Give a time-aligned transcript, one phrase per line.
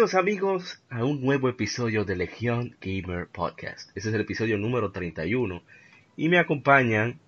[0.00, 3.90] Bienvenidos amigos a un nuevo episodio de Legión Gamer Podcast.
[3.94, 5.62] Este es el episodio número 31
[6.16, 7.20] y me acompañan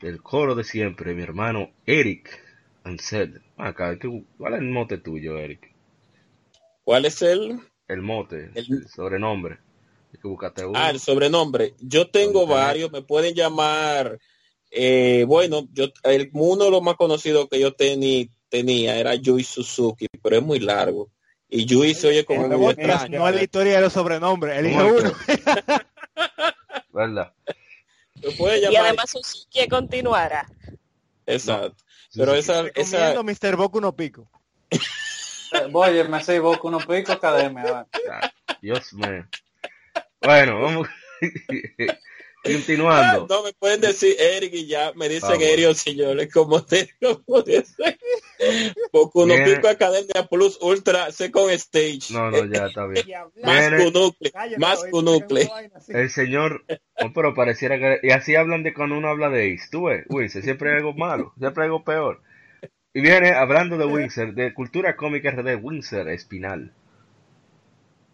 [0.00, 2.40] el coro de siempre, mi hermano Eric
[2.84, 3.42] Ansel.
[3.56, 3.98] Acá,
[4.38, 5.74] ¿cuál es el mote tuyo, Eric?
[6.84, 7.58] ¿Cuál es el?
[7.88, 9.58] El mote, el, sobrenombre.
[10.72, 11.74] Ah, el sobrenombre.
[11.80, 14.20] Yo tengo varios, me pueden llamar.
[14.70, 20.06] Eh, bueno, yo el, uno de los más conocidos que yo tenía era Yui Suzuki,
[20.22, 21.10] pero es muy largo.
[21.56, 22.70] Y Yui se oye como No
[23.28, 25.12] es la historia de los sobrenombres, elige uno.
[26.92, 27.32] ¿Verdad?
[28.16, 30.48] Y además que continuara.
[31.24, 31.84] Exacto.
[32.12, 33.22] Pero esa, esa...
[33.22, 33.54] Mr.
[33.54, 34.28] Boku no pico.
[35.70, 37.86] Voy, me sé Boku no pico academia.
[38.60, 39.24] Dios mío.
[40.22, 40.88] Bueno, vamos.
[42.42, 43.28] Continuando.
[43.28, 47.96] No, me pueden decir Eric y ya me dicen Eric señores, como te como dicen.
[48.90, 52.12] Poco no pico Academia Plus Ultra Second Stage.
[52.12, 53.06] No, no, ya está bien.
[53.42, 55.50] más cunucle, más cunucle.
[55.88, 56.64] El señor,
[57.14, 60.42] pero pareciera que, y así hablan de cuando uno habla de Ace, tú ves, Winsor,
[60.42, 62.20] siempre hay algo malo, siempre hay algo peor.
[62.92, 66.72] Y viene hablando de Winsor, de cultura cómica de Winsor Espinal.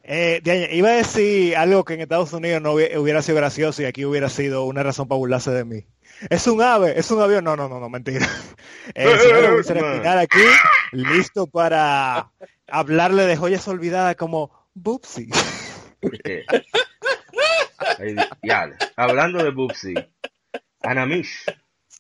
[0.02, 0.40] Eh,
[0.72, 4.28] iba a decir algo que en Estados Unidos no hubiera sido gracioso y aquí hubiera
[4.28, 5.84] sido una razón para burlarse de mí.
[6.28, 7.44] Es un ave, es un avión.
[7.44, 8.28] No, no, no, no, mentira.
[8.94, 10.38] El señor Espinal aquí,
[10.92, 12.30] listo para
[12.68, 15.30] hablarle de joyas olvidadas como Bubsy.
[18.96, 19.94] hablando de Bubsy,
[20.82, 21.44] Anamish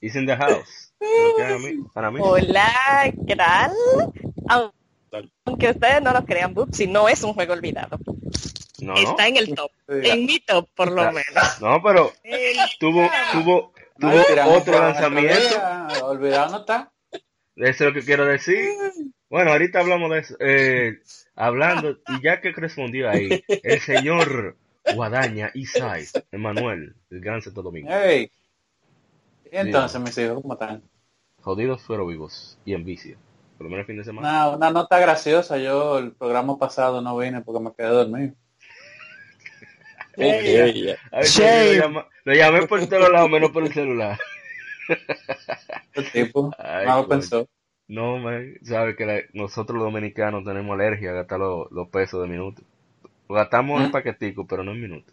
[0.00, 0.92] is in the house.
[2.20, 3.72] Hola, ¿qué tal?
[5.44, 7.98] Aunque ustedes no lo crean, si no es un juego olvidado.
[8.96, 9.70] Está en el top.
[9.88, 11.60] En mi top, por lo menos.
[11.60, 12.12] No, pero
[12.78, 15.56] tuvo, tuvo, tuvo otro lanzamiento.
[16.02, 16.92] Olvidado no está.
[17.56, 18.70] Eso es lo que quiero decir.
[19.28, 20.36] Bueno, ahorita hablamos de eso.
[20.40, 20.98] Eh,
[21.36, 24.56] hablando, y ya que respondió ahí, el señor
[24.94, 27.88] Guadaña Isai, Emanuel, el gran Santo Domingo.
[27.92, 28.30] Hey.
[29.44, 30.82] entonces, mis hijos, ¿cómo están?
[31.42, 33.18] Jodidos pero vivos y en vicio
[33.60, 34.48] por lo menos fin de semana.
[34.48, 38.32] Una, una nota graciosa, yo el programa pasado no vine porque me quedé dormido.
[42.24, 44.18] Lo, llamé, por todos lados, menos por el celular.
[45.94, 46.52] El tipo,
[46.86, 47.48] no pensó.
[47.90, 52.64] No, man, sabe que nosotros los dominicanos tenemos alergia a gastar los, pesos de minutos.
[53.28, 53.92] Lo gastamos en ¿Mm?
[53.92, 55.12] paquetico, pero no en minutos.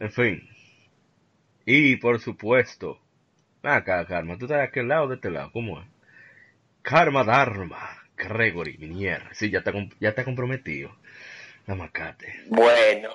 [0.00, 0.48] En fin.
[1.66, 2.98] Y por supuesto,
[3.62, 5.86] acá, Karma, tú estás de aquel lado o de este lado, ¿cómo es?
[6.80, 7.78] Karma Dharma,
[8.16, 9.22] Gregory Minier.
[9.32, 10.96] Sí, ya está, ya está comprometido.
[11.66, 12.42] La macate.
[12.48, 13.10] Bueno.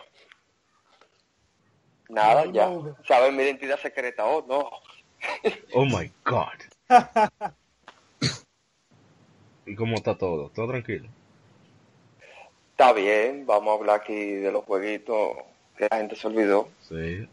[2.10, 2.70] Nada, ya.
[3.08, 4.70] ¿Saben mi identidad secreta o oh, no?
[5.74, 6.60] Oh my god.
[9.66, 10.50] ¿Y cómo está todo?
[10.50, 11.08] ¿Todo tranquilo?
[12.72, 15.38] Está bien, vamos a hablar aquí de los jueguitos
[15.78, 16.70] que la gente se olvidó.
[16.88, 17.28] Sí.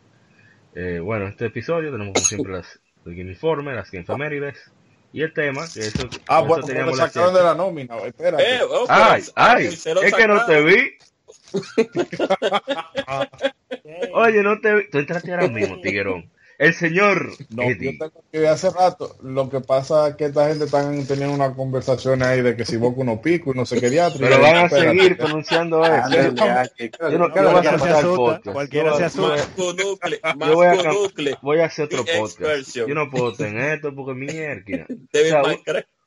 [0.75, 4.71] Eh, bueno, este episodio tenemos como siempre las, el informe, las Gamefamérides
[5.13, 8.39] y el tema, que eso, ah, bueno, teníamos la sacaron de la nómina, espera.
[8.39, 10.99] Eh, ay, ay, es que no te vi.
[14.15, 14.91] Oye, no te vi.
[14.91, 16.31] Tú entraste ahora mismo, tiguerón.
[16.59, 17.93] El señor no, Eddie.
[17.93, 19.17] Yo tengo que hace rato.
[19.23, 22.79] Lo que pasa es que esta gente están teniendo una conversación ahí de que si
[22.79, 24.21] Boku no pico y no sé qué diatro.
[24.21, 26.35] Pero van a seguir pronunciando eso.
[27.11, 28.53] yo no quiero se asusta.
[28.53, 29.47] Cualquiera se asusta.
[29.57, 32.71] Yo voy a, voy a hacer otro podcast.
[32.75, 34.87] Yo no puedo tener esto porque mierda.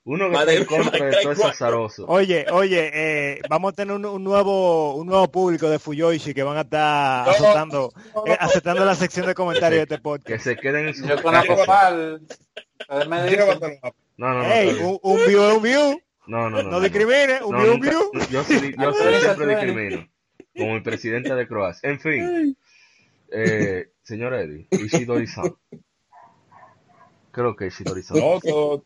[0.10, 2.06] Uno que está en contra de todo es azaroso.
[2.08, 6.58] Oye, oye, eh, vamos a tener un, nuevo un nuevo público de Fuyoishi que van
[6.58, 7.94] a estar aceptando,
[8.26, 10.28] eh, aceptando la sección de comentarios de este podcast.
[10.28, 12.22] Que se queden en su Yo conozco mal.
[12.90, 14.44] No, no, no.
[14.46, 16.02] Hey, un, un view es un view.
[16.26, 16.72] No, no, no.
[16.72, 18.12] No, discrimine, un view un view.
[18.14, 20.10] Yo, yo, siempre discrimino.
[20.58, 21.88] Como el presidente de Croacia.
[21.88, 22.58] En fin.
[23.32, 25.54] Eh, señor Eddie, Ishidori-san.
[27.32, 28.18] Creo que Ishidori-san.
[28.18, 28.84] No, todo,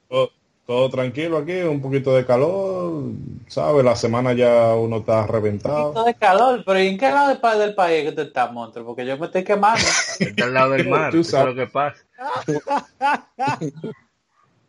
[0.65, 3.11] todo tranquilo aquí, un poquito de calor,
[3.47, 3.83] ¿sabes?
[3.83, 5.89] La semana ya uno está reventado.
[5.89, 7.27] Un poquito de calor, pero ¿y en qué lado
[7.59, 8.81] del, país que te estás, Montre?
[8.83, 9.83] Porque yo me estoy quemando.
[10.19, 12.03] Está al lado del mar, tú sabes lo que pasa.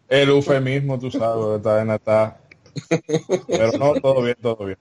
[0.09, 2.37] El eufemismo, tú sabes, está en está.
[3.47, 4.79] Pero no, todo bien, todo bien.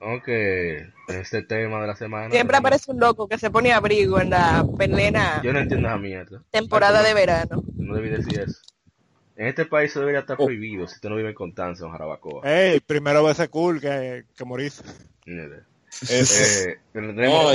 [0.00, 0.78] Aunque
[1.08, 2.30] en este tema de la semana.
[2.30, 5.40] Siempre aparece un loco que se pone abrigo en la plena.
[5.42, 6.42] Yo no entiendo esa mierda.
[6.50, 7.62] Temporada de verano.
[7.76, 8.60] No debí decir eso.
[9.38, 10.46] En este país eso debería estar oh.
[10.46, 12.42] prohibido si usted no vive en Constanza o en Jarabacoa.
[12.42, 14.82] Ey, primero va a ser cool que, que morís.
[15.26, 17.52] Eh, no,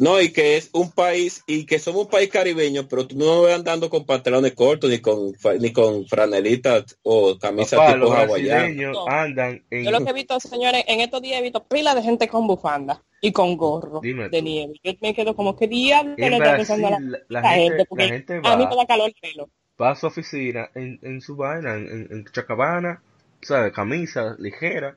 [0.00, 3.40] no, y que es un país, y que somos un país caribeño, pero tú no
[3.40, 8.96] me ves andando con pantalones cortos, ni con ni con franelitas o camisas tipo hawaianas.
[9.08, 12.28] andan Yo lo que he visto, señores, en estos días he visto pila de gente
[12.28, 14.74] con bufanda y con gorro de nieve.
[14.82, 16.98] Yo me quedo como, que diablo le está pensando a
[17.28, 17.84] la, gente?
[17.88, 19.50] Porque a mí me da calor el pelo.
[19.80, 23.00] Va a su oficina en, en su vaina, en, en Chacabana,
[23.40, 23.72] ¿sabes?
[23.72, 24.96] Camisa ligera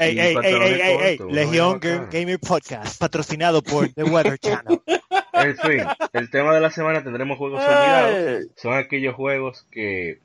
[0.00, 4.80] Ey, ey, ey, ey, Legión Gamer Podcast, patrocinado por The Weather Channel.
[5.32, 5.80] En fin,
[6.12, 8.46] el tema de la semana tendremos juegos olvidados.
[8.54, 10.20] Son aquellos juegos que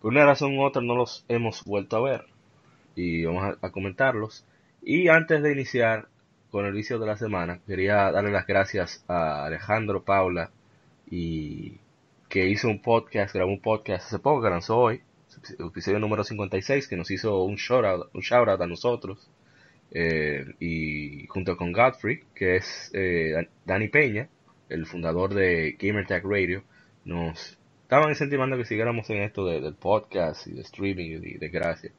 [0.00, 2.24] por una razón u otra no los hemos vuelto a ver.
[2.96, 4.46] Y vamos a, comentarlos.
[4.82, 6.08] Y antes de iniciar
[6.50, 10.50] con el vicio de la semana, quería darle las gracias a Alejandro Paula
[11.10, 11.74] y
[12.30, 15.02] que hizo un podcast, grabó un podcast hace poco, que lanzó hoy,
[15.58, 19.30] episodio número 56, que nos hizo un shout un shout a nosotros.
[19.92, 24.28] Eh, y junto con Godfrey, que es eh, Dani Peña,
[24.68, 26.62] el fundador de Gamertag Radio,
[27.04, 31.90] nos estaban incentivando que siguiéramos en esto del podcast y de streaming y de, gracia.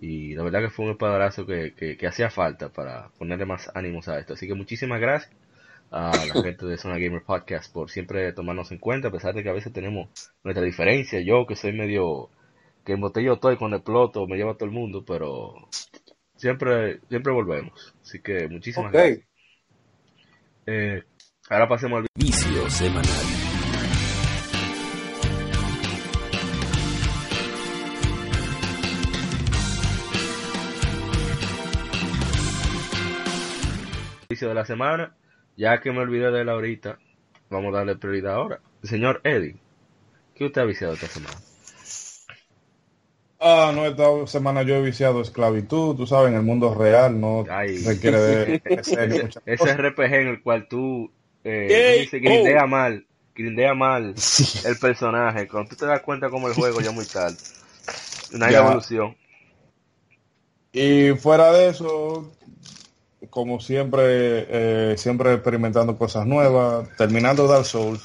[0.00, 4.08] Y la verdad que fue un espadarazo que, que, hacía falta para ponerle más ánimos
[4.08, 4.34] a esto.
[4.34, 5.32] Así que muchísimas gracias
[5.90, 9.42] a la gente de Zona Gamer Podcast por siempre tomarnos en cuenta, a pesar de
[9.42, 10.08] que a veces tenemos
[10.44, 11.20] nuestra diferencia.
[11.20, 12.30] Yo que soy medio
[12.88, 15.68] que embotello estoy con el ploto, me lleva todo el mundo, pero
[16.36, 17.94] siempre, siempre volvemos.
[18.00, 19.28] Así que muchísimas gracias.
[20.64, 21.02] Eh,
[21.50, 23.04] ahora pasemos al vicio semanal.
[34.30, 35.14] Vicio de la semana,
[35.58, 36.98] ya que me olvidé de él ahorita,
[37.50, 38.60] vamos a darle prioridad ahora.
[38.82, 39.56] Señor Eddie,
[40.34, 41.47] ¿qué usted ha viciado esta semana?
[43.40, 47.44] Ah, no, esta semana yo he viciado esclavitud, tú sabes, en el mundo real no
[47.44, 48.62] requiere de,
[49.46, 51.10] Ese RPG en el cual tú
[51.44, 52.68] eh, dice, grindea oh.
[52.68, 54.14] mal, grindea mal
[54.64, 57.36] el personaje, cuando tú te das cuenta como el juego ya muy tarde.
[58.34, 59.16] Una evolución.
[60.72, 62.32] Y fuera de eso,
[63.30, 68.04] como siempre, eh, siempre experimentando cosas nuevas, terminando Dark Souls.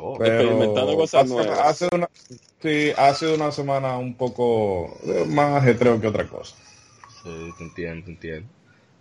[0.00, 1.82] Oh, experimentando cosas nuevas.
[1.92, 2.08] una,
[2.60, 6.56] Sí, ha sido una semana un poco eh, más ajetreo que otra cosa.
[7.22, 8.48] Sí, te entiendo, te entiendo.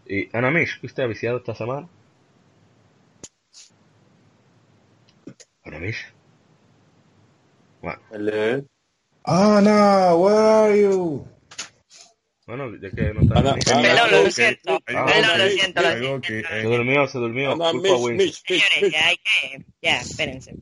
[0.06, 1.88] ¿Y Anamish, usted ha viciado esta semana?
[5.64, 6.06] Anamish.
[7.82, 8.00] Bueno.
[8.12, 8.64] Hello.
[9.24, 11.28] Ana, where are you?
[12.48, 13.40] Bueno, ya que no está.
[13.40, 14.82] Ana, Ana, lo siento.
[14.86, 16.28] Ana, lo siento, lo siento.
[16.48, 17.52] Se durmió, se durmió.
[17.52, 18.44] Ana, Señores,
[18.90, 19.66] ya hay que...
[19.82, 20.56] Ya, espérense.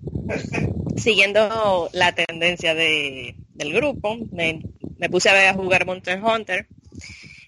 [0.98, 4.64] Siguiendo la tendencia de, del grupo, me,
[4.98, 6.68] me puse a, ver a jugar Monster Hunter.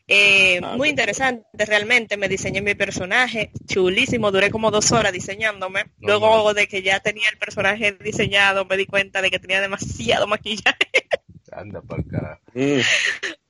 [0.07, 2.15] Eh, ah, muy interesante, realmente.
[2.15, 4.31] Me diseñé mi personaje, chulísimo.
[4.31, 5.85] Duré como dos horas diseñándome.
[5.99, 10.27] Luego de que ya tenía el personaje diseñado, me di cuenta de que tenía demasiado
[10.27, 11.07] maquillaje.
[11.51, 12.41] Anda para carajo.
[12.53, 12.81] Mm.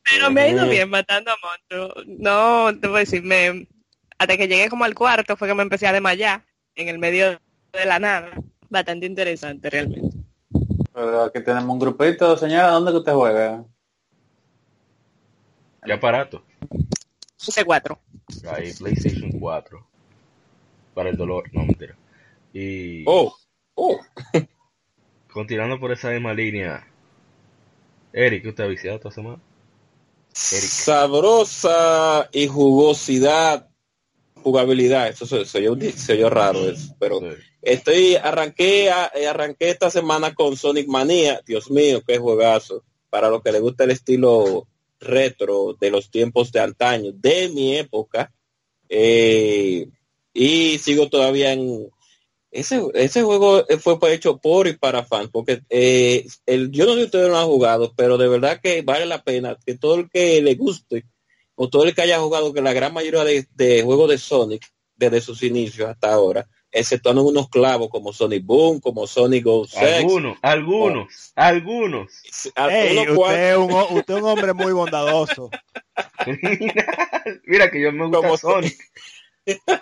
[0.10, 2.06] Pero me ha ido bien matando a monstruos.
[2.08, 3.68] No, te voy a decir, me,
[4.18, 6.44] hasta que llegué como al cuarto fue que me empecé a desmayar
[6.76, 7.40] en el medio
[7.74, 8.32] de la nada.
[8.70, 10.18] Bastante interesante realmente.
[10.94, 13.64] Pero aquí tenemos un grupito, señora, ¿dónde que usted juega?
[15.86, 16.44] ¿Qué aparato?
[17.40, 17.98] C4.
[18.52, 19.88] Ahí, PlayStation 4.
[20.94, 21.96] Para el dolor, no mentira.
[22.52, 23.04] Y.
[23.06, 23.36] Oh,
[23.76, 24.00] oh.
[25.32, 26.88] continuando por esa misma línea.
[28.12, 29.40] Eric, ¿usted ha viciado esta semana?
[30.38, 33.70] Sabrosa y jugosidad,
[34.36, 37.20] jugabilidad, eso se, se, raro eso, pero
[37.62, 43.42] estoy, arranqué, eh, arranqué esta semana con Sonic Manía, Dios mío, qué juegazo, para los
[43.42, 44.68] que les gusta el estilo
[45.00, 48.32] retro de los tiempos de antaño, de mi época,
[48.90, 49.90] eh,
[50.34, 51.90] y sigo todavía en,
[52.58, 57.02] ese, ese juego fue hecho por y para fans, porque eh, el, yo no sé
[57.02, 60.10] si ustedes lo han jugado, pero de verdad que vale la pena que todo el
[60.10, 61.06] que le guste
[61.54, 65.22] o todo el que haya jugado, que la gran mayoría de, juegos de Sonic, desde
[65.22, 71.34] sus inicios hasta ahora, exceptuando unos clavos como Sonic Boom, como Sonic Go Algunos, algunos,
[71.36, 72.12] algunos.
[72.26, 75.52] usted, es un, usted es un hombre muy bondadoso.
[77.46, 78.78] Mira que yo me gusta como Sonic.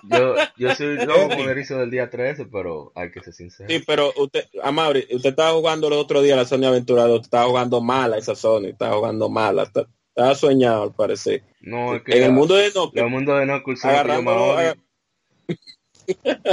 [0.04, 3.70] Yo, yo soy loco con el del día 13, pero hay que ser sincero.
[3.70, 7.46] Sí, pero usted, Amaury, usted estaba jugando el otro día la Sony Aventura, usted estaba
[7.46, 9.64] jugando mala esa Sony, estaba jugando mala.
[9.64, 11.44] Estaba soñado, al parecer.
[11.62, 14.60] No, es que En el mundo de Knuckles, el mundo de Knuckles los agarrando.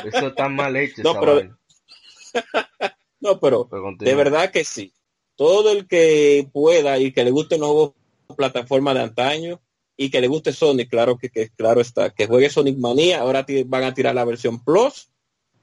[0.04, 1.02] Eso está mal hecho.
[1.02, 1.59] No, pero-
[3.21, 4.92] no, pero de verdad que sí.
[5.37, 7.90] Todo el que pueda y que le guste nuevas
[8.37, 9.61] plataformas de antaño
[9.96, 13.44] y que le guste Sonic, claro que, que claro está, que juegue Sonic Manía, ahora
[13.66, 15.08] van a tirar la versión Plus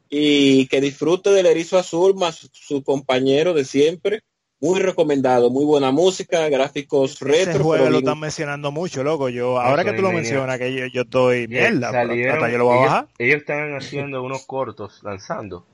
[0.10, 4.22] y que disfrute del erizo azul más su compañero de siempre.
[4.62, 9.30] Muy recomendado, muy buena música, gráficos Ese retro, juego pero lo están mencionando mucho, loco.
[9.30, 12.58] Yo, ahora que tú lo mencionas, que yo, yo estoy Bien, mierda, salieron- hasta yo
[12.58, 13.08] lo voy a ellos, bajar.
[13.20, 15.66] ellos están haciendo unos cortos lanzando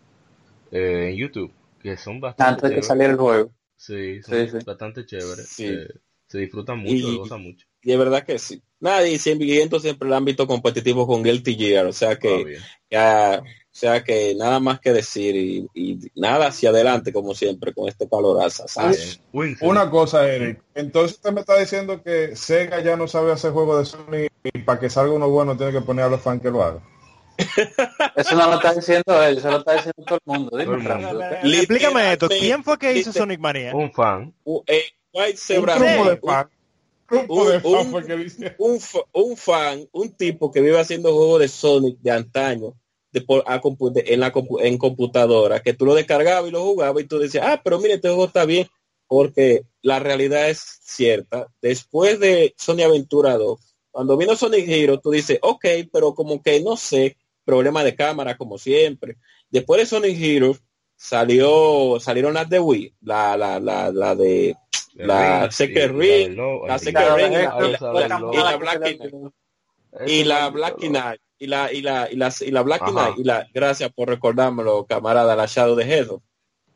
[0.72, 3.52] eh, en YouTube que son bastante Antes de que saliera el juego.
[3.76, 4.66] Sí, son Sí, sí.
[4.66, 5.48] bastante chéveres.
[5.50, 5.66] Sí.
[5.66, 5.88] eh,
[6.28, 7.66] se disfrutan mucho, Y- se gozan mucho.
[7.86, 8.62] Y de verdad que sí.
[8.80, 12.58] Nadie siempre, y entonces siempre el ámbito competitivo con Guilty Gear, o sea que
[12.90, 17.74] ya, o sea que nada más que decir y, y nada hacia adelante como siempre
[17.74, 18.08] con este.
[19.32, 20.62] Winston, Una cosa, Eric.
[20.74, 24.60] Entonces usted me está diciendo que Sega ya no sabe hacer juegos de Sony y
[24.60, 26.84] para que salga uno bueno tiene que poner a los fans que lo hagan.
[28.16, 30.58] Eso no lo está diciendo él, eso lo está diciendo todo el mundo.
[30.58, 33.76] Dime, Explícame esto, ¿quién fue que hizo Sonic Mania?
[33.76, 34.34] un fan.
[34.46, 36.16] U- eh, White Un Zebra grupo de.
[36.16, 36.32] Grupo
[38.58, 38.80] un-
[39.14, 42.74] un- fan, un tipo que vive haciendo juegos de Sonic de antaño,
[43.12, 43.62] de por, a
[44.06, 47.62] en la en computadora, que tú lo descargabas y lo jugabas y tú decías, ah,
[47.64, 48.68] pero mire, este juego está bien,
[49.08, 51.48] porque la realidad es cierta.
[51.62, 56.60] Después de Sony Aventura 2, cuando vino Sonic Hero, tú dices, ok, pero como que
[56.62, 59.18] no sé, problema de cámara como siempre.
[59.50, 60.58] Después de Sonic Hero
[61.06, 64.56] salió, salieron las de Wii, la, la, la, la de
[64.96, 67.34] la Secret y Ring, la el Secret Ring.
[68.32, 68.82] Y la- Black
[70.08, 70.78] y la Black.
[70.78, 72.90] Knight y la y la y la y la Black.
[72.90, 76.08] Knight y la gracias por recordármelo camarada la Shadow de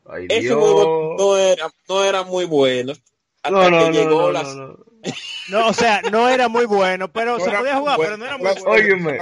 [0.06, 2.92] Ay, ese juego no era no era muy bueno
[3.42, 4.76] hasta No, que no, llegó no, la no, no.
[5.50, 8.02] No, o sea, no era muy bueno, pero No se podía jugar, bueno.
[8.02, 8.70] pero no era muy bueno.
[8.70, 9.18] Óyeme.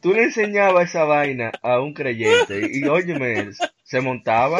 [0.00, 3.50] Tú le enseñabas esa vaina a un creyente y, y óyeme,
[3.84, 4.58] se montaba.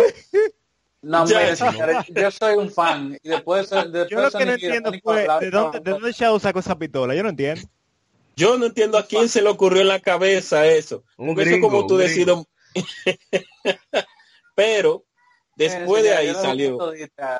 [1.03, 1.59] No, señores,
[2.15, 5.81] yo soy un fan y después, después Yo lo que no entiendo fue de dónde,
[5.81, 7.15] de dónde Shadow sacó esa pistola.
[7.15, 7.61] Yo no entiendo.
[8.37, 11.51] yo no entiendo a quién se le ocurrió en la cabeza eso Un Porque eso
[11.51, 12.35] gringo, como tú decides
[14.55, 15.05] pero
[15.57, 16.79] después de ahí salió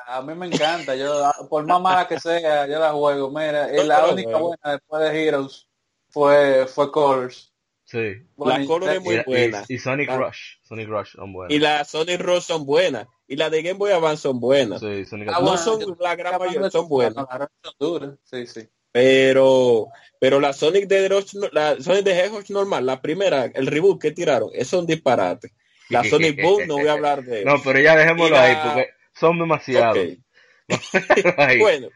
[0.07, 0.95] A mí me encanta.
[0.95, 3.29] Yo, por más mala que sea, yo la juego.
[3.29, 4.45] Mira, No, la única bueno.
[4.45, 5.67] buena después de Heroes
[6.09, 7.51] fue, fue Colors.
[7.85, 8.15] Sí.
[8.37, 10.17] la color es muy y- buena y Sonic Ah.
[10.17, 10.57] Rush.
[10.63, 11.55] Sonic Rush son buenas.
[11.55, 15.05] y la Sonic Rose son buenas y la de Game Boy Advance son buenas Sí,
[15.05, 17.25] Sonic Ah, no bueno, son yo- la gran mayoría son buenas
[17.63, 18.15] son duras.
[18.23, 18.67] Sí, sí.
[18.91, 19.87] Pero,
[20.19, 24.11] pero la Sonic de no- la Sonic de Hedgehog normal, la primera, el reboot que
[24.11, 25.51] tiraron, eso es un disparate.
[25.89, 26.01] La
[26.33, 29.37] Sonic Boom, no voy a hablar de No, pero ya dejémoslo la- ahí porque son
[29.37, 29.97] demasiados.
[31.59, 31.89] Bueno,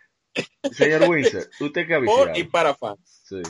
[0.72, 2.52] Señor Windsor, ¿usted qué ha por y visto?
[2.52, 3.00] para fans.
[3.28, 3.42] Sí.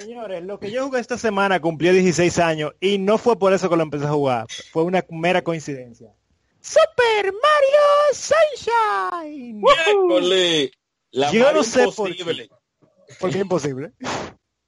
[0.00, 3.68] Señores, lo que yo jugué esta semana cumplió 16 años y no fue por eso
[3.68, 4.46] que lo empecé a jugar.
[4.72, 6.14] Fue una mera coincidencia.
[6.58, 9.60] Super Mario Sunshine.
[9.60, 10.70] Miércoles,
[11.10, 12.48] la Yo Mario no sé por imposible.
[13.18, 13.92] ¿Por qué es imposible?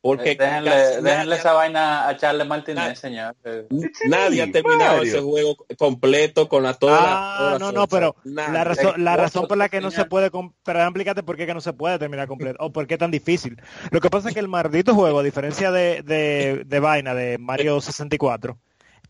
[0.02, 3.36] Porque Eh, déjenle, casi déjenle nadie- esa vaina a Charles Martínez, Nadie- señor.
[3.44, 3.68] Eh,
[4.08, 5.02] Nadie ha terminado Mario.
[5.12, 8.52] ese juego completo con la toda Ah, toda no, la no, pero Nadie.
[8.52, 11.46] la razón, la razón por la que no se puede, com- pero explícate por qué
[11.46, 13.56] que no se puede terminar completo, o por qué es tan difícil.
[13.92, 17.38] Lo que pasa es que el maldito juego, a diferencia de, de, de vaina, de
[17.38, 18.58] Mario 64,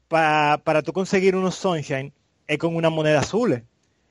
[0.09, 2.13] pa- para tú conseguir unos Sunshine,
[2.47, 3.65] es con una moneda azul.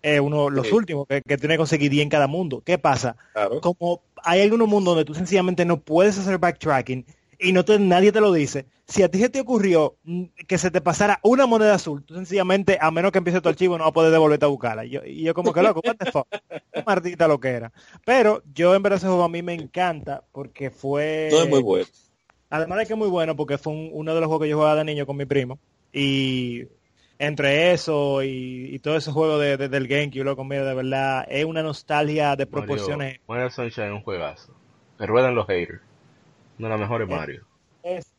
[0.04, 0.74] Eh, uno, los Sí.
[0.74, 2.62] últimos, que, que tiene que conseguir 10 en cada mundo.
[2.66, 3.18] ¿Qué pasa?
[3.34, 3.62] Claro.
[3.62, 7.06] Como hay algunos mundos donde tú sencillamente no puedes hacer backtracking
[7.40, 10.58] y no te, nadie te lo dice, si a ti se te ocurrió mm, que
[10.60, 13.84] se te pasara una moneda azul, tú sencillamente, a menos que empiece tu archivo, no
[13.86, 14.86] vas a poder devolverte a buscarla.
[14.86, 16.28] Y yo, y yo como que loco, what the fuck?
[16.72, 17.72] Qué maldita lo que era.
[18.06, 21.30] Pero yo en verdad ese juego a mí me encanta porque fue...
[21.32, 21.88] No es muy bueno.
[22.50, 24.58] Además de que es muy bueno porque fue un- uno de los juegos que yo
[24.58, 25.58] jugaba de niño con mi primo.
[25.94, 26.64] Y
[27.24, 31.26] entre eso y, y todo ese juego de, de- del GameCube, lo conmigo de verdad,
[31.30, 33.20] es una nostalgia de proporciones.
[33.28, 34.56] Mario, Mario Sunshine es un juegazo.
[35.00, 35.82] Me ruedan los haters.
[36.58, 37.46] Uno de los mejores Mario.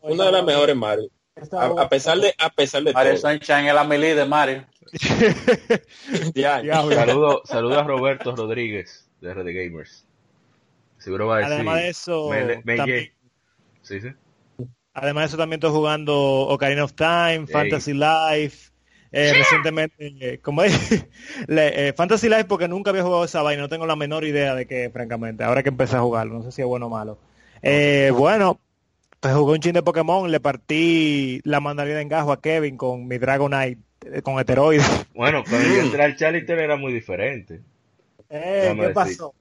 [0.03, 1.09] Una de las mejores Mario.
[1.53, 3.31] A, a pesar de, a pesar de Mario todo.
[3.31, 4.67] Sunshine es la melee de Mario.
[6.35, 6.95] Ya, Diablo.
[6.95, 10.07] Saludo, saludo a Roberto Rodríguez de RD Gamers.
[10.99, 11.55] Seguro va a decir.
[11.55, 13.13] Además de eso, me- me- también-
[13.83, 14.09] Sí, sí.
[14.95, 18.72] Además de eso también estoy jugando Ocarina of Time, Fantasy Life,
[19.13, 21.07] eh, recientemente, eh, como es,
[21.49, 24.55] le- eh, Fantasy Life porque nunca había jugado esa vaina, no tengo la menor idea
[24.55, 27.19] de qué, francamente, ahora que empecé a jugarlo, no sé si es bueno o malo.
[27.63, 28.61] Eh, bueno,
[29.21, 33.07] pues jugué un chin de Pokémon, le partí la mandarina en gajo a Kevin con
[33.09, 33.81] mi Dragonite,
[34.23, 35.07] con heteroides.
[35.15, 37.61] Bueno, entré al Charliter era muy diferente.
[38.29, 39.35] Eh, ¿Qué pasó?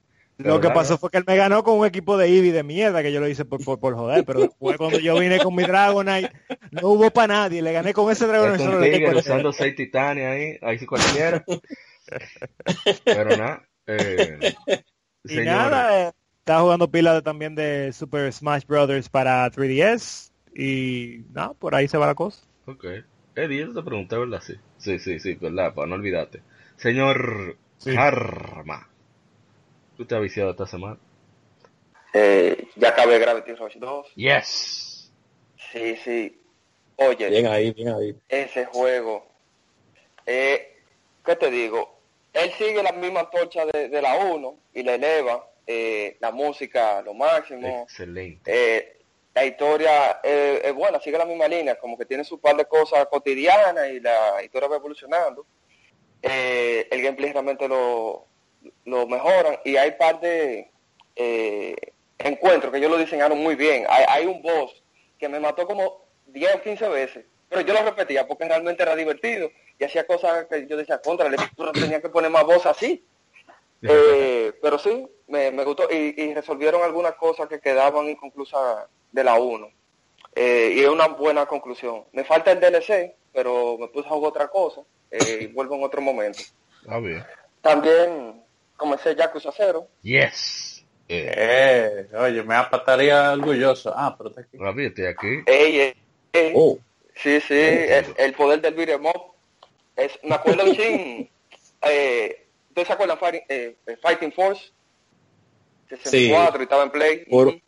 [0.44, 3.02] Lo que pasó fue que él me ganó con un equipo de Eevee de mierda
[3.02, 5.64] que yo lo hice por, por, por joder, pero después cuando yo vine con mi
[5.64, 6.32] Dragonite,
[6.72, 8.64] no hubo para nadie, le gané con ese Dragonite.
[8.64, 11.44] Solo tigre, usando 6 titania ahí, ahí sí cualquiera.
[13.06, 13.64] pero nada.
[13.88, 14.40] Eh,
[15.26, 21.54] y nada, eh, estaba jugando pila también de Super Smash Brothers para 3DS y nada,
[21.54, 22.42] por ahí se va la cosa.
[22.66, 22.86] Ok.
[23.36, 24.42] Eddie, yo te pregunté, ¿verdad?
[24.42, 26.42] Sí, sí, sí, sí, verdad, para no olvidarte.
[26.76, 27.96] Señor sí.
[27.96, 28.90] Harma,
[30.02, 30.98] ¿tú te has viciado esta semana?
[32.12, 34.16] Eh, ya acabé Gravity Rush 2.
[34.16, 35.12] Yes.
[35.72, 36.42] Sí, sí.
[36.96, 37.30] Oye.
[37.30, 38.16] Bien ahí, bien ahí.
[38.28, 39.28] Ese juego.
[40.26, 40.80] Eh,
[41.24, 42.00] ¿Qué te digo?
[42.34, 46.98] Él sigue la misma torcha de, de la 1 y le eleva eh, la música
[46.98, 47.84] a lo máximo.
[47.84, 48.52] Excelente.
[48.52, 48.98] Eh,
[49.36, 52.66] la historia eh, es buena, sigue la misma línea, como que tiene su par de
[52.66, 55.46] cosas cotidianas y la historia va evolucionando.
[56.24, 58.31] Eh, el gameplay realmente lo,
[58.86, 60.70] lo mejoran y hay par de
[61.16, 61.76] eh,
[62.20, 63.86] encuentros que ellos lo diseñaron muy bien.
[63.90, 64.84] Hay, hay, un boss
[65.18, 68.96] que me mató como 10 o 15 veces, pero yo lo repetía porque realmente era
[68.96, 69.50] divertido
[69.80, 71.38] y hacía cosas que yo decía, contra, le
[71.74, 73.04] tenía que poner más voz así.
[73.84, 79.24] Eh, pero sí, me, me gustó y, y, resolvieron algunas cosas que quedaban inconclusas de
[79.24, 79.72] la 1.
[80.36, 82.04] Eh, y es una buena conclusión.
[82.14, 85.84] Me falta el DLC, pero me puse a jugar otra cosa eh, y vuelvo en
[85.84, 86.40] otro momento.
[86.88, 87.24] Ah, bien.
[87.62, 88.41] También
[88.82, 89.88] comencé Yakuza 0.
[90.02, 90.84] Yes.
[91.08, 93.94] Eh, oye, me estaría orgulloso.
[93.96, 94.58] Ah, pero está aquí.
[94.58, 95.28] Bien, estoy aquí.
[95.46, 95.94] Ey, ey,
[96.34, 96.54] ey.
[96.56, 96.80] Oh.
[97.16, 99.04] Sí, sí, el, el, poder del beat'em.
[99.96, 101.30] Es, me acuerdo un chin,
[101.84, 104.72] eh, ¿ustedes se acuerdan Fighting, eh, Fighting Force?
[105.90, 106.60] 64 Sí.
[106.60, 107.26] y estaba en Play.
[107.26, 107.62] Por-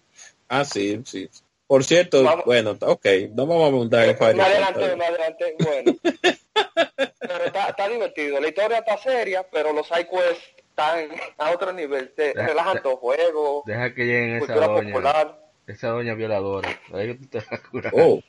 [0.47, 1.29] Ah, sí, sí.
[1.67, 2.45] Por cierto, Vamos.
[2.45, 5.97] bueno, ok, no vamos a montar en Fire Me adelanté, me adelanté, bueno.
[7.19, 8.39] pero está, está divertido.
[8.39, 10.43] La historia está seria, pero los sidequests
[10.73, 12.11] están a otro nivel.
[12.15, 14.89] Te Deja- relajan todo juego, Deja que lleguen esa cultura doña.
[14.91, 15.39] popular.
[15.67, 16.69] Esa doña violadora.
[16.93, 17.93] Ahí tú te vas a curar.
[17.95, 18.19] Oh,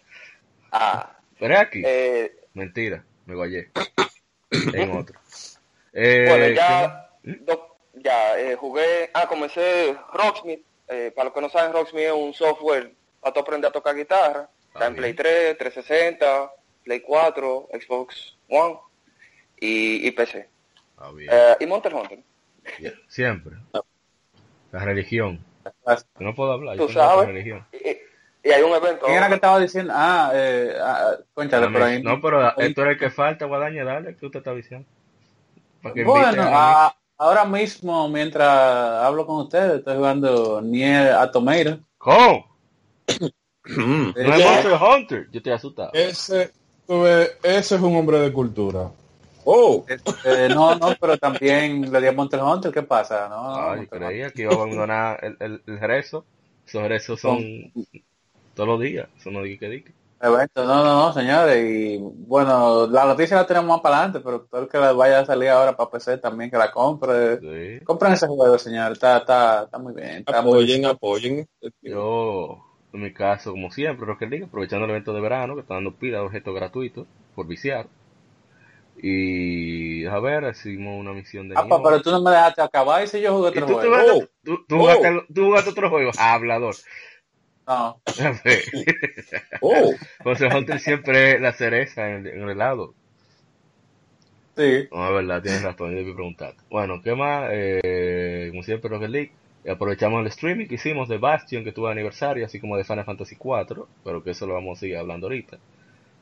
[0.76, 1.82] Ah, Pero es aquí.
[1.84, 3.70] eh, Mentira, me guayé.
[4.74, 5.18] en otro.
[5.92, 10.64] Eh, bueno, ya, do- ya eh, jugué, ah, comencé Rocksmith.
[10.88, 13.94] Eh, para los que no saben, Rocksmith es un software para tú aprender a tocar
[13.96, 14.48] guitarra.
[14.68, 15.02] Está Ah, en bien.
[15.02, 16.52] Play 3, 360,
[16.82, 18.76] Play 4, Xbox One
[19.60, 20.48] y, y PC.
[20.98, 21.30] Ah, bien.
[21.32, 22.18] Eh, y Monster Hunter.
[23.08, 23.56] Siempre.
[24.72, 25.44] La religión.
[26.18, 26.76] No puedo hablar.
[26.76, 27.26] Tú sabes.
[27.26, 27.64] religión.
[27.72, 29.06] Y, y hay un evento.
[29.06, 29.92] ¿Quién era que estaba diciendo?
[29.96, 32.02] Ah, eh, ah, conchale, por ahí.
[32.02, 34.86] No, pero esto es el que falta, Guadaña, dale, que usted está diciendo.
[36.04, 38.48] Bueno, a- a- ahora mismo, mientras
[39.04, 41.78] hablo con ustedes, estoy jugando Nier Automata.
[41.98, 42.56] ¿Cómo?
[43.66, 45.28] mm, Eh, No es Monster Hunter.
[45.30, 45.90] Yo estoy asustado.
[45.94, 46.52] Ese,
[47.42, 48.90] ese es un hombre de cultura.
[49.44, 53.28] Oh, eh, no, no, pero también le di a Monster Hunter, ¿qué pasa?
[53.28, 56.24] No, Ay, creía que iba a abandonar el, el, el rezo.
[56.66, 57.72] Esos rezos son
[58.54, 59.08] todos los días.
[59.22, 59.92] Son los días que dique.
[60.20, 61.62] Evento, no, no, no, señores.
[61.70, 65.20] Y bueno, la noticia la tenemos más para adelante, pero todo el que la vaya
[65.20, 67.38] a salir ahora para PC también que la compre.
[67.40, 67.84] Sí.
[67.84, 68.92] Compren ese juego, señor.
[68.92, 70.18] Está, está, está muy bien.
[70.18, 71.48] Está muy apoyen, apoyen.
[71.82, 75.74] Yo, en mi caso, como siempre, Rocket League, aprovechando el evento de verano, que está
[75.74, 77.86] dando pila de objetos gratuitos por viciar.
[79.02, 83.02] Y a ver, hicimos una misión de Ah, pa, pero tú no me dejaste acabar
[83.04, 83.94] y si yo jugué ¿Y otro tú, tú juego.
[83.96, 84.28] jugaste, Oh.
[84.44, 84.78] tú- tú Oh.
[84.80, 86.10] jugaste- tú jugaste otro juego?
[86.18, 86.74] Hablador.
[87.66, 88.00] No.
[89.60, 89.92] Oh,
[90.24, 92.94] Monster Hunter siempre es la cereza en el, en el helado.
[94.56, 94.88] Sí.
[94.92, 96.54] No, es verdad, tienes razón, yo debí preguntar.
[96.70, 97.48] Bueno, ¿qué más?
[97.52, 99.32] Eh, como siempre, Rocket League.
[99.68, 103.34] Aprovechamos el streaming que hicimos de Bastion, que tuvo aniversario, así como de Final Fantasy
[103.36, 105.58] 4, pero que eso lo vamos a seguir hablando ahorita.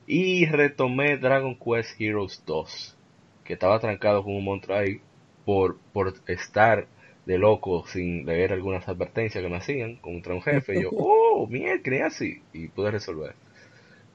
[0.06, 2.96] Y retomé Dragon Quest Heroes 2,
[3.44, 5.00] que estaba trancado con un monstruo ahí
[5.44, 6.86] por, por estar
[7.26, 10.76] de loco sin leer algunas advertencias que me hacían contra un jefe.
[10.76, 12.42] Y yo, oh, mierda, así.
[12.52, 13.34] Y pude resolver.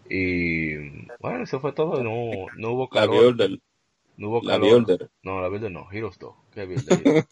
[0.10, 0.76] Y
[1.20, 2.04] bueno, eso fue todo.
[2.04, 3.36] No, no hubo la calor.
[3.36, 3.60] Builder,
[4.18, 4.86] No hubo la calor.
[4.86, 5.10] Builder.
[5.24, 6.36] No, la Builder no, Heroes 2.
[6.54, 7.26] ¿Qué Builder?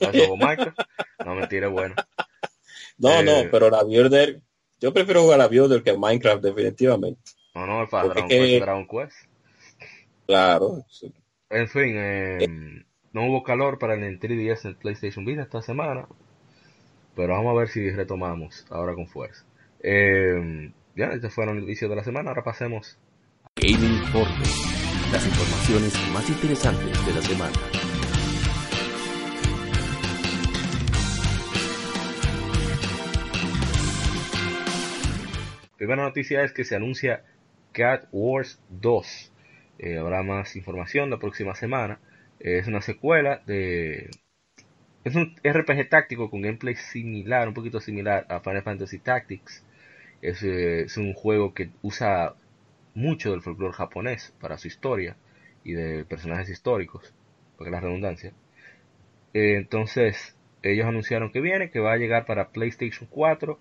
[1.26, 1.96] No, mentira, bueno.
[2.98, 4.42] No, Eh, no, pero la Builder,
[4.80, 7.22] yo prefiero jugar a Builder que Minecraft, definitivamente.
[7.56, 9.18] No, no, Porque Dragon, es que- Quest, Dragon Quest.
[10.28, 10.86] Claro.
[10.90, 11.14] sí.
[11.50, 16.08] En fin, eh, no hubo calor para el 3DS en el PlayStation Vita esta semana.
[17.16, 19.46] Pero vamos a ver si retomamos ahora con fuerza.
[19.82, 22.30] Eh, ya, estos fueron el inicio de la semana.
[22.32, 22.98] Ahora pasemos.
[23.56, 24.44] Gaming Informe.
[25.14, 27.54] Las informaciones más interesantes de la semana.
[35.78, 37.24] Primera noticia es que se anuncia
[37.76, 39.32] Cat Wars 2.
[39.80, 42.00] Eh, habrá más información la próxima semana.
[42.40, 44.10] Es una secuela de
[45.06, 49.64] es un RPG táctico con gameplay similar, un poquito similar a Final Fantasy Tactics.
[50.22, 52.34] Es, eh, es un juego que usa
[52.96, 55.16] mucho del folclore japonés para su historia
[55.64, 57.14] y de personajes históricos,
[57.56, 58.34] porque la redundancia.
[59.36, 63.60] Eh, entonces, ellos anunciaron que viene, que va a llegar para PlayStation 4.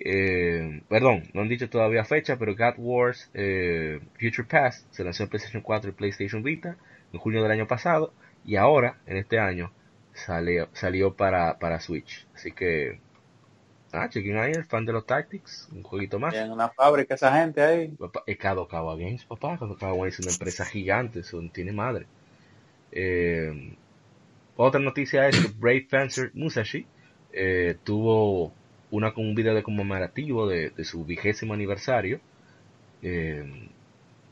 [0.00, 5.24] Eh, perdón, no han dicho todavía fecha, pero God Wars eh, Future Past se lanzó
[5.24, 6.76] en PlayStation 4 y PlayStation Vita
[7.12, 8.12] en junio del año pasado
[8.44, 9.72] y ahora, en este año,
[10.12, 12.26] salió, salió para, para Switch.
[12.34, 13.00] Así que,
[13.92, 16.34] ah, chequen ahí, el fan de los Tactics, un jueguito más.
[16.34, 17.88] En una fábrica esa gente ahí.
[17.88, 19.58] Papá, es Kadokawa Games, papá.
[19.58, 22.06] Kadokawa Games es una empresa gigante, eso no tiene madre.
[22.92, 23.76] Eh,
[24.56, 26.86] otra noticia es que Brave Fencer Musashi
[27.84, 28.54] tuvo
[28.90, 32.20] una, un video de conmemorativo de, de su vigésimo aniversario.
[33.02, 33.68] Eh,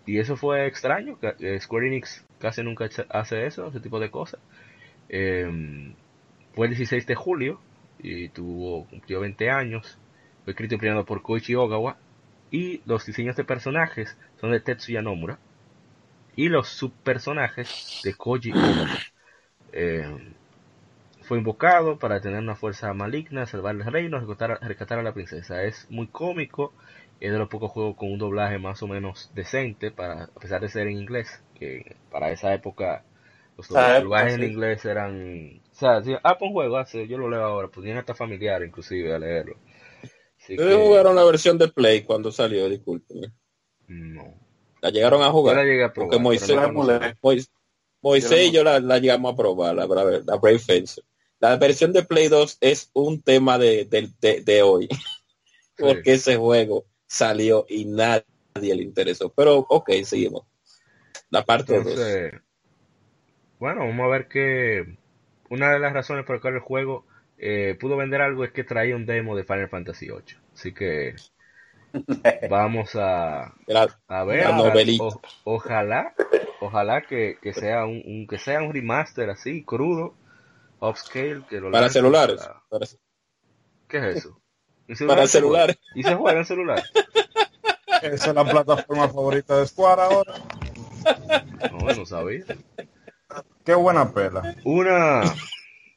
[0.07, 1.19] y eso fue extraño.
[1.41, 4.41] eh, Square Enix casi nunca hace eso, ese tipo de cosas.
[5.09, 5.95] Eh,
[6.55, 7.61] fue el 16 de julio
[7.99, 9.99] y tuvo, cumplió 20 años.
[10.45, 11.97] Fue escrito y premiado por Koichi Ogawa.
[12.51, 15.39] Y los diseños de personajes son de Tetsuya Nomura.
[16.37, 18.89] Y los subpersonajes de Koji Ogawa.
[21.25, 25.15] Fue invocado para tener una fuerza maligna, salvar el reino, rescatar, a- rescatar a la
[25.15, 25.63] princesa.
[25.65, 26.73] Es muy cómico,
[27.21, 30.61] es de los pocos juegos con un doblaje más o menos decente, para, a pesar
[30.61, 33.05] de ser en inglés, que para esa época
[33.59, 34.45] los doblajes en sí.
[34.45, 35.63] inglés eran...
[35.73, 38.63] O sea, si, ah, pues un juego, hace, yo lo leo ahora, podían estar familiar
[38.65, 39.57] inclusive a leerlo.
[40.39, 43.33] Así Ustedes que, jugaron la versión de Play cuando salió, disculpen.
[43.89, 44.35] no.
[44.83, 45.55] La llegaron a Yo jugar.
[45.55, 46.73] la llegué a Porque Moisés, no
[48.03, 51.05] Moisés y yo la, la llegamos a probar, la, Brave- la Brave Fencer.
[51.45, 54.89] La versión de Play 2 es un tema de, de, de- de hoy.
[55.77, 58.25] Porque ese juego salió y nadie
[58.59, 59.31] le interesó.
[59.31, 60.45] Pero, ok, seguimos.
[61.29, 61.87] La parte 2.
[61.87, 62.33] Entonces,
[63.59, 64.97] bueno, vamos a ver que
[65.51, 67.05] una de las razones por las cuales el juego
[67.37, 70.39] eh, pudo vender algo es que traía un demo de Final Fantasy VIII.
[70.55, 71.15] Así que
[72.49, 73.53] vamos a,
[74.09, 74.45] a ver.
[74.45, 75.05] La ojalá- novelita.
[75.05, 76.15] o- ojalá,
[76.63, 80.15] ojalá que, que sea un, un- que sea un remaster así, crudo,
[80.89, 82.41] upscale, que lo para celulares.
[82.41, 82.87] para- Para,
[83.89, 84.41] ¿Qué es eso?
[84.89, 85.79] ¿En para celulares.
[85.95, 86.83] ¿Y se juega en celular?
[88.03, 90.35] Esa es la plataforma favorita de Square ahora.
[91.73, 92.45] No, no sabía.
[93.65, 94.55] Qué buena pela.
[94.65, 95.23] una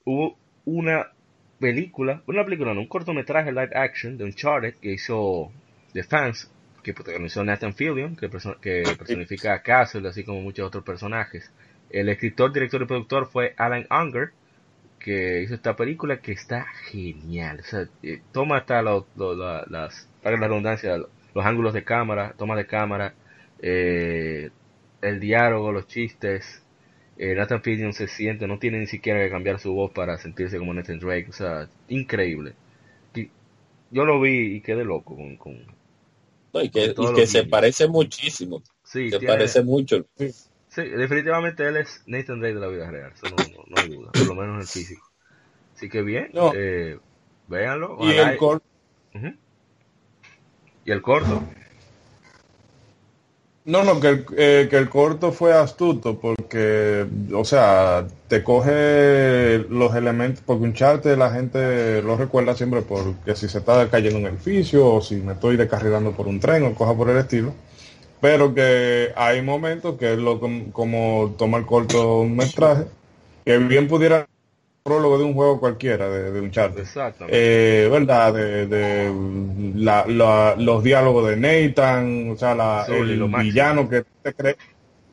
[0.06, 1.12] hubo una
[1.60, 5.52] película, una película, no, un cortometraje live action de Uncharted que hizo
[5.94, 6.50] The Fans,
[6.82, 11.52] que protagonizó Nathan Fillion, que, perso- que personifica a Castle, así como muchos otros personajes.
[11.90, 14.32] El escritor, director y productor fue Alan Unger,
[15.00, 17.60] que hizo esta película que está genial.
[17.62, 21.84] O sea, eh, toma hasta lo- lo- la- las, para la redundancia, los ángulos de
[21.84, 23.16] cámara, toma de cámara,
[23.60, 24.52] eh,
[25.02, 26.66] el diálogo, los chistes,
[27.16, 30.58] eh, Nathan Fillion se siente, no tiene ni siquiera que cambiar su voz para sentirse
[30.60, 32.56] como Nathan Drake, o sea, increíble.
[33.90, 35.54] Yo lo vi y quedé loco con, con
[36.54, 38.62] No, y que, Con todos y que los se parece muchísimo.
[38.84, 40.08] sí, Se tiene- parece mucho.
[40.84, 43.90] Sí, definitivamente él es Nathan Drake de la vida real, eso no, no, no hay
[43.90, 45.06] duda, por lo menos en el físico.
[45.76, 46.54] Así que bien, No.
[46.54, 46.98] eh,
[47.48, 47.98] véanlo.
[48.02, 48.62] Y el cor
[49.14, 49.34] Ujú.
[50.86, 51.42] Y el corto,
[53.66, 59.58] No, no, que el, eh, que el corto fue astuto porque, o sea, te coge
[59.70, 64.20] los elementos, porque un charte la gente lo recuerda siempre porque si se está cayendo
[64.20, 67.54] un edificio o si me estoy descarrilando por un tren o cosa por el estilo,
[68.22, 72.86] pero que hay momentos que es lo com- como toma el corto un metraje,
[73.46, 74.26] que bien pudiera
[74.84, 77.26] prólogo de un juego cualquiera, de, de un exactamente.
[77.28, 78.34] eh, ¿verdad?
[78.34, 79.14] De, de
[79.76, 84.56] la- la- los diálogos de Nathan, o sea, la, el villano que te cree.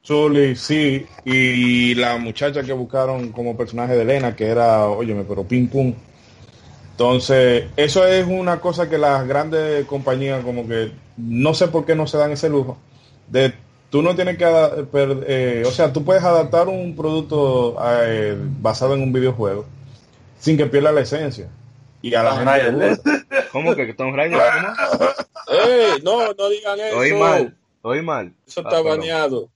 [0.02, 5.44] Sully, sí, y la muchacha que buscaron como personaje de Elena, que era, óyeme, pero
[5.44, 5.94] ping pum.
[6.92, 11.94] Entonces, eso es una cosa que las grandes compañías como que no sé por qué
[11.94, 12.78] no se dan ese lujo.
[13.28, 13.54] De
[13.90, 14.44] tú no tienes que,
[14.90, 19.66] per- eh, o sea, tú puedes adaptar un producto eh, basado en un videojuego
[20.38, 21.48] sin que pierda la esencia.
[22.02, 23.00] Y a la Tomb gente.
[23.52, 24.38] ¿Cómo que Tom Raider?
[24.38, 24.74] ¿Cómo?
[25.48, 26.02] ¡Ey!
[26.02, 26.98] No, no digan eso.
[26.98, 28.34] Oí mal, oí mal.
[28.46, 28.98] Eso Ah, está perdón.
[28.98, 29.50] baneado.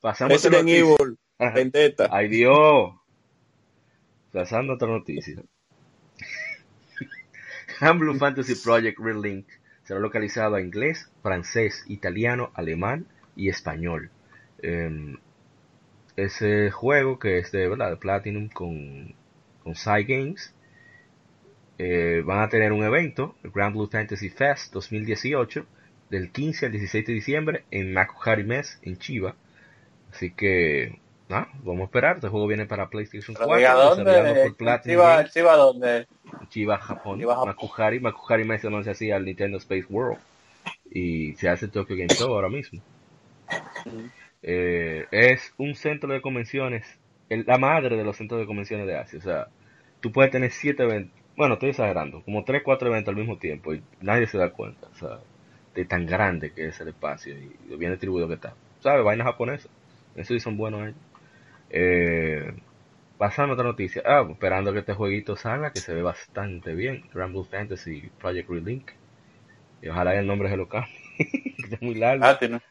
[0.00, 0.96] Pasamos a otra Resident noticia.
[1.06, 1.18] Evil.
[1.54, 2.08] Vendetta.
[2.12, 2.90] Ay Dios.
[4.32, 5.42] Pasando otra noticia.
[7.98, 9.46] Blue Fantasy Project Relink
[9.84, 14.10] será localizado a inglés, francés, italiano, alemán y español.
[14.62, 15.16] Em,
[16.16, 19.14] ese juego que es de, de Platinum con,
[19.62, 20.54] con Psy Games
[21.78, 25.66] eh, van a tener un evento, el Grand Blue Fantasy Fest 2018,
[26.10, 29.34] del 15 al 16 de diciembre en Makuhari Mess en Chiba.
[30.12, 32.16] Así que Ah, vamos a esperar.
[32.16, 33.66] Este juego viene para PlayStation 4.
[33.66, 34.52] ¿A dónde?
[34.82, 36.06] Chiva, Chiva, ¿dónde?
[36.48, 37.20] Chiva, Japón.
[37.20, 38.00] Makuhari.
[38.00, 40.18] Makuhari me se así al Nintendo Space World.
[40.90, 42.80] Y se hace Tokyo Game Show ahora mismo.
[44.42, 46.86] Eh, es un centro de convenciones,
[47.30, 49.18] la madre de los centros de convenciones de Asia.
[49.18, 49.48] O sea,
[50.00, 53.74] tú puedes tener siete eventos, bueno, estoy exagerando, como tres, cuatro eventos al mismo tiempo
[53.74, 54.86] y nadie se da cuenta.
[54.88, 55.18] O sea,
[55.74, 58.54] de tan grande que es el espacio y lo bien distribuido que está.
[58.80, 59.02] ¿Sabes?
[59.02, 59.68] Vaina japonesa.
[60.14, 60.94] Eso sí son buenos ellos.
[61.76, 62.54] Eh,
[63.18, 64.00] pasando otra noticia.
[64.06, 67.10] Ah, esperando que este jueguito salga, que se ve bastante bien.
[67.12, 68.92] Rumble Fantasy Project Relink.
[69.82, 70.94] Y ojalá el nombre se lo cambie.
[71.18, 72.24] es muy largo.
[72.24, 72.62] Ah, tiene.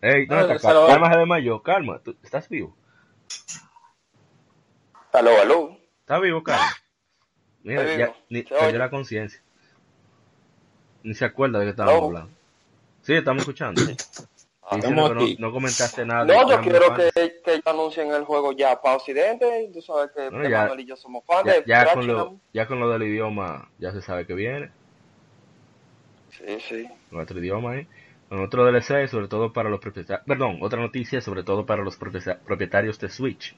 [0.00, 1.98] Ey, no, no, calma de mayo, calma.
[1.98, 2.74] ¿Tú, ¿Estás vivo?
[5.12, 5.78] Aló, aló.
[6.00, 6.74] ¿Estás vivo, calma?
[7.62, 9.42] Mira, ya ni, perdió la conciencia.
[11.02, 12.32] Ni se acuerda de que estábamos hablando.
[13.02, 13.82] Sí, estamos escuchando.
[15.38, 16.24] No, comentaste nada.
[16.24, 17.10] No, yo quiero que,
[17.44, 19.70] que anuncien el juego ya para Occidente.
[19.72, 22.88] Tú sabes que ya, Manuel y yo somos fans ya, con lo, ya con lo
[22.90, 24.70] del idioma ya se sabe que viene.
[26.30, 26.88] Sí, sí.
[27.10, 27.86] Nuestro idioma ahí.
[28.30, 30.26] otro DLC, sobre todo para los propietarios.
[30.26, 33.54] Perdón, otra noticia, sobre todo para los propietarios de Switch.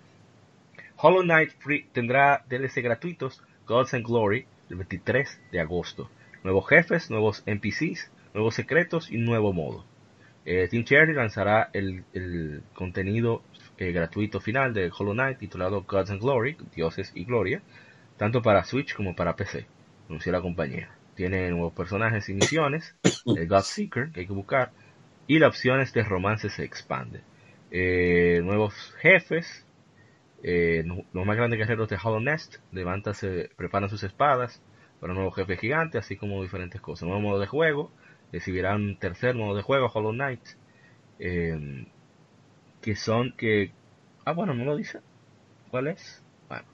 [0.97, 6.11] Hollow Knight Free tendrá DLC gratuitos Gods and Glory el 23 de agosto.
[6.43, 9.85] Nuevos jefes, nuevos NPCs, nuevos secretos y un nuevo modo.
[10.49, 13.43] Eh, Team Cherry lanzará el, contenido
[13.79, 17.63] eh, gratuito final de Hollow Knight titulado Gods and Glory, Dioses y Gloria,
[18.17, 19.67] tanto para Switch como para PC,
[20.09, 20.89] anunció la compañía.
[21.17, 24.71] Tiene nuevos personajes y misiones, el God Seeker que hay que buscar,
[25.27, 27.23] y las opciones de romance se expande.
[27.73, 29.67] Eh, nuevos jefes,
[30.45, 33.15] los más grandes guerreros de Hollow Nest levantan,
[33.57, 34.63] preparan sus espadas
[35.01, 37.09] para un nuevo jefe gigante, así como diferentes cosas.
[37.09, 37.91] Nuevo modo de juego,
[38.37, 40.43] recibirán un tercer modo de juego, Hollow Knight,
[41.19, 41.87] em,
[42.83, 43.73] que son que...
[44.25, 45.01] Ah, bueno, no lo dice.
[45.71, 46.23] ¿Cuál es?
[46.49, 46.65] Bueno,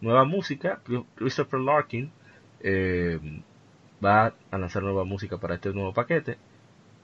[0.00, 0.80] nueva música,
[1.14, 2.10] Christopher Larkin
[2.60, 3.42] em,
[4.02, 6.38] va a lanzar nueva música para este nuevo paquete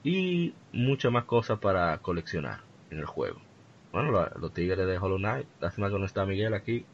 [0.03, 3.41] y muchas más cosas para coleccionar en el juego.
[3.93, 6.87] Bueno, los tigres de Hollow Knight, lástima que no está Miguel aquí.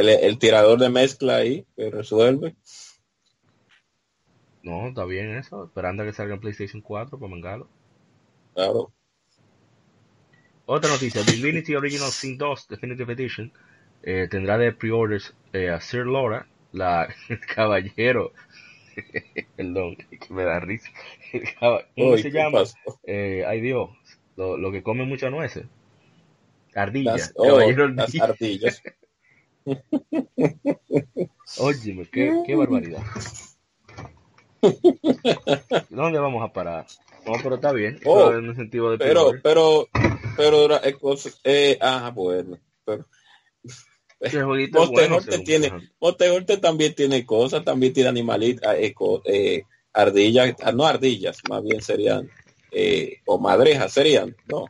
[0.00, 2.54] el, tirador de mezcla ahí que resuelve.
[4.62, 5.64] No, está bien eso.
[5.64, 7.68] Esperando a que salga en PlayStation 4 para mangalo.
[8.54, 8.92] Claro.
[10.66, 13.52] Otra noticia: Divinity Original Sin 2 Definitive Edition
[14.02, 18.32] eh, tendrá de pre-orders eh, a Sir Laura, la, el caballero.
[19.56, 20.90] Perdón, que me da risa.
[21.96, 22.62] ¿Cómo se llama?
[23.04, 23.90] Eh, ay Dios,
[24.36, 25.66] lo, lo, que come muchas nueces.
[26.74, 27.32] Ardillas.
[27.34, 28.82] caballero las ardillas.
[31.58, 33.02] Óyeme, qué, qué barbaridad.
[35.90, 36.86] ¿Dónde vamos a parar?
[37.26, 38.00] No, pero está bien.
[38.04, 39.88] Oh, de pero, pero,
[40.36, 40.96] pero, eh,
[41.44, 43.06] eh, ah, bueno, pero.
[45.44, 45.72] Tiene,
[46.60, 48.94] también tiene cosas, también tiene animalitos, eh,
[49.24, 49.62] eh,
[49.94, 52.28] ardillas, ah, no ardillas, más bien serían,
[52.70, 54.66] eh, o madrejas serían, no.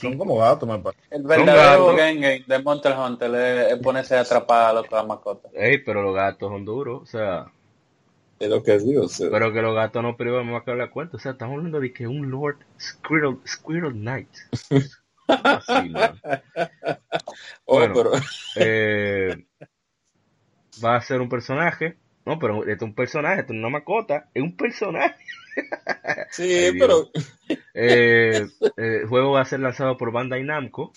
[0.00, 1.02] Son como gatos, me parece.
[1.10, 3.34] El verdadero game de Monster Hunter
[3.72, 5.52] es ponerse atrapado a las mascotas.
[5.54, 7.52] Ey, pero los gatos son duros, o sea,
[8.40, 9.06] es lo que digo.
[9.30, 11.18] Pero que los gatos no privan a caer la cuenta.
[11.18, 14.28] O sea, estamos hablando de que un Lord Squirrel, Squirrel Knight.
[17.66, 18.10] Oh, bueno,
[18.56, 19.46] eh,
[20.84, 21.96] va a ser un personaje.
[22.26, 24.28] No, pero es un personaje, esto es una mascota.
[24.34, 25.14] Es un personaje.
[26.30, 27.10] sí, pero.
[27.74, 30.92] Eh, el juego va a ser lanzado por Bandai Namco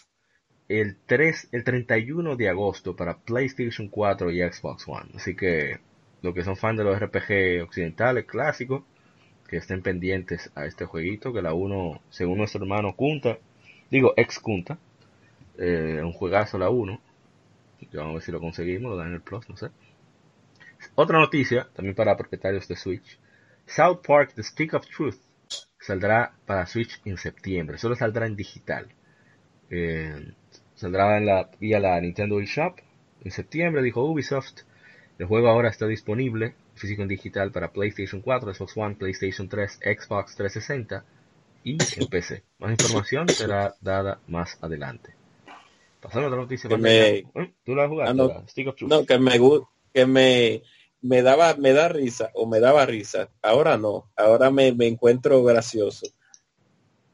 [0.68, 5.12] el 3, el 31 de agosto para PlayStation 4 y Xbox One.
[5.16, 5.80] Así que
[6.24, 8.84] los que son fans de los RPG occidentales clásicos,
[9.48, 13.38] que estén pendientes a este jueguito, que la uno, según nuestro hermano Kunta,
[13.92, 14.80] digo ex Kunta,
[15.58, 17.00] eh, un juegazo la 1,
[17.94, 19.70] vamos a ver si lo conseguimos, lo dan en el Plus, no sé.
[20.96, 23.20] Otra noticia, también para propietarios de Switch,
[23.66, 25.20] South Park The Stick of Truth
[25.80, 28.88] saldrá para Switch en septiembre, solo saldrá en digital.
[29.70, 30.34] Eh,
[30.76, 32.80] saldrá en la, vía la Nintendo eShop
[33.24, 34.62] en septiembre, dijo Ubisoft.
[35.20, 39.80] El juego ahora está disponible físico en digital para PlayStation 4, Xbox One, PlayStation 3,
[39.84, 41.06] Xbox 360
[41.64, 42.44] y en PC.
[42.58, 45.14] Más información será dada más adelante.
[46.02, 46.70] Pasando a la noticia.
[46.70, 47.24] Que me...
[47.64, 48.12] ¿Tú la has jugado?
[48.12, 49.40] Ah, no, que me
[49.94, 50.64] que me
[51.02, 53.30] me daba me da risa o me daba risa.
[53.42, 54.10] Ahora no.
[54.16, 56.08] Ahora me, encuentro gracioso.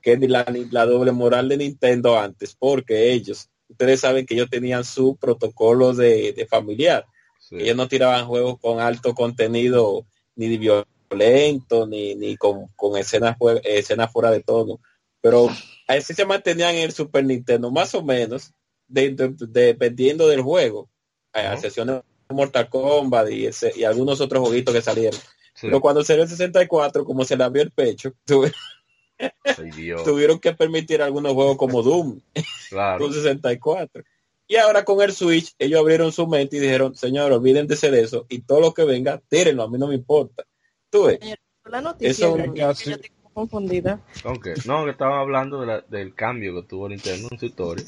[0.02, 4.86] Que la, la doble moral de Nintendo antes, porque ellos, ustedes saben que ellos tenían
[4.86, 7.06] su protocolo de, de familiar
[7.52, 14.12] ellos no tiraban juegos con alto contenido, ni violento, ni, ni con, con escenas, escenas
[14.12, 14.80] fuera de tono.
[15.22, 15.50] pero
[15.88, 18.54] así se mantenían en el Super Nintendo, más o menos,
[18.88, 20.90] dependiendo del juego.
[21.34, 25.20] A excepción de Mortal Kombat y, ese, y algunos otros jueguitos que salieron.
[25.62, 28.14] Pero cuando salió el 64, como se le abrió el pecho,
[30.06, 32.22] tuvieron que permitir algunos juegos como Doom,
[32.70, 33.12] claro.
[33.14, 34.04] 64.
[34.52, 38.26] Y ahora con el Switch, ellos abrieron su mente y dijeron, señor, olvídense de eso
[38.30, 40.44] y todo lo que venga, tírenlo, a mí no me importa.
[40.90, 41.20] Tú ves.
[41.66, 44.02] La noticia eso, que confundida.
[44.24, 44.56] Okay.
[44.66, 47.86] No, que estaban hablando del cambio que tuvo Nintendo en su historia.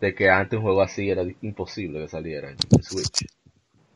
[0.00, 3.24] De que antes un juego así era imposible que saliera en Switch.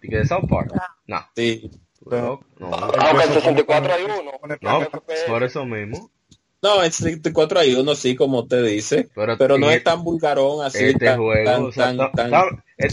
[0.03, 0.71] ¿Y que de South Park?
[0.73, 0.95] Ah.
[1.09, 1.19] No.
[1.35, 1.69] Sí.
[2.09, 4.31] No, no, Aunque en 64 hay uno.
[4.61, 4.89] No,
[5.27, 6.13] por eso mismo.
[6.63, 9.09] No, en 64 hay uno, sí, como te dice.
[9.15, 10.85] Pero, no es tan vulgarón así.
[10.85, 12.11] Este juego, estamos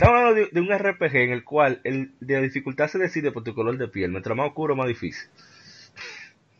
[0.02, 3.54] hablando de, un RPG en el cual el, de la dificultad se decide por tu
[3.56, 4.12] color de piel.
[4.12, 5.30] Mientras más oscuro, más difícil.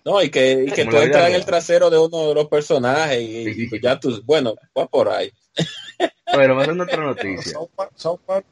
[0.06, 3.22] No, y que, y que tú entras en el trasero de uno de los personajes
[3.22, 5.32] y, ya tú, bueno, va por ahí.
[6.26, 7.60] Pero va a ser otra noticia.
[7.96, 8.46] South Park.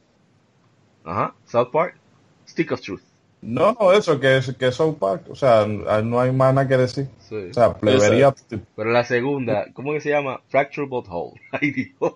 [1.04, 1.98] Ajá, South Park.
[2.48, 3.02] Stick of Truth.
[3.42, 6.78] No, no, eso, que es que South Park, o sea, no hay más nada que
[6.78, 7.08] decir.
[7.32, 8.36] O sea, plebería.
[8.76, 10.42] Pero la segunda, ¿cómo que se llama?
[10.48, 11.42] Fracture Hole.
[11.52, 11.90] Ay, Dios.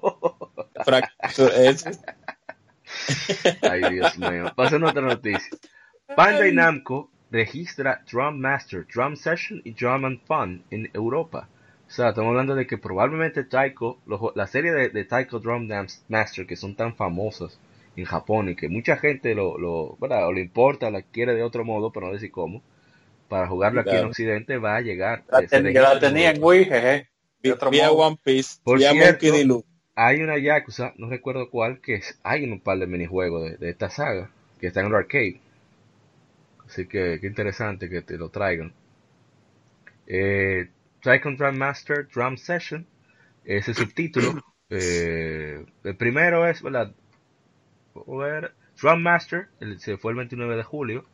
[3.62, 4.54] Ay, Dios mío.
[4.56, 5.58] Pasa otra noticia.
[6.16, 11.50] Bandai Namco registra Drum Master, Drum Session y Drum and Fun en Europa.
[11.88, 13.98] O sea, estamos hablando de que probablemente Taiko,
[14.36, 15.68] la serie de, Taiko Drum
[16.08, 17.60] Master, que son tan famosas
[17.96, 21.64] en Japón y que mucha gente lo, lo, o le importa, la quiere de otro
[21.64, 22.62] modo, pero no decir cómo,
[23.30, 25.24] para jugarlo aquí en Occidente va a llegar.
[25.30, 27.10] La, la tenía en Wii, jeje.
[27.72, 29.64] Vía One Piece, Por cierto,
[29.96, 33.70] hay una Yakuza, no recuerdo cuál, que es, hay un par de minijuegos de, de
[33.70, 34.30] esta saga,
[34.60, 35.40] que está en el arcade
[36.68, 38.74] Así que qué interesante que te lo traigan.
[40.08, 40.70] Eh,
[41.04, 42.86] Drum Master Drum Session,
[43.44, 44.34] ese subtítulo.
[44.68, 46.92] Eh, el primero es, ¿verdad?
[48.82, 51.06] Drum Master, se fue el 29 de julio.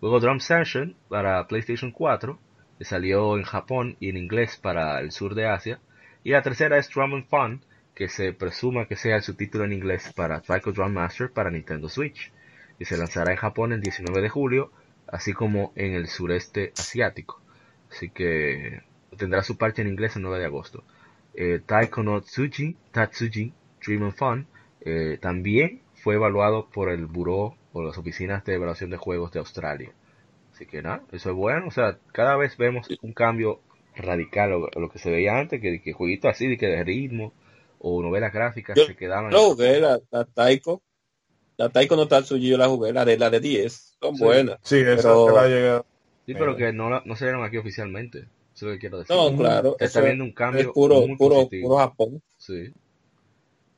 [0.00, 2.38] Luego Drum Session para PlayStation 4,
[2.78, 5.80] que salió en Japón y en inglés para el sur de Asia.
[6.24, 9.72] Y la tercera es Drum and Fun, que se presuma que sea el subtítulo en
[9.72, 12.32] inglés para Taiko Drum Master para Nintendo Switch.
[12.78, 14.72] Y se lanzará en Japón el 19 de julio
[15.06, 17.40] así como en el sureste asiático.
[17.90, 18.82] Así que
[19.16, 20.84] tendrá su parte en inglés el 9 de agosto.
[21.34, 23.52] Eh, Taiko no Tsuji, Tatsuji,
[23.84, 24.46] Dream and Fun,
[24.80, 29.38] eh, también fue evaluado por el Buró o las oficinas de evaluación de juegos de
[29.38, 29.90] Australia.
[30.52, 31.66] Así que nada, eso es bueno.
[31.66, 33.60] O sea, cada vez vemos un cambio
[33.96, 37.32] radical a lo que se veía antes, que, que jueguitos así, de que de ritmo
[37.78, 39.30] o novelas gráficas se quedaban.
[39.30, 40.82] No, la, la Taiko.
[41.56, 44.58] La Taiko no Tatsuji yo la jugué, la de, la de 10 son buenas.
[44.62, 45.32] Sí, esa pero...
[45.32, 45.84] va a llegar.
[46.26, 48.18] Sí, pero que no, no se dieron aquí oficialmente.
[48.18, 49.16] Eso es lo que quiero decir.
[49.16, 49.76] No, claro.
[49.80, 50.60] está viendo un cambio.
[50.60, 52.22] Es puro, puro, puro Japón.
[52.36, 52.74] Sí.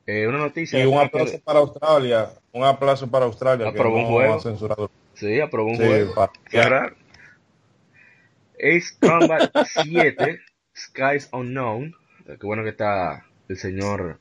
[0.06, 0.82] Eh, una noticia.
[0.82, 2.30] Y un aplauso para Australia.
[2.52, 3.68] Un aplauso para Australia.
[3.68, 4.40] Aprobó un juego.
[4.40, 4.90] Censurado.
[5.14, 6.14] Sí, aprobó un juego.
[6.14, 6.94] Para...
[8.58, 10.40] Ace Combat 7,
[10.74, 11.94] Skies Unknown.
[12.24, 14.20] Qué bueno que está el señor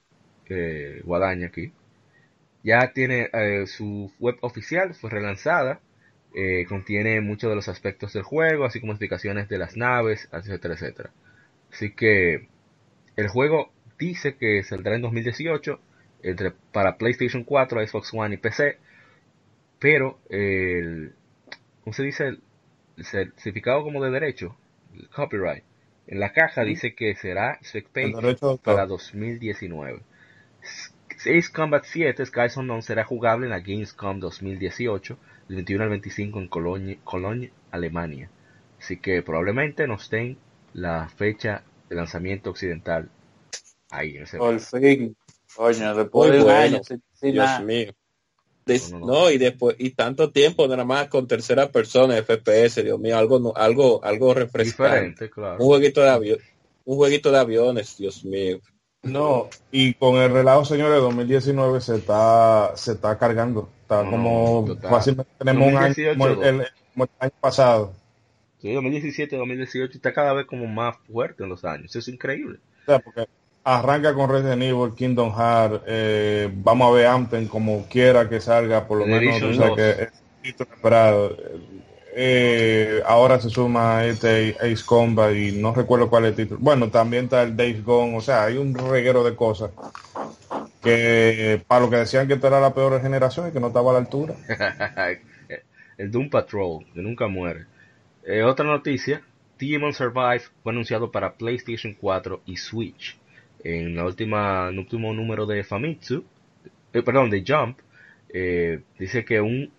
[0.50, 1.72] eh, Guadaña aquí.
[2.64, 5.80] Ya tiene eh, su web oficial, fue relanzada.
[6.36, 10.74] Eh, contiene muchos de los aspectos del juego, así como explicaciones de las naves, etcétera,
[10.74, 11.12] etcétera.
[11.72, 12.50] Así que
[13.16, 15.80] el juego dice que saldrá en 2018
[16.24, 18.78] entre, para PlayStation 4, Xbox One y PC.
[19.80, 21.14] Pero el,
[21.84, 22.28] ¿cómo se dice?
[22.28, 22.42] El
[23.36, 24.56] certificado como de derecho,
[24.94, 25.64] el copyright,
[26.08, 27.60] en la caja dice que será
[28.64, 30.02] para 2019.
[31.18, 36.40] Ace Combat 7 Skies Unknown será jugable en la Gamescom 2018, del 21 al 25
[36.40, 36.48] en
[37.04, 38.30] Cologne, Alemania.
[38.80, 40.38] Así que probablemente nos den
[40.74, 43.10] la fecha de lanzamiento occidental
[43.98, 45.16] ahí en ese Por fin.
[45.56, 46.82] Coño, después de un año,
[47.22, 47.94] Dios mío.
[49.00, 53.56] no, y después y tanto tiempo nada más con tercera persona FPS Dios mío algo
[53.56, 55.58] algo algo refrescante claro.
[55.60, 56.40] un jueguito de avión
[56.84, 58.60] un jueguito de aviones Dios mío
[59.06, 63.70] no, y con el relajo, señores, 2019 se está se está cargando.
[63.84, 66.62] Está como fácilmente tenemos un año el,
[67.20, 67.94] año pasado.
[68.58, 71.92] Sí, 2017, 2018 está cada vez como más fuerte en los años.
[71.92, 72.58] Eso es increíble.
[72.82, 73.28] O sea, porque
[73.66, 78.88] arranca con Resident Evil, Kingdom Hearts, eh, vamos a ver Anthem como quiera que salga,
[78.88, 80.10] por lo menos, o sea, que
[80.44, 81.36] es esperado
[82.18, 86.62] eh, ahora se suma este Ace Combat y no recuerdo cuál es el título.
[86.62, 89.72] Bueno, también está el Days Gone, o sea, hay un reguero de cosas
[90.82, 93.90] que para lo que decían que esta era la peor generación y que no estaba
[93.90, 94.34] a la altura.
[95.98, 97.66] el Doom Patrol, que nunca muere.
[98.24, 99.22] Eh, otra noticia,
[99.60, 103.18] Digimon Survive fue anunciado para PlayStation 4 y Switch.
[103.66, 106.24] En la última, el último número de Famitsu,
[106.94, 107.80] eh, perdón, de Jump,
[108.30, 109.72] eh, dice que un,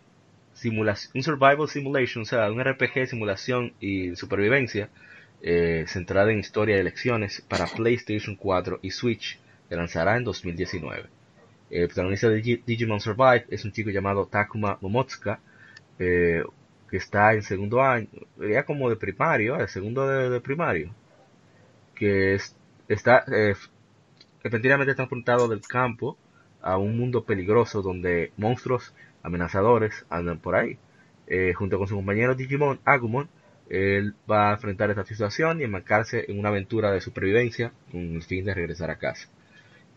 [1.15, 4.91] un survival simulation, o sea, un RPG de simulación y supervivencia,
[5.41, 11.05] eh, centrada en historia y elecciones para PlayStation 4 y Switch, que lanzará en 2019.
[11.71, 15.39] El protagonista de Digimon Survive es un chico llamado Takuma Momotsuka,
[15.97, 16.43] que
[16.91, 20.93] está en segundo año, ya como de primario, el segundo de, primario,
[21.95, 22.37] que
[22.89, 23.55] está eh,
[24.47, 26.17] repentinamente transportado del campo
[26.63, 28.95] a un mundo peligroso donde monstruos
[29.25, 30.79] amenazadores andan por ahí.
[31.27, 33.29] Eh, junto con su compañero Digimon, Agumon,
[33.69, 38.23] él va a enfrentar esta situación y embarcarse en una aventura de supervivencia con el
[38.23, 39.29] fin de regresar a casa.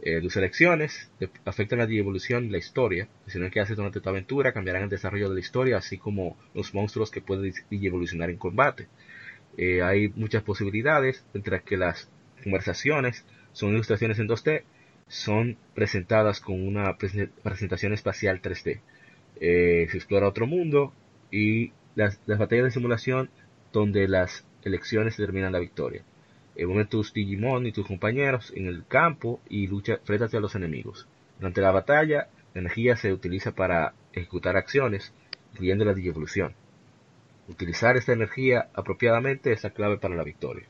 [0.01, 1.11] Eh, elecciones
[1.45, 3.07] afectan la evolución de la historia.
[3.25, 6.73] Decisiones que haces durante tu aventura cambiarán el desarrollo de la historia, así como los
[6.73, 8.87] monstruos que pueden evolucionar en combate.
[9.57, 12.09] Eh, hay muchas posibilidades, entre que las
[12.43, 13.25] conversaciones
[13.59, 14.63] son ilustraciones en 2D,
[15.09, 18.79] son presentadas con una presentación espacial 3D.
[19.41, 20.93] Eh, se explora otro mundo
[21.29, 23.29] y las, batallas de simulación
[23.73, 26.03] donde las elecciones determinan la victoria.
[26.55, 31.05] Eh, tus Digimon y tus compañeros en el campo y lucha frente a los enemigos.
[31.37, 35.13] Durante la batalla, la energía se utiliza para ejecutar acciones,
[35.51, 36.53] incluyendo la digievolución.
[37.49, 40.65] Utilizar esta energía apropiadamente es la clave para la victoria.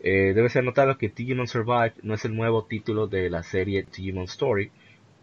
[0.00, 3.84] Eh, debe ser notado que Digimon Survive no es el nuevo título de la serie
[3.84, 4.70] Digimon Story,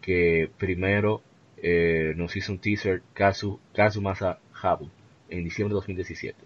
[0.00, 1.22] que primero
[1.56, 4.90] eh, nos hizo un teaser Kazu, Kazumasa Habu
[5.28, 6.38] en diciembre de 2017.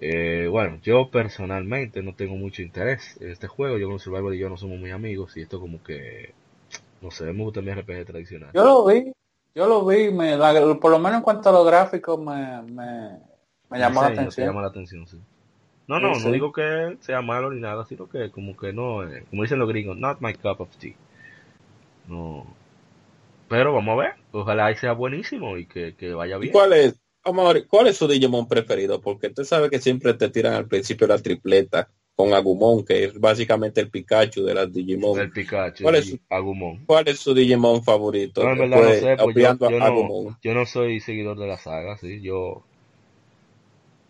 [0.00, 3.78] Eh, bueno, yo personalmente no tengo mucho interés en este juego.
[3.78, 6.32] Yo con Survival y yo no somos muy amigos y esto como que,
[7.02, 8.50] no sé, me gusta mi RPG tradicional.
[8.54, 9.12] Yo lo vi,
[9.54, 10.36] yo lo vi, me,
[10.80, 13.18] por lo menos en cuanto a los gráficos me, me,
[13.70, 14.46] me llamó la atención.
[14.46, 15.20] llama la atención, sí.
[15.88, 19.24] No, no, no digo que sea malo ni nada, sino que como que no, eh,
[19.30, 20.94] como dicen los gringos, not my cup of tea.
[22.06, 22.46] No.
[23.48, 26.52] Pero vamos a ver, ojalá sea buenísimo y que, vaya bien.
[26.52, 29.00] ¿Cuál es, vamos a ver, cuál es su Digimon preferido?
[29.00, 33.18] Porque usted sabe que siempre te tiran al principio la tripleta con Agumon, que es
[33.18, 35.18] básicamente el Pikachu de las Digimon.
[35.18, 36.84] El Pikachu, ¿Cuál es Agumon.
[36.84, 38.44] ¿Cuál es su Digimon favorito?
[38.44, 41.96] No, en verdad no sé, pues yo, no, yo, no, soy seguidor de la saga,
[41.96, 42.64] sí, yo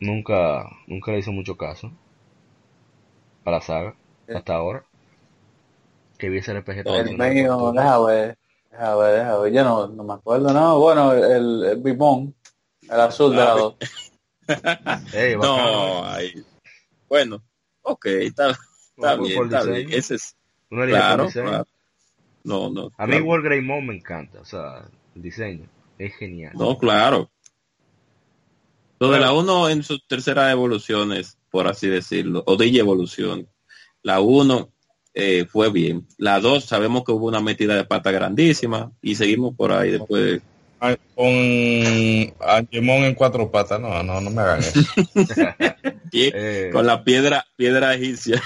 [0.01, 1.91] nunca, nunca le hice mucho caso
[3.45, 3.95] a la saga
[4.33, 4.85] hasta ahora.
[6.19, 8.39] Que vi ese RPG El mío, déjame ver,
[8.71, 9.53] déjame ver, déjame ver.
[9.53, 10.79] Yo no, no me acuerdo, no.
[10.81, 12.35] Bueno, el, el Bimón,
[12.83, 13.75] el azul de la 2.
[15.41, 16.45] no, ahí.
[17.09, 17.43] Bueno,
[17.83, 19.93] ok, está, está bien, está bien.
[19.93, 20.37] Ese es.
[20.69, 21.67] Claro, claro,
[22.45, 22.91] No, no.
[22.99, 24.85] A mí World Greymon me encanta, o sea,
[25.15, 25.67] el diseño
[25.99, 26.53] es genial.
[26.55, 27.31] No, claro,
[29.01, 33.49] lo de la 1 en sus terceras evoluciones, por así decirlo, o de evolución.
[34.03, 34.69] La 1
[35.15, 36.07] eh, fue bien.
[36.17, 40.41] La 2 sabemos que hubo una metida de pata grandísima y seguimos por ahí después.
[41.15, 41.27] Con
[42.41, 44.81] Angemon en cuatro patas, no, no, no me hagan eso.
[46.11, 46.71] Eh.
[46.73, 48.43] Con la piedra, piedra egipcia.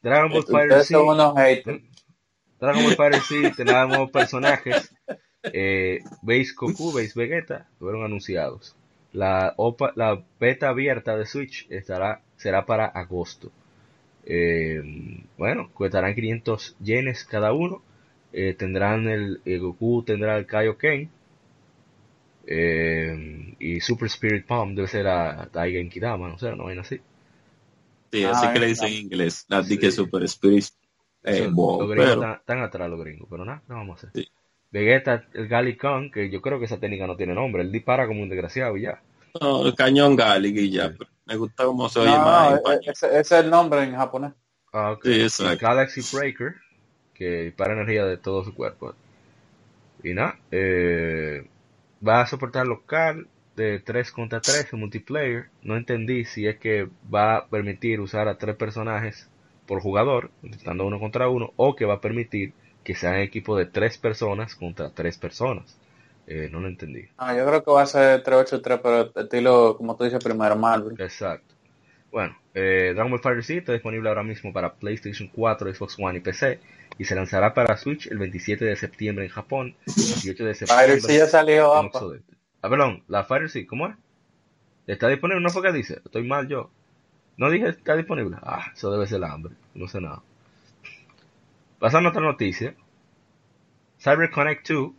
[0.00, 0.94] Dragon Ball Fighter sí.
[0.94, 4.94] Dragon Ball Fighter sí, tenemos personajes.
[5.42, 8.76] Eh, Base Goku, Base Vegeta, fueron anunciados.
[9.12, 9.54] La,
[9.96, 13.50] la beta abierta de Switch estará, será para agosto.
[14.24, 14.82] Eh,
[15.36, 17.82] bueno, costarán 500 yenes cada uno.
[18.32, 21.10] Eh, tendrán el, Goku, tendrá el Kaioken.
[22.46, 27.00] Eh, y Super Spirit Palm debe ser a Taigen Kidama, no sé, no vaina así.
[28.10, 29.46] Sí, así que le dicen en inglés.
[29.48, 29.90] La sí.
[29.90, 30.64] Super Spirit.
[31.24, 34.26] Eh, los gringos están, atrás los gringos, pero nada, no vamos a hacer.
[34.72, 38.22] Vegeta, el Galicon, que yo creo que esa técnica no tiene nombre, él dispara como
[38.22, 39.02] un desgraciado y ya.
[39.40, 40.92] No, el cañón Galic y ya,
[41.26, 42.60] me gusta cómo se oye más.
[42.86, 44.32] ese, es el nombre en japonés.
[44.72, 45.28] Ah, okay.
[45.60, 46.54] Galaxy Breaker,
[47.14, 48.94] que dispara energía de todo su cuerpo.
[50.02, 51.46] Y nada, eh,
[52.06, 55.46] va a soportar local de 3 contra 3 en multiplayer.
[55.62, 59.28] No entendí si es que va a permitir usar a tres personajes
[59.66, 62.54] por jugador, estando uno contra uno, o que va a permitir
[62.84, 65.76] que sean equipo de tres personas contra tres personas.
[66.26, 67.08] Eh, no lo entendí.
[67.16, 70.94] Ah, yo creo que va a ser 383, pero estilo, como tú dices, primero Marvel.
[71.00, 71.54] Exacto.
[72.12, 76.18] Bueno, eh, Dragon Ball Fighter Z está disponible ahora mismo para PlayStation 4, Xbox One
[76.18, 76.60] y PC
[76.98, 81.00] y se lanzará para Switch el 27 de septiembre en Japón, el 18 de septiembre
[81.00, 82.34] Fighter ya salió, en Occidente.
[82.60, 83.96] Ah, perdón, la Fighter Z, ¿cómo es?
[84.86, 85.42] ¿Está disponible?
[85.42, 86.02] ¿No fue que dice?
[86.04, 86.70] Estoy mal yo.
[87.36, 88.36] No dije está disponible.
[88.42, 89.54] Ah, eso debe ser el hambre.
[89.74, 90.22] No sé nada.
[91.82, 92.76] Pasando a otra noticia.
[93.98, 94.92] Cyber Connect 2,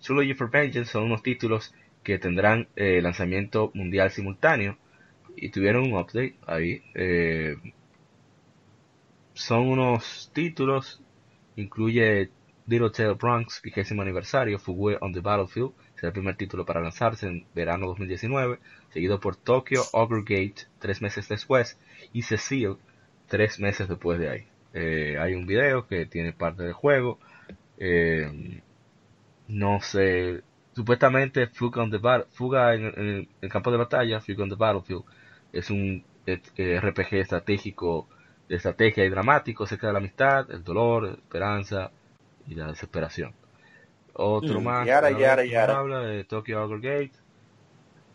[0.00, 1.74] Trilogy for Vengeance son unos títulos
[2.04, 4.78] que tendrán eh, lanzamiento mundial simultáneo.
[5.34, 6.82] y tuvieron un update ahí.
[6.94, 7.56] Eh,
[9.34, 11.02] son unos títulos,
[11.56, 12.30] incluye
[12.68, 17.26] Little Tail Bronx, vigésimo aniversario, Fugue on the Battlefield, será el primer título para lanzarse
[17.26, 18.60] en verano 2019,
[18.90, 21.76] seguido por Tokyo Ogre Gate tres meses después
[22.12, 22.76] y Cecil
[23.26, 24.49] tres meses después de ahí.
[24.72, 27.18] Eh, hay un video que tiene parte del juego.
[27.78, 28.60] Eh,
[29.48, 30.42] no sé,
[30.74, 32.00] supuestamente Fuga, on the
[32.30, 35.04] Fuga en, el campo de batalla, Fuga on the Battlefield,
[35.52, 38.08] es un eh, RPG estratégico,
[38.48, 41.90] de estrategia y dramático acerca de la amistad, el dolor, la esperanza
[42.46, 43.32] y la desesperación.
[44.12, 47.18] Otro mm, más habla de Tokyo Ogre Gate.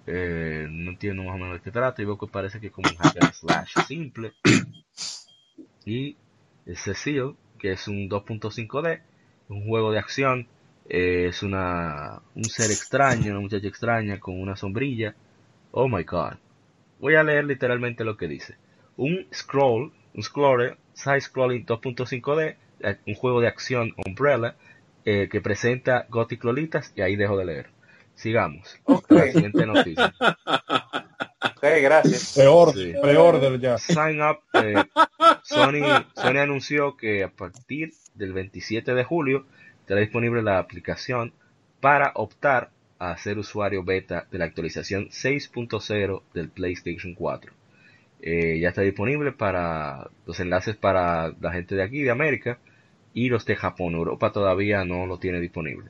[0.08, 2.74] Eh, no entiendo más o menos de qué trata y veo que parece que es
[2.74, 4.34] como un hack slash simple.
[5.86, 6.18] Y
[6.74, 9.01] Cecil, que es un 2.5D,
[9.49, 10.47] un juego de acción.
[10.88, 15.16] Eh, es una un ser extraño, una muchacha extraña con una sombrilla.
[15.72, 16.34] Oh my god.
[16.99, 18.55] Voy a leer literalmente lo que dice.
[18.97, 24.55] Un scroll, un scroller, side scrolling 2.5D, eh, un juego de acción Umbrella
[25.03, 27.70] eh, que presenta Gothic Lolitas y ahí dejo de leer.
[28.16, 28.80] Sigamos.
[29.09, 30.13] La siguiente noticia.
[31.66, 32.34] Ok, gracias.
[33.01, 33.78] Pre-order, ya.
[33.80, 34.38] Sign up.
[34.53, 34.76] Eh,
[35.43, 39.45] Sony, Sony anunció que a partir del 27 de julio
[39.80, 41.34] estará disponible la aplicación
[41.80, 47.51] para optar a ser usuario beta de la actualización 6.0 del PlayStation 4.
[48.22, 52.59] Eh, ya está disponible para los enlaces para la gente de aquí, de América,
[53.13, 53.95] y los de Japón.
[53.95, 55.89] Europa todavía no lo tiene disponible.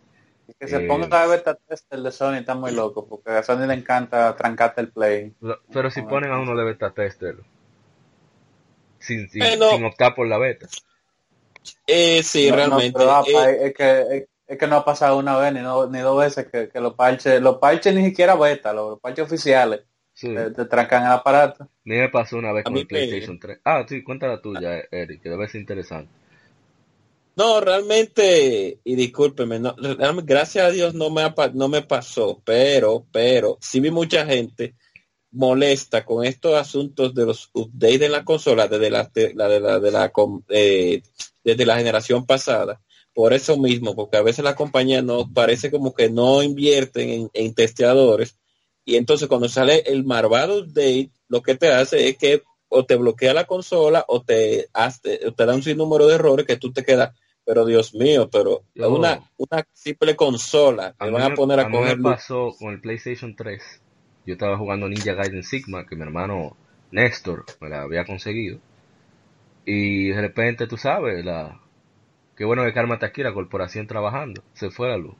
[0.60, 3.74] Que se ponga a beta tester de Sony está muy loco, porque a Sony le
[3.74, 5.34] encanta trancarte el play.
[5.72, 7.38] Pero si ponen a uno de beta tester,
[9.00, 10.68] sin, sin, optar por la beta.
[11.88, 13.04] Eh, sí, realmente.
[13.04, 16.70] Eh, es, que, es, que no ha pasado una vez ni, ni dos veces que,
[16.70, 19.82] que los parches, los parches ni siquiera beta, los parches oficiales.
[20.20, 21.64] Te, trancan el aparato.
[21.66, 23.60] A mí me pasó una vez con el PlayStation 3.
[23.66, 26.12] Ah, sí, cuéntala tuya, Eric, que debe ser interesante.
[27.36, 29.76] No, realmente, y discúlpeme, no,
[30.24, 31.22] gracias a Dios no me,
[31.54, 34.76] no me pasó, pero, pero, sí vi mucha gente
[35.32, 39.60] molesta con estos asuntos de los updates en la consola desde la, de la, de
[39.60, 40.12] la, de la
[40.50, 41.04] eh,
[41.44, 42.82] desde la generación pasada.
[43.14, 47.54] Por eso mismo, porque a veces la compañía no parece como que no invierten en,
[47.54, 48.38] testeadores
[48.86, 52.96] y entonces cuando sale el marvado update, lo que te hace es que o te
[52.96, 56.84] bloquea la consola o te, hace, te da un sinnúmero de errores que tú te
[56.84, 57.16] quedas
[57.46, 61.98] pero Dios mío, pero una, una simple consola me van a poner a, coger.
[61.98, 63.82] me pasó con el PlayStation 3.
[64.26, 66.58] Yo estaba jugando Ninja Gaiden Sigma, que mi hermano
[66.92, 68.60] Néstor me la había conseguido.
[69.66, 71.62] Y de repente, tú sabes, la
[72.36, 74.44] qué bueno que Karma está aquí, la corporación trabajando.
[74.54, 75.16] Se fue la luz.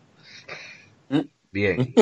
[1.10, 1.20] Mm.
[1.52, 1.94] Bien.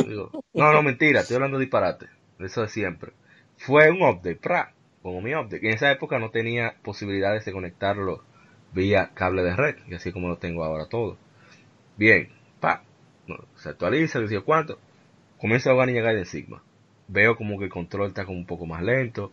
[0.54, 2.08] no, no, mentira, estoy hablando de disparate.
[2.40, 3.12] Eso de siempre.
[3.58, 5.60] Fue un update, pra, como mi update.
[5.62, 8.24] Y en esa época no tenía posibilidades de conectarlo
[8.74, 11.18] vía cable de red, y así como lo tengo ahora todo.
[11.98, 12.84] Bien, pa,
[13.56, 14.80] se actualiza, le digo cuánto,
[15.38, 16.64] comienza a jugar Ninja Gaiden Sigma.
[17.08, 19.32] Veo como que el control está como un poco más lento.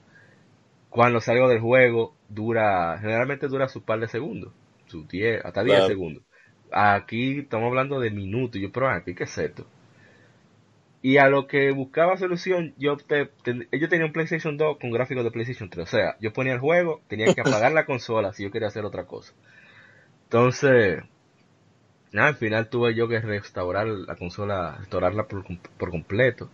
[0.88, 4.53] Cuando salgo del juego, dura, generalmente dura su par de segundos,
[4.86, 6.24] su 10, hasta 10 segundos.
[6.72, 9.66] Aquí estamos hablando de minutos, yo, pero aquí, ¿qué es esto?
[11.03, 13.30] Y a lo que buscaba solución, yo, te,
[13.72, 15.86] yo tenía un PlayStation 2 con gráficos de PlayStation 3.
[15.86, 18.84] O sea, yo ponía el juego, tenía que apagar la consola si yo quería hacer
[18.84, 19.32] otra cosa.
[20.24, 21.03] Entonces,
[22.12, 25.44] nada, al final tuve yo que restaurar la consola, restaurarla por,
[25.78, 26.51] por completo.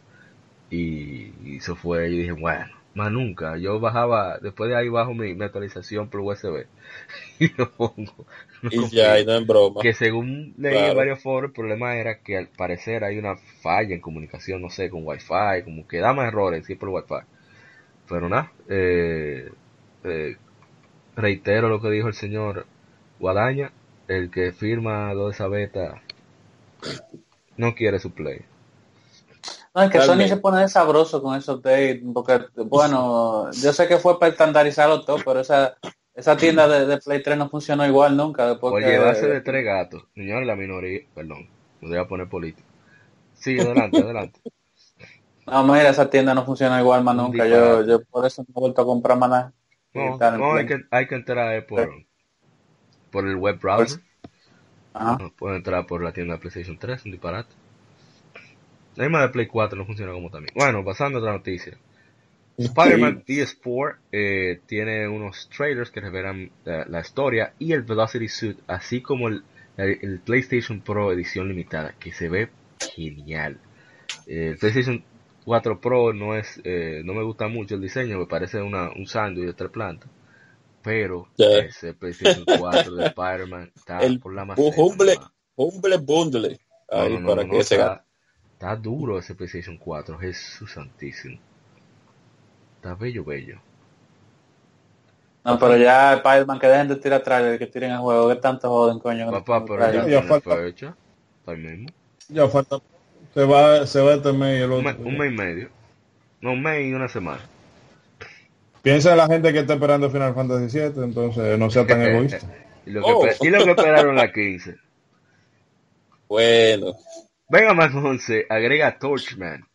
[0.70, 3.58] Y, y, eso fue, y dije, bueno, más nunca.
[3.58, 6.66] Yo bajaba, después de ahí bajo mi, actualización por USB
[7.38, 8.26] y lo pongo.
[8.62, 9.82] y ya, y no en broma.
[9.82, 13.94] Que según leí en varios foros, el problema era que al parecer hay una falla
[13.94, 17.26] en comunicación, no sé, con Wi-Fi, como que da más errores, sí, por Wi-Fi.
[18.08, 19.50] Pero nada, eh,
[20.04, 20.36] eh,
[21.16, 22.66] reitero lo que dijo el señor
[23.20, 23.72] Guadaña,
[24.08, 26.00] el que firma lo de esa beta
[27.58, 28.40] no quiere su play.
[29.76, 33.86] No, es que Sony se pone de sabroso con esos dates, porque, bueno, yo sé
[33.86, 35.76] que fue para estandarizarlo todo, pero esa,
[36.14, 38.48] esa tienda de, Play 3 no funcionó igual nunca.
[38.48, 41.50] Después Por llevarse de tres gatos, señor, la minoría, perdón,
[41.82, 42.66] me voy a poner político.
[43.34, 44.40] Sí, adelante, adelante.
[45.48, 47.46] No, mira, esa tienda no funciona igual más nunca.
[47.46, 49.52] Yo, yo por eso no he vuelto a comprar más nada.
[49.94, 51.88] No, hay, que, hay que entrar por,
[53.12, 54.00] por el web browser.
[54.92, 57.54] Pues, no puede entrar por la tienda de PlayStation 3, un disparate.
[58.96, 60.52] La misma de Play 4 no funciona como también.
[60.54, 61.78] Bueno, pasando a otra noticia.
[62.58, 69.02] Spider-Man PS4 eh, tiene unos trailers que revelan la, historia y el Velocity Suit, así
[69.02, 69.44] como el,
[69.76, 72.48] el, PlayStation Pro edición limitada, que se ve
[72.94, 73.58] genial.
[74.26, 75.04] el PlayStation
[75.44, 79.06] 4 Pro no es eh, no me gusta mucho el diseño, me parece una, un
[79.06, 80.10] sándwich de tres plantas.
[80.82, 85.18] Pero ese PlayStation 4 de Spider-Man está por la más Humble,
[85.56, 86.58] humble bundle.
[86.88, 88.05] Ahí para que está,
[88.56, 91.38] está, duro ese PlayStation 4, Jesús santísimo.
[92.76, 93.60] Está bello, bello.
[95.44, 98.68] No, pero ya Spider-Man que dejen de tirar trailer, que tiren el juego, que tanto
[98.68, 99.30] joden, coño.
[99.30, 100.56] Papá, pero ya, ya falta.
[100.56, 100.96] Fecha,
[101.46, 101.88] mismo.
[102.28, 102.80] Ya falta
[103.36, 104.94] se va, se va este mes y el otro.
[105.04, 105.68] Un, mes y medio.
[106.40, 107.42] No, un mes y una semana.
[108.80, 112.40] Piensa en la gente que está esperando Final Fantasy VII, entonces no sea tan egoísta.
[112.86, 113.26] y, lo que, oh.
[113.42, 114.76] y lo que esperaron la 15.
[116.28, 116.94] Bueno.
[117.48, 119.66] Venga más 11, agrega Torchman.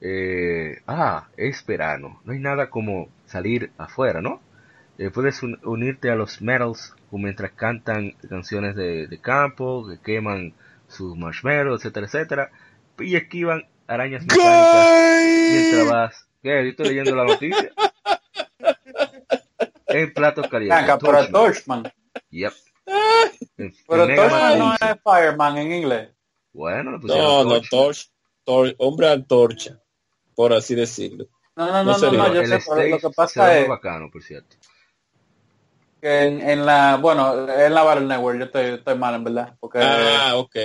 [0.00, 2.20] Eh, ah, es verano.
[2.24, 4.40] No hay nada como salir afuera, ¿no?
[4.98, 10.54] Eh, puedes unirte a los metals mientras cantan canciones de, de campo, que queman
[10.88, 12.50] sus marshmallows, etcétera, etcétera
[13.02, 16.26] y esquivan arañas mecánicas mientras vas.
[16.42, 16.68] ¿Qué?
[16.68, 17.70] estoy leyendo la noticia.
[19.86, 20.96] en platos calientes.
[21.00, 21.92] pero Torchman.
[22.30, 22.52] Yep.
[23.88, 26.08] pero Torchman no es Fireman en inglés.
[26.52, 28.10] Bueno, no, no, Torch,
[28.44, 29.80] Torch, hombre antorcha,
[30.34, 31.26] por así decirlo.
[31.56, 33.68] No, no, no, no, no, yo sé, pero lo que pasa es...
[33.68, 34.56] bacano, por cierto.
[36.00, 39.56] Que en, en, la, bueno, en la Battle Network yo estoy, estoy mal, en verdad.
[39.60, 40.56] Porque, ah, ok.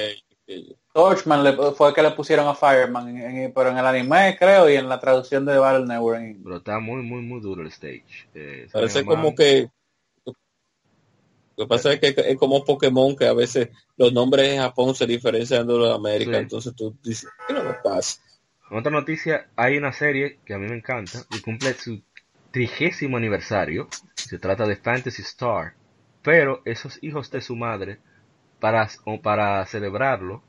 [0.94, 4.76] Torchman le, fue que le pusieron a Fireman, en, pero en el anime creo y
[4.76, 6.38] en la traducción de Battle Network.
[6.42, 8.06] Pero está muy, muy, muy duro el stage.
[8.34, 9.70] Eh, Parece como que...
[11.58, 14.94] Lo que pasa es que es como Pokémon, que a veces los nombres en Japón
[14.94, 18.22] se diferencian de los de América, entonces tú dices, ¿qué no me pasa?
[18.72, 22.02] Otra noticia, hay una serie que a mí me encanta y cumple su
[22.52, 23.88] trigésimo aniversario.
[24.16, 25.74] Se trata de Fantasy Star.
[26.24, 28.00] Pero esos hijos de su madre,
[28.60, 28.90] para,
[29.22, 30.42] para celebrarlo,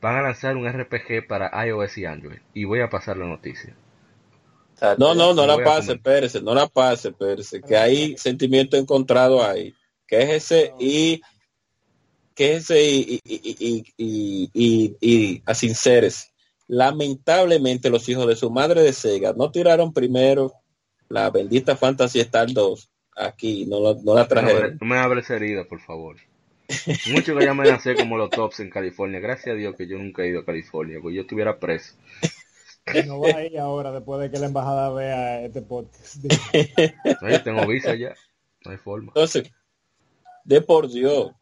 [0.00, 2.38] van a lanzar un RPG para iOS y Android.
[2.54, 3.74] Y voy a pasar la noticia.
[4.98, 9.74] No, no, no la pase, Pérez, no la pase, Pérez, que hay sentimiento encontrado ahí.
[10.06, 11.20] Que es ese y
[12.34, 16.32] que es ese y, y, y, y, y a sinceres.
[16.68, 20.52] Lamentablemente los hijos de su madre de Sega no tiraron primero
[21.08, 24.78] la bendita Fantasy Star 2 aquí, no, no la trajeron.
[24.80, 26.16] No me abres herida, por favor.
[27.12, 29.20] Muchos que ya me hacer como los tops en California.
[29.20, 31.94] Gracias a Dios que yo nunca he ido a California, porque yo estuviera preso.
[33.06, 36.16] No voy a ir ahora después de que la embajada vea este podcast.
[37.22, 38.14] Oye, tengo visa ya.
[38.64, 39.08] No hay forma.
[39.08, 39.50] Entonces,
[40.46, 41.32] de por Dios,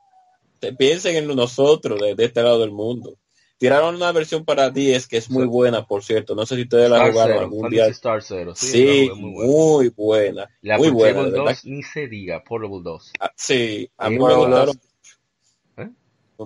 [0.79, 3.19] piensen en nosotros de, este lado del mundo.
[3.59, 6.35] Tiraron una versión para 10 que es muy buena, por cierto.
[6.35, 7.87] No sé si ustedes la jugaron algún día.
[7.87, 8.55] Star Zero.
[8.55, 10.51] Sí, muy, buena.
[10.63, 11.23] muy buena.
[11.23, 13.13] 2, ni se diga, Portable 2.
[13.21, 14.81] Ah, sí, a mí me gustaron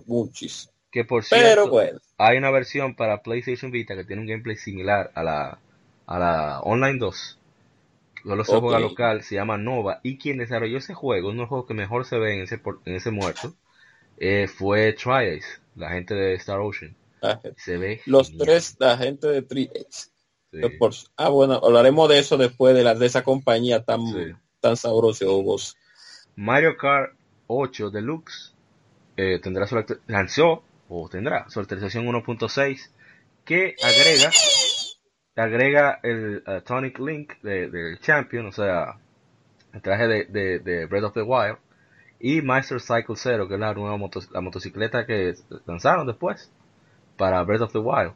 [0.06, 0.72] muchísimo.
[0.90, 1.80] Que por cierto,
[2.16, 5.58] hay una versión para PlayStation Vita que tiene un gameplay similar a la,
[6.06, 7.37] a la Online 2.
[8.24, 10.00] Yo lo sé juega local, se llama Nova.
[10.02, 12.60] Y quien desarrolló ese juego, uno de los juegos que mejor se ve en ese,
[12.84, 13.54] en ese muerto,
[14.16, 16.96] eh, fue Triace, la gente de Star Ocean.
[17.22, 18.00] Ah, se ve.
[18.06, 20.10] Los tres, la gente de Triace.
[21.16, 24.00] ah, bueno, hablaremos de eso después de la de esa compañía tan,
[24.60, 25.24] tan sabrosa.
[26.36, 27.14] Mario Kart
[27.48, 28.54] 8 Deluxe
[29.16, 32.90] eh, tendrá su lanzó o tendrá su actualización 1.6
[33.44, 34.30] que agrega
[35.40, 38.96] agrega el uh, Tonic Link del Champion, o sea,
[39.72, 41.58] el traje de, de, Breath of the Wild
[42.20, 43.98] y Master Cycle 0, que es la nueva
[44.32, 45.34] la motocicleta que
[45.66, 46.50] lanzaron después
[47.16, 48.12] para Breath of the Wild.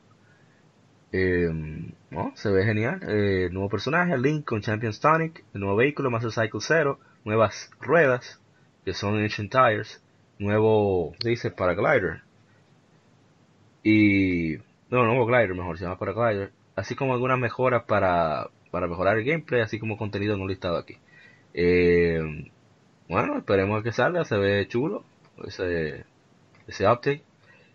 [1.13, 1.93] Em,
[2.35, 3.01] se ve genial.
[3.07, 8.41] Eh, nuevo personaje, Link con Champion Tonic, el nuevo vehículo Master Cycle 0, nuevas ruedas
[8.85, 10.03] que son Ancient Tires,
[10.39, 12.23] nuevo, dice paraglider.
[13.85, 14.57] Y,
[14.91, 16.51] no, nuevo glider mejor, se llama paraglider.
[16.75, 20.99] Así como algunas mejoras para, para mejorar el gameplay, así como contenido no listado aquí.
[21.55, 22.51] Eh,
[23.09, 25.05] bueno, esperemos que salga, se ve chulo
[25.47, 26.05] ese,
[26.67, 27.23] ese update.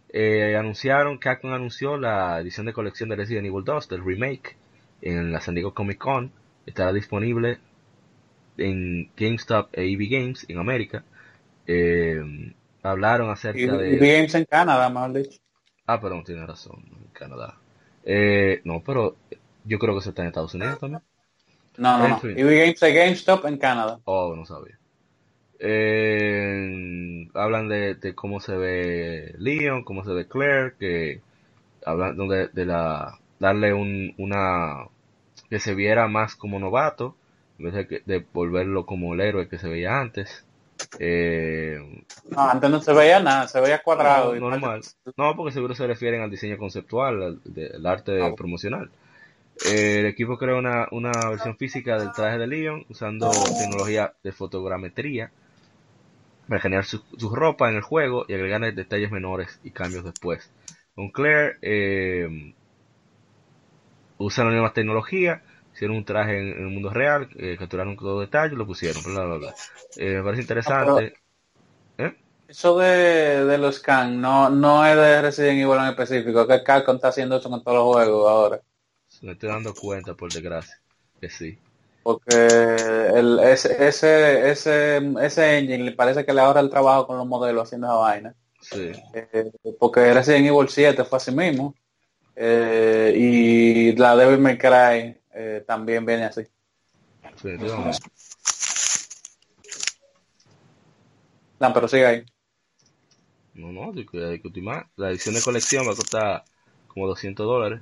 [0.09, 4.55] Eh, anunciaron, Capcom anunció la edición de colección de Resident Evil 2, del remake,
[5.01, 6.31] en la San Diego Comic Con.
[6.65, 7.59] Estará disponible
[8.57, 11.03] en GameStop e EV Games en América.
[11.65, 13.95] Eh, hablaron acerca de...
[13.95, 15.39] EV Games en Canadá, más dicho.
[15.85, 17.57] Ah, perdón, tiene razón, en Canadá.
[18.09, 19.17] Eh, no, pero
[19.65, 21.03] yo creo que se está en Estados Unidos también.
[21.77, 22.21] No, no, no.
[22.23, 23.99] EV Games de GameStop en Canadá.
[24.05, 24.79] Oh, no sabía.
[25.59, 31.21] Eh, hablan de, cómo se ve Leon, cómo se ve Claire, que
[31.85, 34.87] hablan de, de la darle un, una
[35.49, 37.15] que se viera más como novato
[37.59, 40.46] en vez de, de volverlo como el héroe que se veía antes.
[40.99, 44.35] Eh, no, antes no se veía nada, se veía cuadrado.
[44.35, 44.81] No, normal.
[45.15, 48.89] No, porque seguro se refieren al diseño conceptual, al, arte ah, promocional.
[49.65, 55.31] el equipo creó una, una versión física del traje de Leon usando tecnología de fotogrametría
[56.47, 60.49] para generar su, ropa en el juego y agregar detalles menores y cambios después.
[60.95, 62.53] Con Claire eh,
[64.17, 65.43] usan la misma tecnología,
[65.77, 69.25] hicieron un traje en, el mundo real, eh, capturaron todo detalle y lo pusieron, bla,
[69.25, 69.55] bla, bla.
[69.95, 71.13] Eh, me parece interesante.
[71.99, 72.15] ¿Eh?
[72.47, 76.95] Eso de, de los Can no, no es de Resident Evil en específico, que Capcom
[76.95, 78.61] está haciendo eso con todos los juegos ahora.
[79.21, 80.81] Me estoy dando cuenta, por desgracia,
[81.21, 81.59] que sí.
[82.01, 82.47] Porque
[83.13, 87.27] el, ese, ese, ese, ese engine le parece que le ahorra el trabajo con los
[87.27, 88.35] modelos haciendo esa vaina.
[88.61, 88.93] Sí.
[89.13, 91.75] Eh, porque Resident Evil 7 fue así mismo.
[92.35, 96.41] Eh, y la Devil May Cry eh, también viene así.
[97.35, 97.49] Sí,
[101.59, 102.25] no, pero sigue ahí.
[103.53, 104.41] No, no, hay que,
[104.95, 106.43] La edición de colección va a costar
[106.87, 107.81] como 200 dólares.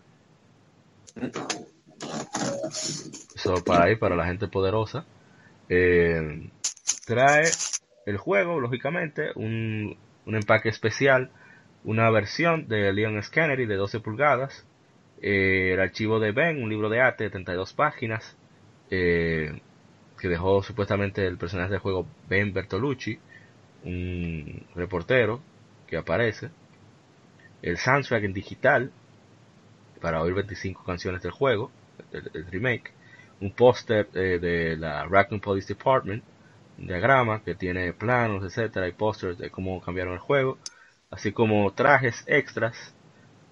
[3.35, 5.05] Eso para ahí, para la gente poderosa.
[5.69, 6.49] Eh,
[7.05, 7.49] trae
[8.05, 11.31] el juego, lógicamente, un, un, empaque especial,
[11.83, 14.65] una versión de Leon Scannery de 12 pulgadas,
[15.27, 18.37] eh, el archivo de Ben, un libro de arte de 32 páginas,
[18.91, 19.59] eh,
[20.19, 23.17] que dejó supuestamente el personaje del juego Ben Bertolucci,
[23.85, 25.41] un reportero
[25.87, 26.51] que aparece,
[27.63, 28.91] el soundtrack en digital,
[29.99, 31.71] para oír 25 canciones del juego,
[32.11, 32.91] el, remake,
[33.41, 36.23] un póster eh, de la Raccoon Police Department,
[36.77, 40.59] un diagrama que tiene planos, etcétera, y pósters de cómo cambiaron el juego,
[41.09, 42.94] así como trajes extras,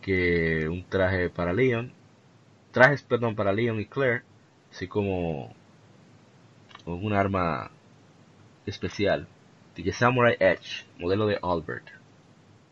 [0.04, 1.92] que un traje para Leon,
[2.72, 4.24] trajes, perdón, para Leon y Claire,
[4.70, 5.56] así como
[6.86, 7.72] un arma
[8.66, 9.28] especial,
[9.76, 11.88] de Samurai Edge, modelo de Albert.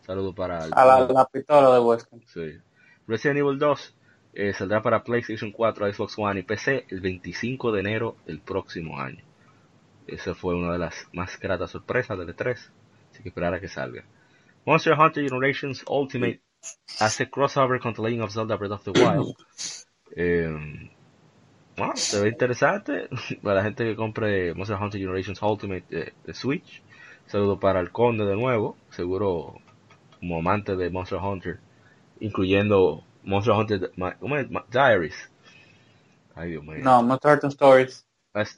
[0.06, 2.22] Saludo para la, pistola de Weston.
[2.28, 2.60] Sí.
[3.08, 3.96] Resident Evil 2
[4.34, 9.00] eh, saldrá para PlayStation 4, Xbox One y PC el 25 de enero del próximo
[9.00, 9.24] año.
[10.06, 12.58] Esa fue una de las más gratas sorpresas del E3,
[13.12, 14.04] así que esperar a que salga.
[14.66, 16.42] Monster Hunter Generations Ultimate
[17.00, 19.36] hace crossover con The Legend of Zelda Breath of the Wild.
[20.16, 20.50] Eh,
[21.78, 23.10] bueno, se ve interesante
[23.42, 26.82] para la gente que compre Monster Hunter Generations Ultimate de, de Switch.
[27.28, 29.56] Saludo para el Conde de nuevo, seguro
[30.20, 31.60] como amante de Monster Hunter
[32.22, 33.92] incluyendo Monster Hunter
[34.72, 35.30] Diaries.
[36.36, 36.78] Ay, Dios mío.
[36.82, 38.06] No, Monster Hunter Stories.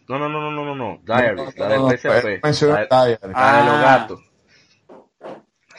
[0.07, 0.99] No, no, no, no, no, no, no.
[1.03, 2.69] Diaries, la del PSP.
[2.91, 3.81] La, de los ah.
[3.83, 4.19] gatos.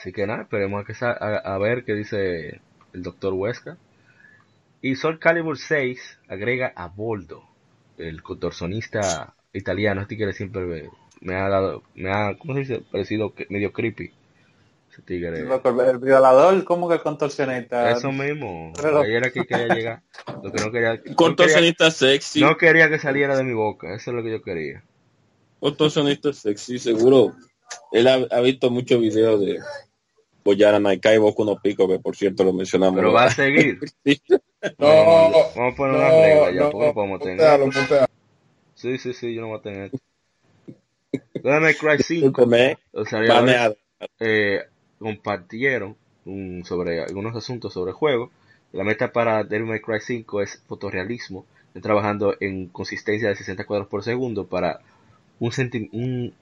[0.05, 2.61] Así que nada, esperemos a, a, ver qué dice
[2.93, 3.79] el doctor Huesca.
[4.83, 7.43] Y Soul Calibur 6 agrega a Boldo,
[7.97, 10.91] el contorsionista italiano, este que siempre
[11.23, 12.83] me, ha dado, me ha, ¿cómo se dice?
[12.93, 14.13] Parecido medio creepy
[15.09, 17.91] el violador, ¿cómo que el contorsionista?
[17.91, 18.75] Eso mismo.
[18.85, 20.03] Ahí era que quería llegar.
[20.43, 22.43] Lo que no quería, contorsionista sexy.
[22.43, 23.95] No quería que saliera de mi boca.
[23.95, 24.85] Eso es lo que yo quería.
[25.61, 27.35] Contorsionista sexy, seguro.
[27.93, 29.61] Él ha, visto muchos videos de
[30.45, 32.97] Boyara Naikai Boku no Pico, que por cierto lo mencionamos.
[32.97, 33.79] Pero va a seguir.
[34.79, 34.87] no,
[35.57, 38.09] vamos a poner una regla ya, porque no podemos tener.
[38.75, 39.91] Sí, sí, sí, yo no voy a tener.
[41.43, 42.47] Dame Cry 5.
[42.93, 43.75] O sea,
[44.21, 44.61] eh,
[44.99, 45.97] compartieron
[46.65, 48.31] sobre algunos asuntos sobre el juego.
[48.73, 51.47] La meta para Devil May Cry 5 es fotorrealismo,
[51.81, 54.81] trabajando en consistencia de 60 cuadros por segundo para
[55.39, 55.53] un,
[55.93, 56.35] un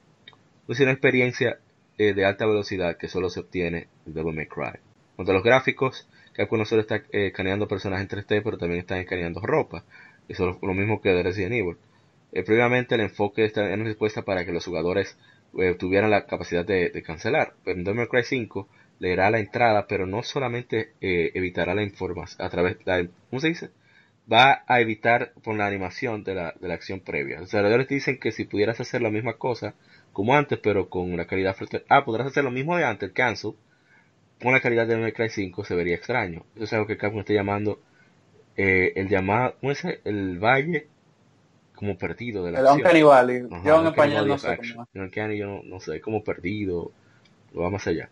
[0.67, 1.59] una experiencia
[1.97, 4.79] eh, de alta velocidad que solo se obtiene en Devil May Cry.
[5.15, 8.97] Contra los gráficos, Capcom no solo está eh, escaneando personajes en 3D, pero también están
[8.97, 9.83] escaneando ropa.
[10.27, 11.77] Eso es lo mismo que de Resident Evil.
[12.31, 15.17] Eh, previamente el enfoque está en respuesta para que los jugadores
[15.77, 17.53] tuvieran la capacidad de, cancelar.
[17.63, 18.67] Pero en Devil Cry 5
[18.97, 23.69] leerá la entrada, pero no solamente evitará la información a través de ¿cómo se dice?
[24.31, 27.35] Va a evitar por la animación de la, de la acción previa.
[27.35, 29.75] Los desarrolladores dicen que si pudieras hacer la misma cosa
[30.13, 31.55] como antes, pero con la calidad
[31.89, 33.55] ah, podrás hacer lo mismo de antes, el cancel,
[34.41, 36.45] con la calidad de Cry 5 se vería extraño.
[36.55, 37.79] Eso es algo que Capcom está llamando
[38.55, 39.83] eh, el llamado, ¿cómo es?
[40.03, 40.87] El valle
[41.75, 42.83] como perdido de la el acción.
[43.65, 44.57] yo en español no sé
[45.37, 46.91] yo no, sé, como perdido,
[47.53, 48.09] lo va más allá.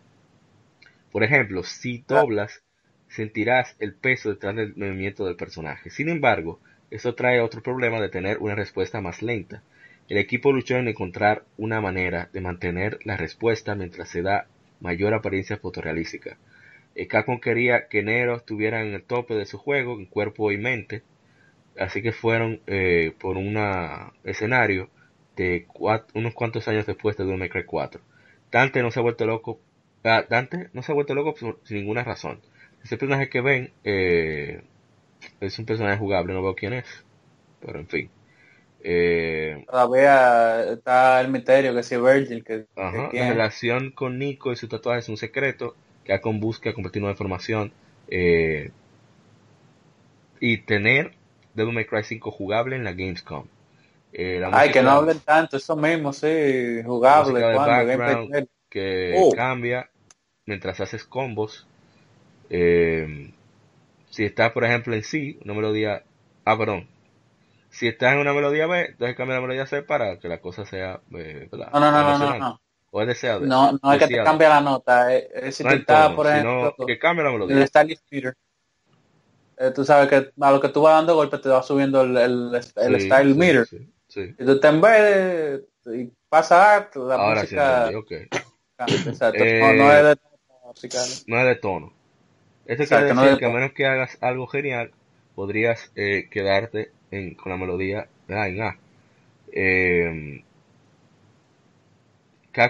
[1.11, 2.63] Por ejemplo, si doblas,
[3.07, 5.89] sentirás el peso detrás del movimiento del personaje.
[5.89, 9.61] Sin embargo, eso trae otro problema de tener una respuesta más lenta.
[10.11, 14.45] El equipo luchó en encontrar una manera de mantener la respuesta mientras se da
[14.81, 16.37] mayor apariencia fotorrealística.
[16.95, 20.57] El Capcom quería que Nero estuviera en el tope de su juego, en cuerpo y
[20.57, 21.03] mente,
[21.79, 23.55] Así que fueron eh, por un
[24.25, 24.89] escenario
[25.37, 25.65] de
[26.13, 28.01] unos cuantos años después de Cry 4.
[28.51, 29.61] Dante no se ha vuelto loco.
[30.03, 32.41] Ah, Dante no se ha vuelto loco sin ninguna razón.
[32.83, 34.61] Ese personaje que ven, eh,
[35.39, 37.05] es un personaje jugable, no veo quién es.
[37.61, 38.09] Pero en fin.
[38.83, 44.67] Eh, Todavía está el misterio que si Virgil, que, la relación con Nico y su
[44.67, 47.71] tatuaje es un secreto que con busca compartir nueva información
[48.07, 48.71] eh,
[50.39, 51.13] y tener
[51.53, 53.45] Devil May Cry 5 jugable en la Gamescom.
[54.13, 57.41] Eh, Ay, que no hablen tanto, eso mismo, sí, jugable.
[57.53, 59.31] Cuando, que oh.
[59.33, 59.89] cambia
[60.45, 61.67] mientras haces combos.
[62.49, 63.31] Eh,
[64.09, 66.03] si está, por ejemplo, en sí, una melodía.
[66.43, 66.87] Ah, perdón.
[67.71, 70.65] Si está en una melodía B, entonces cambia la melodía C para que la cosa
[70.65, 71.01] sea.
[71.15, 72.61] Eh, no, no, no, no, no,
[72.91, 73.39] O es deseado.
[73.41, 75.15] No, no es que te cambie la nota.
[75.15, 76.75] Es, si no está, por ejemplo.
[76.85, 77.55] que cambia la melodía.
[77.55, 78.35] El stylist meter.
[79.57, 82.17] Eh, tú sabes que a lo que tú vas dando golpe te va subiendo el,
[82.17, 83.67] el, el style meter.
[84.07, 87.87] Sí, Y tú te en vez de, y pasa la Ahora música.
[87.87, 88.27] Sí, okay.
[88.87, 89.43] Exacto.
[89.43, 91.09] no, no, es de tono musical.
[91.27, 91.93] No es de tono.
[92.65, 94.91] Eso quiere decir que a menos que hagas algo genial,
[95.35, 98.77] podrías eh, quedarte en, con la melodía de en A.
[99.51, 100.43] Eh,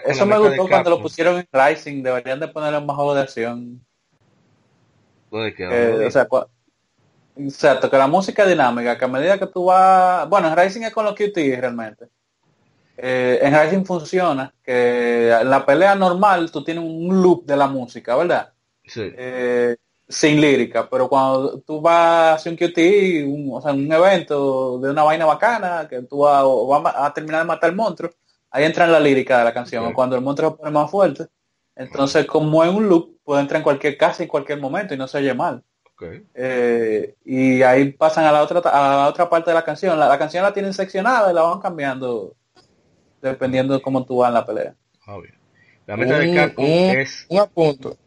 [0.05, 3.21] Eso me gustó cuando lo pusieron en Rising, deberían de ponerlo en más juego de
[3.21, 3.85] acción.
[5.29, 5.69] ¿Dónde queda?
[5.71, 6.27] Eh, o sea,
[7.37, 10.27] exacto, que la música dinámica, que a medida que tú vas...
[10.27, 12.07] Bueno, en Rising es con los QT realmente.
[12.97, 17.67] Eh, en Rising funciona, que en la pelea normal tú tienes un loop de la
[17.67, 18.51] música, ¿verdad?
[18.85, 19.11] Sí.
[19.15, 19.77] Eh,
[20.11, 22.77] sin lírica, pero cuando tú vas a hacer un QT,
[23.25, 26.43] un, o sea, un evento de una vaina bacana, que tú vas,
[26.95, 28.11] a, terminar de matar al monstruo,
[28.49, 31.27] ahí entra en la lírica de la canción, cuando el monstruo se pone más fuerte.
[31.75, 35.07] Entonces, como es un loop, puede entrar en cualquier casa en cualquier momento y no
[35.07, 35.63] se oye mal.
[36.33, 39.99] Eh, y ahí pasan a la otra a la otra parte de la canción.
[39.99, 42.35] La, canción la tienen seccionada y la van cambiando
[43.21, 44.75] dependiendo de cómo tú vas en la pelea.
[45.85, 47.97] La meta de Capcom es un apunto.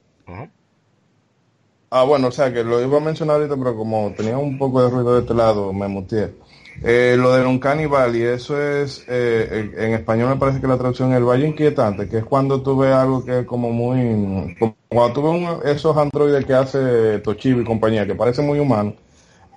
[1.91, 4.83] Ah, bueno, o sea, que lo iba a mencionar ahorita, pero como tenía un poco
[4.83, 6.35] de ruido de este lado, me muteé.
[6.83, 10.77] Eh, lo de un canibal, y eso es, eh, en, español me parece que la
[10.77, 14.57] traducción es el valle inquietante, que es cuando tú ves algo que es como muy,
[14.89, 18.95] cuando tú ves esos androides que hace Toshiba y compañía, que parece muy humano,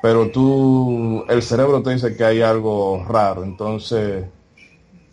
[0.02, 4.26] pero tú, el cerebro te dice que hay algo raro, entonces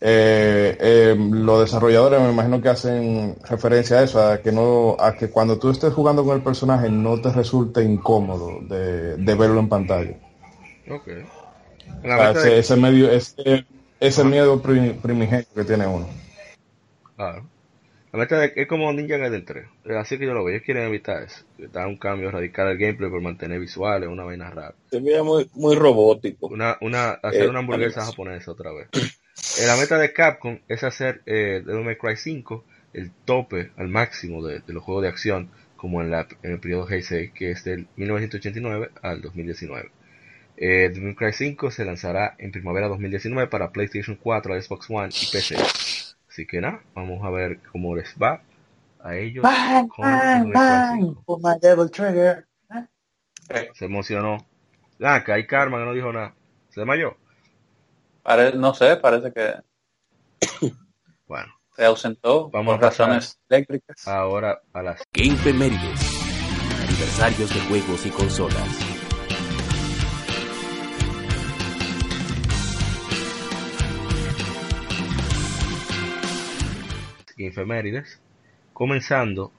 [0.07, 5.17] eh, eh, los desarrolladores me imagino que hacen referencia a eso, a que no, a
[5.17, 9.69] que cuando tú estés jugando con el personaje no te resulte incómodo de, verlo en
[9.71, 10.15] pantalla.
[10.91, 11.09] Ok.
[12.45, 13.65] ese, medio, ese,
[13.99, 16.07] ese miedo primigenio que tiene uno.
[17.17, 17.47] Claro.
[18.13, 19.67] La meta es como Ninja Gaiden 3.
[19.99, 20.55] Así que yo lo veo.
[20.55, 21.47] Ellos quieren evitar eso.
[21.73, 24.75] Dar un cambio radical al gameplay por mantener visuales, una vaina rara.
[24.91, 26.49] Se ve muy, muy robótico.
[26.49, 28.89] Una, una, hacer eh, una hamburguesa japonesa otra vez.
[29.59, 33.89] Eh, la meta de Capcom es hacer eh, Devil May Cry 5 el tope al
[33.89, 37.65] máximo de, los juegos de acción como en, la, en el periodo Heisei que es
[37.65, 39.91] del 1989 al 2019.
[40.57, 45.09] Eh, Devil May Cry 5 se lanzará en primavera 2019 para PlayStation 4, Xbox One
[45.09, 45.57] y PC.
[46.29, 48.43] Así que nada, vamos a ver cómo les va
[49.01, 49.45] a ellos.
[49.95, 52.47] con Devil Trigger.
[53.75, 54.47] Se emocionó.
[55.01, 56.35] Ah, que hay Karma que no dijo nada.
[56.71, 57.17] Se desmayó
[58.55, 59.55] no sé, parece que
[61.27, 64.07] bueno, se ausentó Vamos por razones eléctricas.
[64.09, 65.37] Ahora a las Game
[66.83, 68.95] aniversarios de juegos y consolas.
[77.37, 78.21] Infemérides,
[78.73, 79.53] comenzando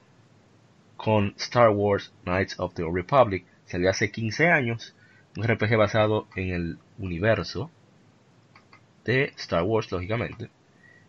[0.96, 4.94] con Star Wars Knights of the Republic, salió hace 15 años,
[5.36, 7.70] un RPG basado en el universo
[9.06, 10.50] de Star Wars, lógicamente.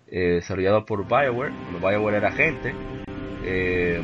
[0.10, 1.52] Eh, desarrollado por Bioware.
[1.82, 2.74] Bioware era gente.
[3.44, 4.02] Eh,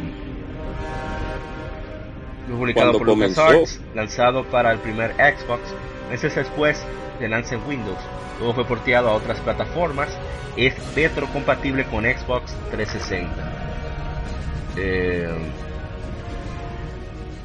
[2.49, 5.61] publicado por LucasArts, lanzado para el primer Xbox.
[6.09, 6.83] Meses después
[7.19, 7.99] de lance en Windows.
[8.39, 10.09] Luego fue porteado a otras plataformas.
[10.57, 13.51] Es retrocompatible con Xbox 360.
[14.75, 15.29] Eh,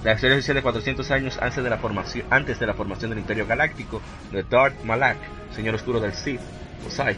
[0.05, 3.46] la historia sucede 400 años antes de la formación, antes de la formación del Imperio
[3.46, 5.18] Galáctico de Darth Malak,
[5.59, 6.41] Señor Oscuro del Sith,
[6.87, 7.17] Osai,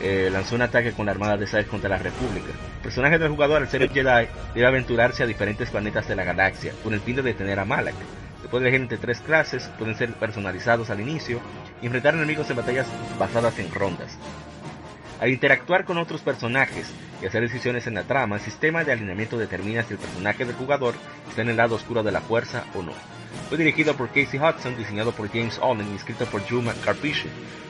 [0.00, 2.46] eh, lanzó un ataque con la armada de Sith contra la República.
[2.46, 6.72] El personaje del jugador, al ser Jedi, debe aventurarse a diferentes planetas de la galaxia
[6.84, 7.96] con el fin de detener a Malak.
[8.42, 11.40] Se puede elegir entre tres clases, pueden ser personalizados al inicio
[11.82, 12.86] y enfrentar enemigos en batallas
[13.18, 14.16] basadas en rondas.
[15.20, 19.36] Al interactuar con otros personajes y hacer decisiones en la trama, el sistema de alineamiento
[19.36, 20.94] determina si el personaje del jugador
[21.28, 22.92] está en el lado oscuro de la fuerza o no.
[23.48, 26.96] Fue dirigido por Casey Hudson, diseñado por James Allen y escrito por Drew Lucas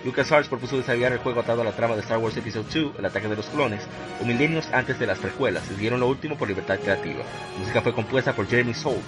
[0.04, 3.04] LucasArts propuso desarrollar el juego atado a la trama de Star Wars Episode 2, El
[3.04, 3.82] ataque de los clones,
[4.20, 7.20] o milenios antes de las precuelas, decidieron lo último por libertad creativa.
[7.54, 9.00] La música fue compuesta por Jeremy Soule.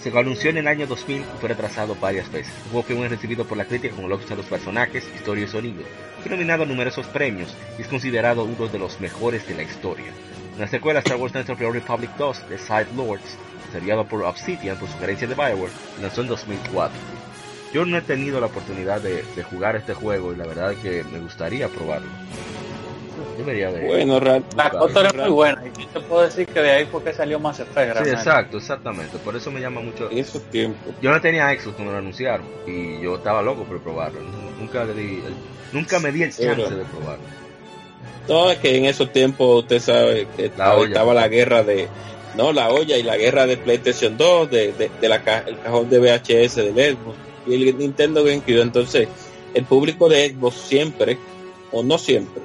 [0.00, 2.52] Se anunció en el año 2000 y fue retrasado varias veces.
[2.66, 5.82] El juego fue recibido por la crítica con elogios a los personajes, historia y sonido.
[6.20, 10.12] Fue nominado a numerosos premios y es considerado uno de los mejores de la historia.
[10.54, 13.36] En la secuela Star Wars Knights of the Republic 2 The Side Lords,
[13.66, 16.96] desarrollado por Obsidian por sugerencia de Bioware, lanzó en 2004.
[17.72, 20.78] Yo no he tenido la oportunidad de, de jugar este juego y la verdad es
[20.78, 22.08] que me gustaría probarlo.
[23.36, 23.86] Debería de...
[23.86, 24.18] Bueno,
[24.56, 25.62] La cosa era muy buena.
[25.76, 28.02] Y yo te puedo decir que de ahí fue que salió Mass Effect.
[28.04, 29.18] Sí, exacto, exactamente.
[29.18, 30.10] Por eso me llama mucho.
[30.10, 30.94] en esos tiempos.
[31.02, 34.20] Yo no tenía Xbox cuando lo anunciaron y yo estaba loco por probarlo.
[34.58, 35.34] Nunca le di, el-
[35.72, 37.24] nunca me di el chance Pero- de probarlo.
[38.28, 41.88] No, es que en esos tiempos usted sabe que estaba la guerra de,
[42.36, 45.58] no, la olla y la guerra de PlayStation 2, de, de, de la, ca- el
[45.58, 48.60] cajón de VHS de Xbox y el Nintendo GameCube.
[48.62, 49.08] Entonces,
[49.54, 51.18] el público de Xbox siempre,
[51.70, 52.42] o no siempre,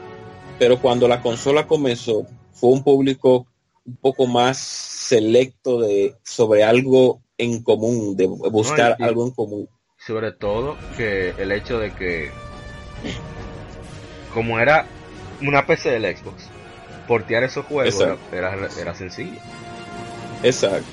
[0.58, 3.48] pero cuando la consola comenzó, fue un público
[3.86, 9.70] un poco más selecto de sobre algo en común, de buscar algo en común.
[9.98, 12.32] Sobre todo que el hecho de que,
[14.34, 14.88] como era
[15.42, 16.44] una PC del Xbox,
[17.08, 17.96] portear esos juegos
[18.32, 19.32] era, era sencillo.
[20.44, 20.86] Exacto.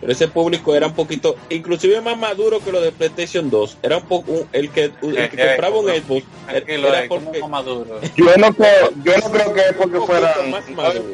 [0.00, 3.76] Pero ese público era un poquito, inclusive más maduro que lo de PlayStation 2.
[3.82, 6.22] Era un poco un- el que, el que Eh, compraba un eh, Xbox.
[6.48, 8.00] Era eh, porque, más maduro.
[8.16, 11.04] Yo no creo, yo no creo que es porque fueran, más no, maduro.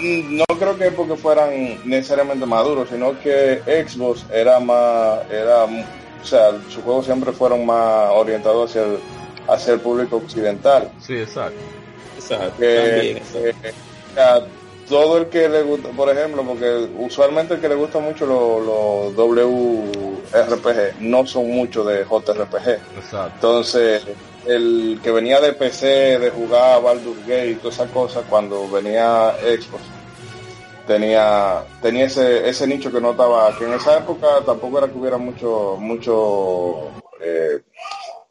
[0.00, 6.24] no creo que es porque fueran necesariamente maduros, sino que Xbox era más, era, o
[6.24, 8.98] sea, sus juegos siempre fueron más orientados hacia el,
[9.48, 10.88] hacia el público occidental.
[11.04, 11.58] Sí, exacto.
[12.16, 13.40] exacto, que, también, exacto.
[13.60, 18.26] que, todo el que le gusta, por ejemplo, porque usualmente el que le gusta mucho
[18.26, 22.68] los los WRPG no son mucho de JRPG.
[22.96, 23.32] Exacto.
[23.34, 24.02] Entonces,
[24.46, 29.34] el que venía de PC, de jugar Baldur's Gate y todas esas cosas, cuando venía
[29.40, 29.82] Xbox,
[30.86, 34.98] tenía tenía ese, ese nicho que no estaba, que en esa época tampoco era que
[34.98, 37.62] hubiera mucho, mucho eh,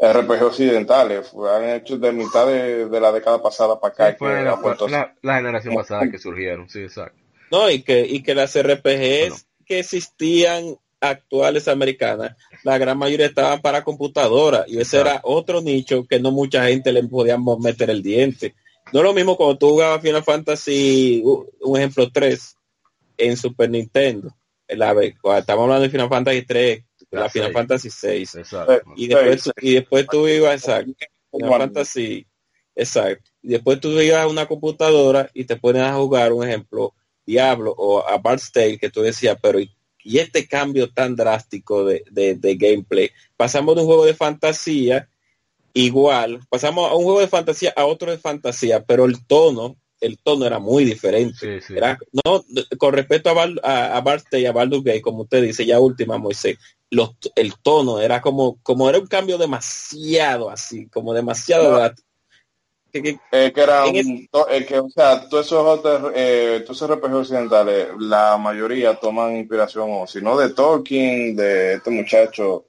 [0.02, 4.10] RPG occidentales, han hecho de mitad de, de la década pasada para acá.
[4.12, 4.58] Sí, fue la,
[4.90, 7.20] la- la generación pasada que surgieron, sí, exacto.
[7.52, 9.36] No, y que, y que las RPGs Bueno.
[9.66, 16.06] que existían actuales americanas, la gran mayoría estaban para computadora y ese era otro nicho
[16.08, 18.56] que no mucha gente le podíamos meter el diente.
[18.94, 22.56] No es lo mismo cuando tú jugabas Final Fantasy, un ejemplo 3,
[23.18, 24.36] en Super Nintendo.
[24.68, 24.94] La,
[25.38, 27.52] estamos hablando de Final Fantasy 3, la, La Final.
[27.54, 28.36] Fantasy 6.
[28.36, 28.82] Exacto.
[28.96, 30.94] Y después, tú- y después tú ibas, exacto,
[31.32, 31.50] Final.
[31.60, 32.26] Fantasy,
[32.76, 33.30] exacto.
[33.44, 36.94] Y después tú ibas a una computadora y te pones a jugar, un ejemplo,
[37.26, 39.72] Diablo o a Bard's Tale, que tú decías, pero ¿y,
[40.04, 43.10] y este cambio tan drástico de, de- de gameplay?
[43.38, 45.08] Pasamos de un juego de fantasía
[45.74, 50.18] igual, pasamos a un juego de fantasía a otro de fantasía, pero el tono, el
[50.18, 51.38] tono era muy diferente.
[51.40, 51.78] Sí, sí.
[51.78, 52.44] Era, no,
[52.78, 55.66] con respecto a, Bal- a, a Bard's Tale y a Baldur's Gate, como usted dice,
[55.66, 56.58] ya última, Moisés,
[56.90, 61.92] los, el tono era como, como era un cambio demasiado así, como demasiado No.
[62.92, 65.80] Que- que- Eh, que era un- to- eh, que, o sea, todos esos
[66.14, 71.76] eh, todos esos RPG occidentales, la mayoría toman inspiración, o si no de Tolkien, de
[71.76, 72.66] este muchacho.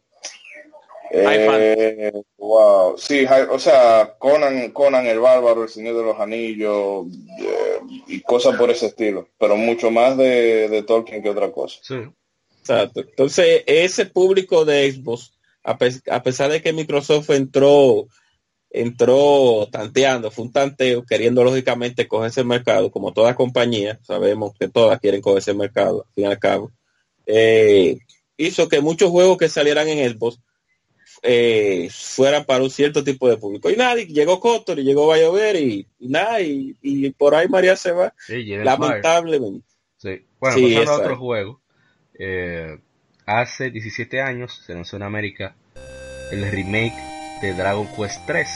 [1.15, 7.07] Eh, wow, sí, o sea, Conan, Conan el Bárbaro, el Señor de los Anillos,
[7.39, 11.79] eh, y cosas por ese estilo, pero mucho más de, de Tolkien que otra cosa.
[11.83, 11.97] Sí.
[12.61, 13.01] Exacto.
[13.01, 15.33] Entonces, ese público de Xbox,
[15.65, 18.07] a, pe- a pesar de que Microsoft entró,
[18.71, 24.69] entró tanteando, fue un tanteo, queriendo lógicamente cogerse el mercado, como toda compañía, sabemos que
[24.69, 26.71] todas quieren cogerse el mercado, al fin y al cabo,
[27.27, 27.99] eh,
[28.39, 30.39] hizo que muchos juegos que salieran en Xbox
[31.23, 33.71] eh, fueran para un cierto tipo de público.
[33.71, 37.49] Y nada, y llegó Cotor y llegó BioWare y, y nada, y, y por ahí
[37.49, 39.67] María se va, Sí, lamentablemente.
[39.99, 40.27] Sí.
[40.41, 41.61] Bueno, Sí, pasando a otro juego.
[42.19, 42.79] eh,
[43.25, 45.55] hace 17 años se lanzó en América
[46.33, 46.97] el remake
[47.41, 48.49] de Dragon Quest 3.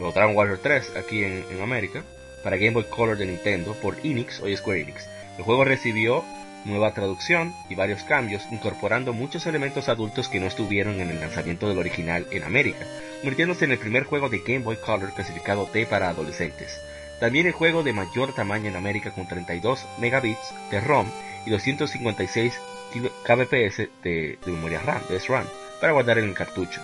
[0.00, 2.02] o Dragon Warrior 3 aquí en, en América.
[2.42, 5.08] Para Game Boy Color de Nintendo por Enix, hoy Square Enix.
[5.38, 6.24] El juego recibió
[6.64, 11.68] nueva traducción y varios cambios, incorporando muchos elementos adultos que no estuvieron en el lanzamiento
[11.68, 12.86] del original en América,
[13.20, 16.80] convirtiéndose en el primer juego de Game Boy Color clasificado T para adolescentes.
[17.20, 21.06] También el juego de mayor tamaño en América con 32 megabits de ROM
[21.46, 22.58] y 256
[23.24, 25.46] kbps de, memoria RAM, de SRAM,
[25.80, 26.80] para guardar en el cartucho.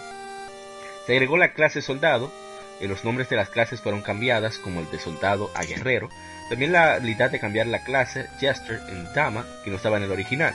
[1.06, 2.32] Se agregó la clase soldado,
[2.80, 6.08] y los nombres de las clases fueron cambiadas como el de soldado a guerrero,
[6.50, 10.10] también la habilidad de cambiar la clase Jester en Dama, que no estaba en el
[10.10, 10.52] original.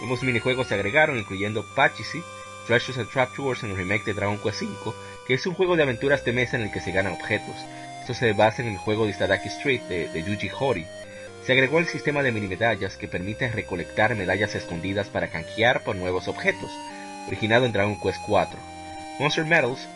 [0.00, 2.22] Nuevos minijuegos se agregaron, incluyendo Pachisi,
[2.66, 4.94] Treasures and Trap Tours en el remake de Dragon Quest V,
[5.26, 7.54] que es un juego de aventuras de mesa en el que se ganan objetos.
[8.00, 10.86] Esto se basa en el juego de Istadaki Street de, de Yuji Horii.
[11.44, 15.94] Se agregó el sistema de mini medallas que permite recolectar medallas escondidas para canjear por
[15.94, 16.70] nuevos objetos,
[17.26, 18.58] originado en Dragon Quest 4.
[19.18, 19.86] Monster Medals,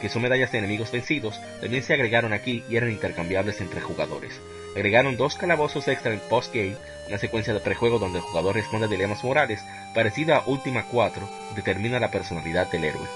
[0.00, 4.40] que son medallas de enemigos vencidos, también se agregaron aquí y eran intercambiables entre jugadores.
[4.74, 6.76] Agregaron dos calabozos extra en postgame,
[7.08, 9.60] una secuencia de prejuego donde el jugador responde a dilemas morales,
[9.94, 13.06] parecida a Ultima 4, determina la personalidad del héroe.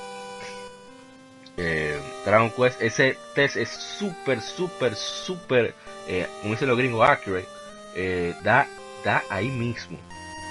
[1.57, 5.75] Eh, Dragon Quest, ese test es súper, súper, súper,
[6.09, 7.47] eh, como dicen los gringos, accurate.
[7.95, 8.67] Eh, da,
[9.05, 9.97] da ahí mismo,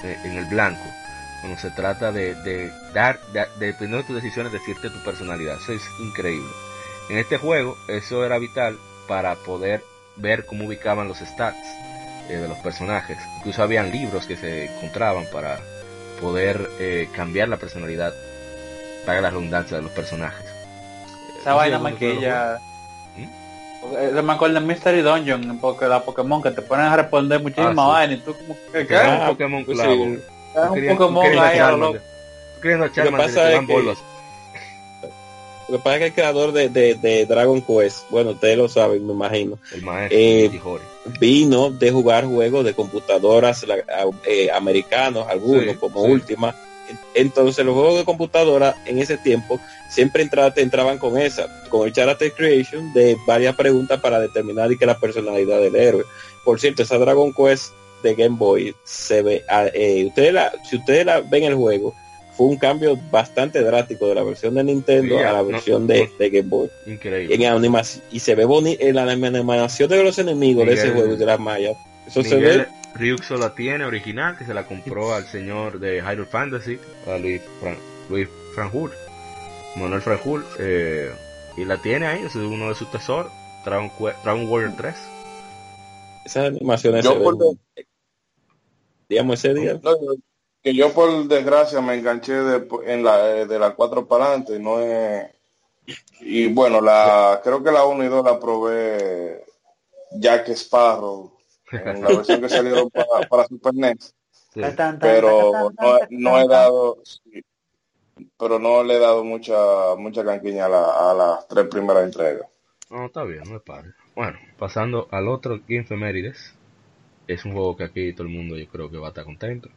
[0.06, 0.84] eh, en el blanco,
[1.41, 5.58] cuando se trata de, de dar, de, dependiendo de tus decisiones, decirte tu personalidad.
[5.62, 6.49] Eso es increíble.
[7.10, 8.80] En este juego, eso era vital
[9.10, 9.84] para poder
[10.18, 11.57] ver cómo ubicaban los stats
[12.30, 13.18] eh, de los personajes.
[13.38, 15.59] Incluso habían libros que se encontraban para
[16.22, 18.14] poder eh, cambiar la personalidad,
[19.05, 20.45] para la redundancia de los personajes.
[21.41, 22.59] Esa vaina ¿alguno más que ella.
[23.18, 23.95] ¿Mm?
[24.18, 27.72] Eh, Me acuerdo en Mystery Dungeon, porque la Pokémon que te ponen a responder muchísimas
[27.78, 27.91] Ah, sí.
[27.91, 28.95] vainas y tú como que ¿qué?
[28.97, 30.05] un Pokémon pues clavo.
[30.05, 30.20] sí.
[30.55, 31.99] Es un Pokémon ahí a lo loco.
[33.18, 34.12] Pasa es que-.
[35.70, 38.68] Lo que pasa es que el creador de, de, de Dragon Quest, bueno, ustedes lo
[38.68, 40.51] saben, me imagino, El maestro, Eh,
[41.20, 43.66] vino de jugar juegos de computadoras
[44.26, 46.11] eh, americanos, algunos Sí, como sí.
[46.11, 46.55] última.
[47.16, 49.59] Entonces los juegos de computadora en ese tiempo
[49.89, 54.72] siempre entra- te entraban con esa, con el Character Creation de varias preguntas para determinar
[54.72, 56.03] y que la personalidad del héroe.
[56.43, 57.72] Por cierto, esa Dragon Quest
[58.03, 61.95] de Game Boy se ve, ah, eh, ustedes la, si ustedes la ven el juego,
[62.36, 65.82] fue un cambio bastante drástico de la versión de Nintendo Sí, a la no, versión
[65.88, 65.94] no.
[65.94, 67.36] de, de Game Boy Increíble.
[67.36, 71.14] en animación y se ve bonito en la animación de los enemigos de ese juego
[71.14, 71.76] y de las mayas
[72.08, 76.28] eso se ve Ryuxo la tiene original, que se la compró al señor de Hyrule
[76.28, 76.78] Fantasy,
[77.08, 77.76] a Luis, Fran,
[78.08, 78.92] Luis Franjul,
[79.78, 81.10] Manuel Franjul, eh,
[81.58, 83.32] y la tiene ahí, es uno de sus tesoros,
[83.66, 83.90] Dragon,
[84.24, 84.96] Dragon Warrior 3.
[86.26, 87.60] esas animaciones Yo se por ven
[89.10, 89.92] digamos ese día No,
[90.64, 94.59] que yo por desgracia me enganché de, en la, eh, de la 4 para adelante,
[94.59, 95.30] no es...
[96.22, 99.45] Y bueno, la creo que la 1 y 2 la probé
[100.11, 101.34] Jack Sparrow,
[101.72, 104.16] en la versión que salieron para, para Super NES,
[104.53, 104.61] Sí.
[104.99, 106.99] Pero no, no he dado...
[107.03, 107.43] sí,
[108.38, 112.47] pero no le he dado mucha mucha canquiña a, la- a las tres primeras entregas.
[112.89, 113.89] No, está bien, no me pare.
[114.16, 116.55] Bueno, pasando al otro Game Femérides.
[117.28, 119.70] Es un juego que aquí todo el mundo yo creo que va a estar contento.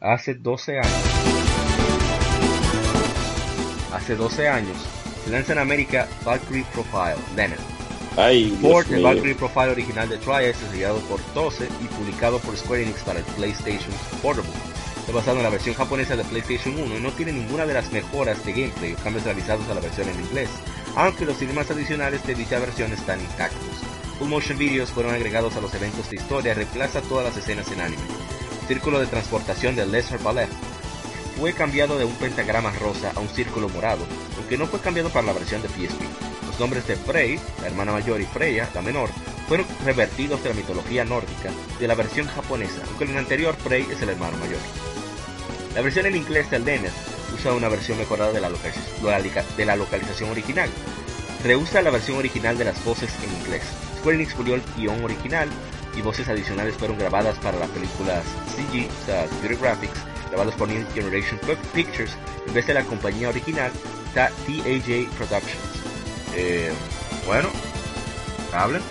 [0.00, 1.02] Hace 12 años.
[3.92, 4.76] Hace 12 años
[5.24, 7.58] se lanza en América Valkyrie Profile, Leonard.
[8.18, 9.02] ay del mío.
[9.02, 13.24] Valkyrie Profile original de Trias, desarrollado por TOSE y publicado por Square Enix para el
[13.24, 13.90] PlayStation
[14.20, 14.50] Portable.
[15.00, 17.90] Está basado en la versión japonesa de PlayStation 1 y no tiene ninguna de las
[17.90, 20.50] mejoras de gameplay o cambios realizados a la versión en inglés,
[20.94, 23.60] aunque los idiomas adicionales de dicha versión están intactos.
[24.18, 27.70] Full motion videos fueron agregados a los eventos de historia y reemplaza todas las escenas
[27.72, 28.02] en anime.
[28.68, 30.48] Círculo de transportación del Lesser Ballet
[31.38, 34.04] fue cambiado de un pentagrama rosa a un círculo morado,
[34.36, 36.02] aunque no fue cambiado para la versión de PSP.
[36.46, 39.10] Los nombres de Frey, la hermana mayor, y Freya, la menor,
[39.46, 43.86] fueron revertidos de la mitología nórdica de la versión japonesa, aunque en el anterior Frey
[43.90, 44.58] es el hermano mayor.
[45.74, 46.90] La versión en inglés del Denner
[47.38, 50.70] usa una versión mejorada de la, de la localización original.
[51.44, 53.62] Reusa la versión original de las voces en inglés.
[53.98, 55.50] Square Enix pulió el guion original
[55.96, 58.22] y voces adicionales fueron grabadas para las películas
[58.54, 59.98] CG, o sea, Computer Graphics,
[60.30, 61.40] grabados por New Generation
[61.74, 62.10] Pictures,
[62.46, 63.70] en vez de la compañía original,
[64.14, 65.56] ta- TAJ Productions.
[66.34, 66.70] Eh,
[67.26, 67.48] bueno,
[68.52, 68.82] hablen.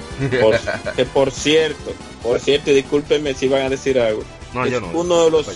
[0.42, 0.60] Por-
[0.96, 1.94] que por cierto
[2.24, 4.24] por cierto discúlpenme si van a decir algo
[4.54, 4.88] no, es yo no.
[4.94, 5.48] uno de los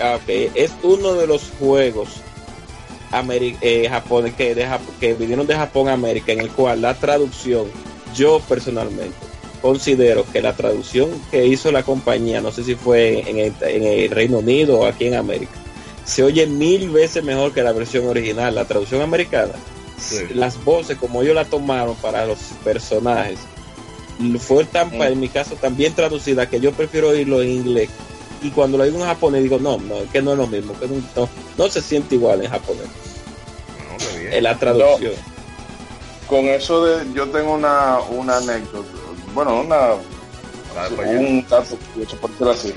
[0.00, 2.08] ah, es uno de los juegos
[3.12, 6.82] ameri- eh, Japón, que, de Jap- que vinieron de Japón a América, en el cual
[6.82, 7.66] la traducción,
[8.14, 9.16] yo personalmente
[9.60, 13.84] considero que la traducción que hizo la compañía, no sé si fue en el, en
[13.84, 15.52] el Reino Unido o aquí en América,
[16.04, 19.52] se oye mil veces mejor que la versión original, la traducción americana.
[19.98, 20.16] Sí.
[20.34, 23.38] Las voces, como ellos la tomaron para los personajes,
[24.38, 25.02] fue tan, Mm.
[25.02, 27.90] en mi caso, también traducida que yo prefiero oírlo en inglés.
[28.42, 30.72] Y cuando lo digo en japonés, digo, no, no, es que no es lo mismo,
[30.78, 31.28] que no, no,
[31.58, 32.86] no se siente igual en japonés.
[32.86, 34.32] No, bien.
[34.32, 35.12] En la traducción.
[36.26, 38.88] Con eso de, yo tengo una, una anécdota,
[39.34, 39.76] bueno, una
[40.76, 41.18] Ah, pues ya.
[41.18, 42.74] un curioso, por decirlo así,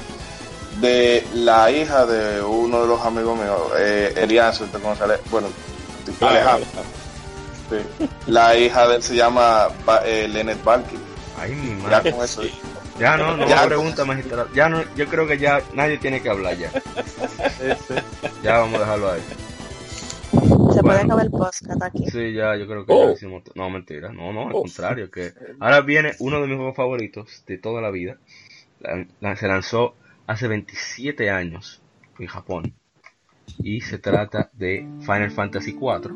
[0.82, 5.20] de la hija de uno de los amigos míos, eh, Elianzo, ¿usted conoce a Ale-
[5.30, 5.48] bueno,
[6.22, 6.68] Ah, Alejandro,
[7.70, 8.08] sí.
[8.28, 10.98] la hija de él se llama Ba- eh, Lenet Valky,
[11.40, 12.12] Ay, mi ya madre.
[12.12, 12.42] con eso,
[13.00, 13.62] Ya no, no Ya.
[13.62, 14.48] me pregunta magistrado.
[14.54, 16.72] Ya no, yo creo que ya nadie tiene que hablar ya.
[18.44, 19.22] Ya vamos a dejarlo ahí.
[20.84, 22.06] Puede acabar el podcast aquí.
[22.10, 23.08] Sí, ya, yo creo que Oh.
[23.08, 23.44] ya hicimos.
[23.56, 24.12] No, mentira.
[24.12, 24.62] No, no, al Oh.
[24.62, 25.10] contrario.
[25.10, 28.18] que Ahora viene uno de mis juegos favoritos de toda la vida.
[29.36, 29.96] se lanzó
[30.28, 31.82] hace 27 años
[32.20, 32.74] en Japón
[33.60, 36.14] y se trata de Final Fantasy IV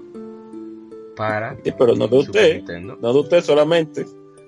[1.15, 4.05] para pero no de usted no de usted solamente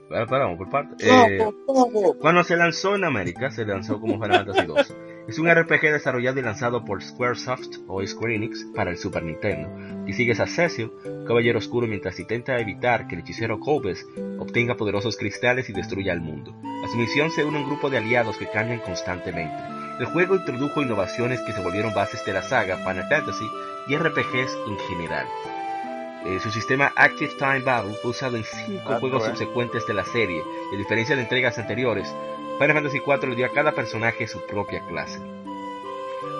[0.09, 0.95] bueno, paramos por parte.
[1.07, 1.37] Eh,
[2.19, 4.95] cuando se lanzó en América, se lanzó como Final Fantasy II.
[5.29, 9.69] Es un RPG desarrollado y lanzado por Squaresoft o Square Enix para el Super Nintendo.
[10.07, 10.91] Y sigues a Cecil,
[11.27, 14.07] caballero oscuro, mientras intenta evitar que el hechicero Cobes
[14.39, 16.59] obtenga poderosos cristales y destruya el mundo.
[16.83, 19.61] A su misión se une un grupo de aliados que cambian constantemente.
[19.99, 23.45] El juego introdujo innovaciones que se volvieron bases de la saga Final Fantasy
[23.87, 25.27] y RPGs en general.
[26.25, 30.05] Eh, su sistema Active Time Battle fue usado en cinco ah, juegos subsecuentes de la
[30.05, 30.41] serie,
[30.73, 32.11] a diferencia de entregas anteriores,
[32.59, 35.17] Final Fantasy IV le dio a cada personaje su propia clase.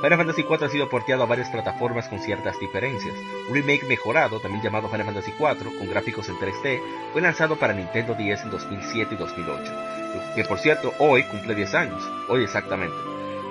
[0.01, 3.15] Final Fantasy IV ha sido porteado a varias plataformas con ciertas diferencias.
[3.47, 6.81] Un remake mejorado, también llamado Final Fantasy IV, con gráficos en 3D,
[7.13, 9.73] fue lanzado para Nintendo 10 en 2007 y 2008,
[10.35, 12.97] que por cierto hoy cumple 10 años, hoy exactamente.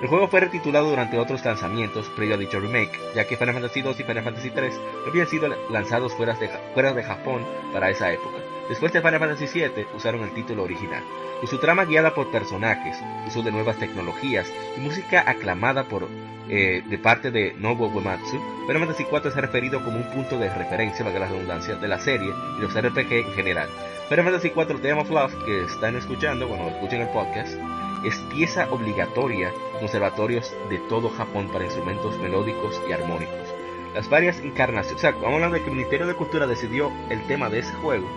[0.03, 3.79] El juego fue retitulado durante otros lanzamientos previo a dicho remake, ya que Final Fantasy
[3.79, 7.43] II y Final Fantasy III habían sido lanzados fuera de, fuera de Japón
[7.73, 8.37] para esa época.
[8.69, 11.03] Después de Final Fantasy VII usaron el título original.
[11.39, 14.47] Con su trama guiada por personajes, uso de nuevas tecnologías
[14.77, 16.07] y música aclamada por,
[16.49, 20.53] eh, de parte de Nobuo Uematsu, Final Fantasy IV es referido como un punto de
[20.53, 23.69] referencia, valga la redundancia, de la serie y los RPG en general.
[24.07, 27.57] Final Fantasy IV Theme of Love, que están escuchando cuando escuchen el podcast,
[28.03, 33.49] es pieza obligatoria en conservatorios de todo Japón para instrumentos melódicos y armónicos.
[33.95, 37.25] Las varias encarnaciones, o sea, vamos hablando de que el Ministerio de Cultura decidió el
[37.25, 38.07] tema de ese juego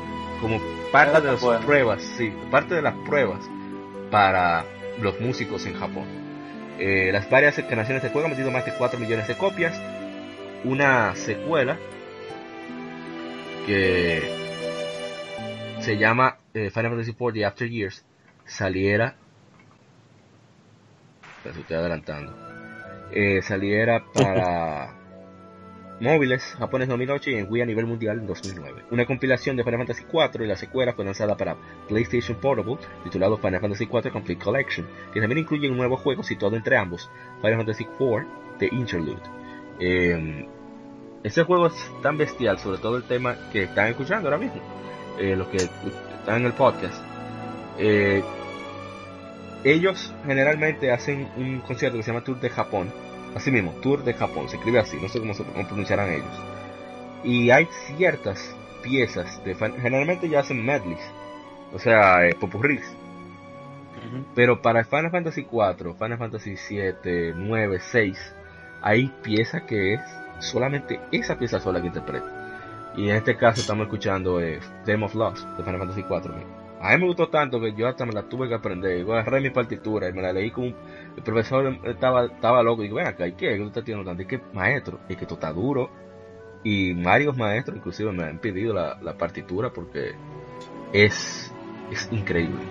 [0.43, 0.61] como
[0.91, 3.39] parte de las pruebas, sí, parte de las pruebas
[4.11, 4.65] para
[5.01, 6.05] los músicos en Japón.
[6.79, 9.81] Eh, las varias encarnaciones de juego han vendido más de 4 millones de copias.
[10.65, 11.79] Una secuela
[13.67, 14.21] que
[15.81, 18.05] se llama eh, Final Fantasy IV The After Years
[18.45, 19.15] saliera
[21.45, 22.35] estoy adelantando,
[23.13, 25.02] eh, saliera para
[26.03, 28.83] móviles japonés 2008 y en Wii a nivel mundial en 2009.
[28.91, 31.57] Una compilación de Final Fantasy IV y la secuela fue lanzada para
[31.89, 36.57] PlayStation Portable, titulado Final Fantasy IV Complete Collection, que también incluye un nuevo juego situado
[36.57, 37.09] entre ambos,
[37.41, 38.27] Final Fantasy IV
[38.59, 39.23] The Interlude.
[39.79, 40.47] Eh,
[41.23, 44.61] este juego es tan bestial, sobre todo el tema que están escuchando ahora mismo,
[45.21, 47.01] eh, los que están en el podcast.
[47.79, 48.23] Eh,
[49.63, 52.93] ellos generalmente hacen un concierto que se llama Tour de Japón.
[53.35, 56.43] Así mismo, Tour de Japón, se escribe así, no sé cómo se pronunciarán ellos.
[57.25, 61.01] Y hay ciertas piezas, de generalmente ya hacen medleys,
[61.73, 62.95] o sea, eh, popurris.
[64.35, 68.35] Pero para Final Fantasy 4, Final Fantasy 7, 9, 6,
[68.83, 70.01] hay piezas que es
[70.41, 72.27] solamente esa pieza sola que interpreta.
[72.97, 76.62] Y en este caso estamos escuchando eh, Theme of Lost de Final Fantasy 4.
[76.83, 79.07] A mí me gustó tanto que yo hasta me la tuve que aprender.
[79.07, 82.83] Yo agarré mi partitura y me la leí como el profesor estaba, estaba loco.
[82.83, 83.51] Y digo, ven acá, ¿y qué?
[83.51, 84.23] ¿Qué tú estás tanto?
[84.23, 85.91] Y que maestro, y que tú estás duro.
[86.65, 90.13] Y varios maestros inclusive me han pedido la, partitura porque
[90.93, 91.53] es,
[91.93, 92.63] es increíble.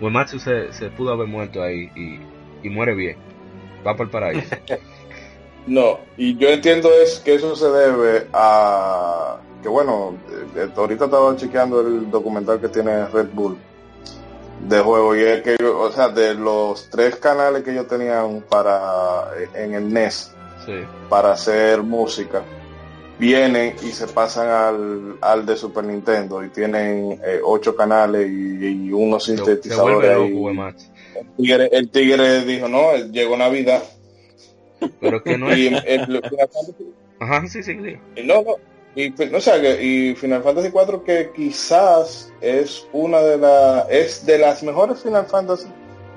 [0.00, 2.18] O se, se pudo haber muerto ahí y,
[2.66, 3.18] y muere bien.
[3.86, 4.56] Va para el paraíso.
[5.68, 10.16] no, y yo entiendo es que eso se debe a que bueno,
[10.76, 13.58] ahorita estaba chequeando el documental que tiene Red Bull
[14.68, 19.30] de juego y es que, o sea, de los tres canales que ellos tenían para
[19.54, 20.34] en el NES
[21.08, 22.42] para hacer música,
[23.18, 28.92] vienen y se pasan al, al de Super Nintendo y tienen eh, ocho canales y,
[28.92, 30.10] unos sintetizadores.
[30.10, 33.82] el, tigre, el tigre dijo, no, llegó Navidad.
[35.00, 35.72] Pero que no es...
[37.20, 38.22] Ajá, sí, sí, sí.
[38.24, 38.56] no, no,
[38.98, 44.26] y, o sea, que, y Final Fantasy 4 que quizás es una de las es
[44.26, 45.68] de las mejores Final Fantasy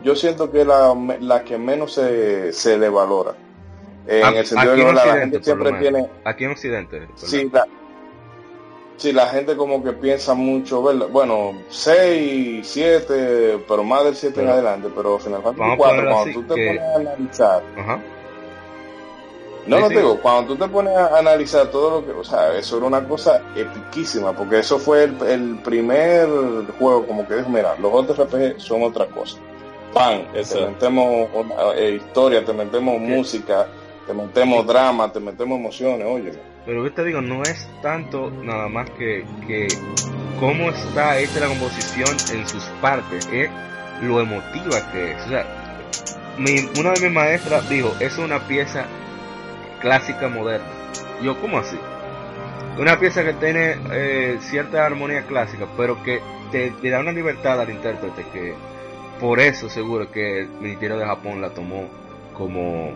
[0.04, 3.36] yo siento que la, la que menos se, se le valora
[4.08, 7.68] en el sentido de que la, gente siempre tiene aquí en Occidente sí la,
[8.98, 14.50] sí la gente como que piensa mucho bueno 6 7 pero más del 7 en
[14.50, 18.02] adelante pero Final Fantasy 4 cuando tú te pones a analizar Ajá
[19.68, 22.78] no, no digo, cuando tú te pones a analizar todo lo que, o sea, eso
[22.78, 26.28] era una cosa epiquísima, porque eso fue el, primer
[26.80, 29.38] juego como que dijo, mira, los otros RPG son otra cosa.
[29.94, 31.30] Pan, te metemos
[31.76, 33.68] eh, historia, te metemos música,
[34.08, 36.32] te metemos drama, te metemos emociones, oye.
[36.66, 39.68] Pero yo te digo, no es tanto nada más que, que
[40.40, 43.50] cómo está hecha la composición en sus partes, es
[44.02, 45.26] lo emotiva que es.
[45.26, 45.46] O sea,
[46.38, 48.86] mi, una de mis maestras dijo, es una pieza
[49.82, 50.68] clásica moderna.
[51.22, 51.78] Yo, ¿cómo así?
[52.80, 56.22] Una pieza que tiene eh, cierta armonía clásica, pero que
[56.52, 58.54] te, da una libertad al intérprete que
[59.20, 61.90] por eso seguro que el Ministerio de Japón la tomó
[62.34, 62.94] como,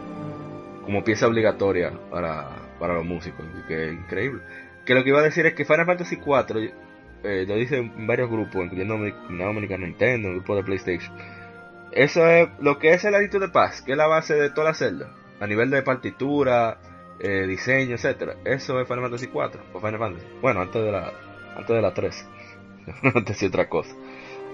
[0.84, 2.50] como pieza obligatoria para,
[2.80, 3.46] para los músicos.
[3.68, 4.42] Que increíble.
[4.86, 6.60] Que lo que iba a decir es que Final Fantasy 4
[7.24, 11.14] eh, lo dicen varios grupos, incluyendo American Nintendo, el grupo de PlayStation.
[11.92, 14.70] Eso es lo que es el adicto de paz, que es la base de toda
[14.70, 15.10] la celda,
[15.40, 16.78] a nivel de partitura,
[17.20, 18.38] eh, diseño, etcétera.
[18.44, 20.26] Eso es Final Fantasy 4 o Final Fantasy.
[20.42, 21.14] Bueno, antes de la
[21.56, 22.28] antes de la 3.
[23.16, 23.96] antes de otra cosa.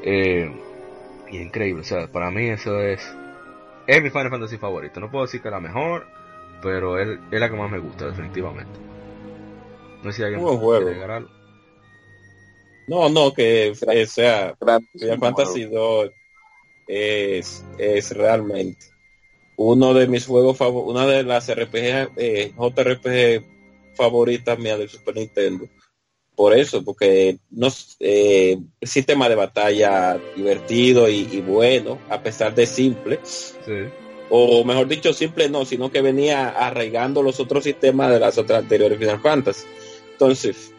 [0.04, 0.52] Eh,
[1.30, 3.16] y increíble, o sea, para mí eso es
[3.88, 5.00] es mi Final Fantasy favorito.
[5.00, 6.08] No puedo decir que es la mejor,
[6.62, 8.80] pero es, es la que más me gusta definitivamente.
[10.04, 11.24] No sé si alguien quiere agregar
[12.92, 16.12] no, no, que eh, sea Final Fantasy 2
[16.88, 18.86] es, es realmente
[19.62, 23.46] uno de mis juegos favoritos, una de las RPG, eh, JRPG
[23.96, 25.68] favoritas mías del Super Nintendo.
[26.36, 27.68] Por eso, porque no
[28.00, 33.20] eh, sistema de batalla divertido y, bueno, a pesar de simple.
[34.30, 38.64] O mejor dicho, simple no, sino que venía arraigando los otros sistemas de las otras
[38.64, 39.66] anteriores Final Fantasy.
[40.14, 40.74] Entonces,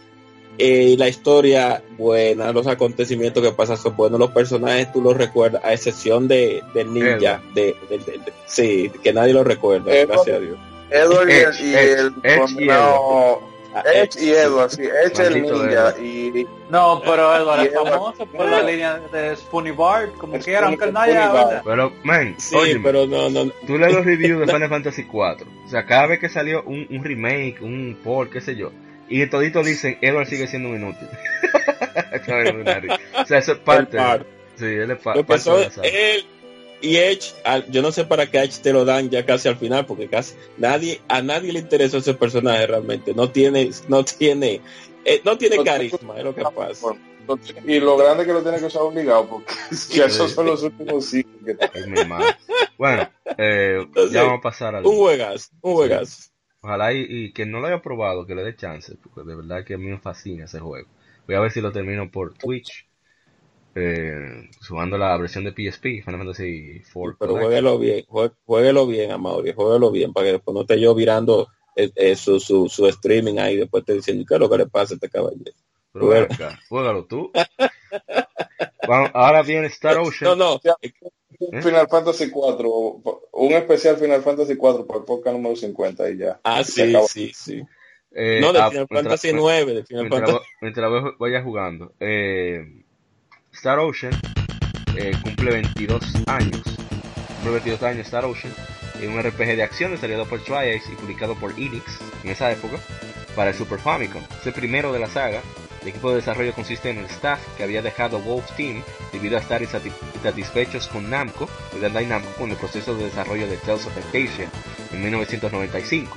[0.58, 5.62] eh, la historia buena, los acontecimientos que pasan son buenos, los personajes tú los recuerdas,
[5.64, 7.74] a excepción de, del ninja, de,
[8.46, 10.58] sí, que nadie lo recuerda, gracias a Dios.
[10.90, 12.14] Edward y el, y el,
[13.94, 16.46] Edge y Edward, sí, Edge el ninja y...
[16.68, 21.18] No, pero Edward es famoso por la línea de Spoonie Bart, como quiera, aunque nadie
[21.64, 25.68] Pero, man, sí, pero no, no, tú lees los reviews de Final Fantasy 4, o
[25.68, 28.70] sea, cada vez que salió un, un remake, un port, qué sé yo,
[29.12, 31.08] y todito dicen, Edward sigue siendo un inútil.
[33.14, 33.98] o sea, eso es parte.
[34.56, 35.24] sí, él es parte.
[35.82, 36.24] él
[36.82, 37.32] y Edge,
[37.70, 40.34] yo no sé para qué Edge te lo dan ya casi al final, porque casi
[40.58, 43.14] nadie, a nadie le interesa ese personaje realmente.
[43.14, 44.60] No tiene, no tiene,
[45.04, 46.88] eh, no tiene carisma, es lo que pasa.
[47.66, 49.54] Y lo grande que lo tiene que usar obligado, porque
[49.90, 51.56] ya esos son los últimos cinco que
[52.76, 53.08] Bueno,
[53.38, 54.84] eh, ya vamos a pasar al.
[54.84, 56.31] Un juegas, un juegas.
[56.62, 59.74] Ojalá y, que no lo haya probado, que le dé chance, porque de verdad que
[59.74, 60.88] a mí me fascina ese juego.
[61.26, 62.86] Voy a ver si lo termino por Twitch,
[63.74, 67.16] eh, la versión de PSP, Final Fantasy 4.
[67.18, 68.04] Pero jueguelo bien,
[68.44, 72.38] jueguelo bien, Amaury, jueguelo bien, para que después no esté yo mirando eh, eh, su,
[72.38, 75.08] su, su, streaming ahí, después te diciendo, ¿qué es lo que le pasa a este
[75.08, 75.52] caballero?
[75.92, 76.28] Pero
[76.68, 77.32] juégalo tú.
[79.14, 80.38] ahora viene Star Ocean.
[80.38, 80.60] No, no,
[81.38, 81.62] ¿Eh?
[81.62, 83.02] Final Fantasy 4,
[83.32, 86.40] un especial Final Fantasy 4 por el podcast número 50 y ya.
[86.44, 87.62] Ah, sí, sí, sí.
[88.14, 90.50] Eh, no, de ah, Final Fantasy 9, de Final mientras, Fantasy.
[90.60, 91.92] Mientras vaya jugando.
[91.98, 92.84] Eh,
[93.52, 94.12] Star Ocean
[94.96, 96.62] eh, cumple 22 años.
[97.36, 98.52] Cumple 22 años Star Ocean.
[99.00, 102.78] Es un RPG de acción desarrollado por Triax y publicado por Enix en esa época
[103.34, 104.22] para el Super Famicom.
[104.40, 105.42] Es el primero de la saga
[105.82, 108.82] el equipo de desarrollo consiste en el staff que había dejado Wolf Team
[109.12, 111.48] debido a estar insatisfechos con Namco,
[111.80, 114.48] Bandai Namco, con el proceso de desarrollo de Tales of Fantasia
[114.92, 116.16] en 1995.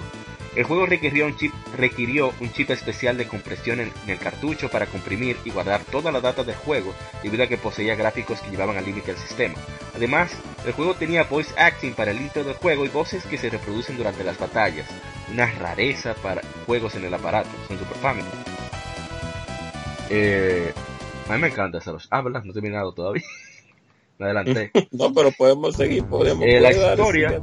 [0.55, 4.85] El juego requirió un, chip, requirió un chip especial de compresión en, el cartucho para
[4.85, 6.93] comprimir y guardar toda la data del juego
[7.23, 9.55] debido a que poseía gráficos que llevaban al límite del sistema.
[9.93, 10.31] Además,
[10.65, 13.97] el juego tenía voice acting para el intro del juego y voces que se reproducen
[13.97, 14.87] durante las batallas,
[15.29, 18.54] una rareza para juegos en el aparato, son Super Famicom.
[20.09, 20.73] Eh,
[21.29, 22.07] a mí me encanta hacerlos.
[22.11, 22.43] Ah, ¿verdad?
[22.43, 23.23] No he terminado todavía.
[24.17, 24.71] me adelanté.
[24.91, 26.05] no, pero podemos seguir.
[26.05, 27.41] Podemos, eh, la historia,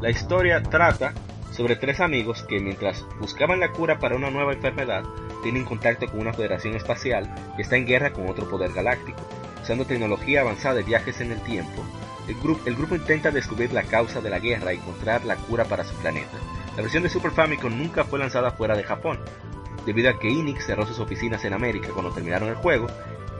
[0.00, 1.12] la historia trata
[1.52, 5.04] sobre tres amigos que mientras buscaban la cura para una nueva enfermedad,
[5.42, 9.20] tienen contacto con una federación espacial que está en guerra con otro poder galáctico.
[9.62, 11.84] Usando tecnología avanzada de viajes en el tiempo,
[12.28, 15.64] el, grupo, el grupo intenta descubrir la causa de la guerra y encontrar la cura
[15.64, 16.38] para su planeta.
[16.76, 19.18] La versión de Super Famicom nunca fue lanzada fuera de Japón,
[19.90, 22.86] debido a que Enix cerró sus oficinas en América cuando terminaron el juego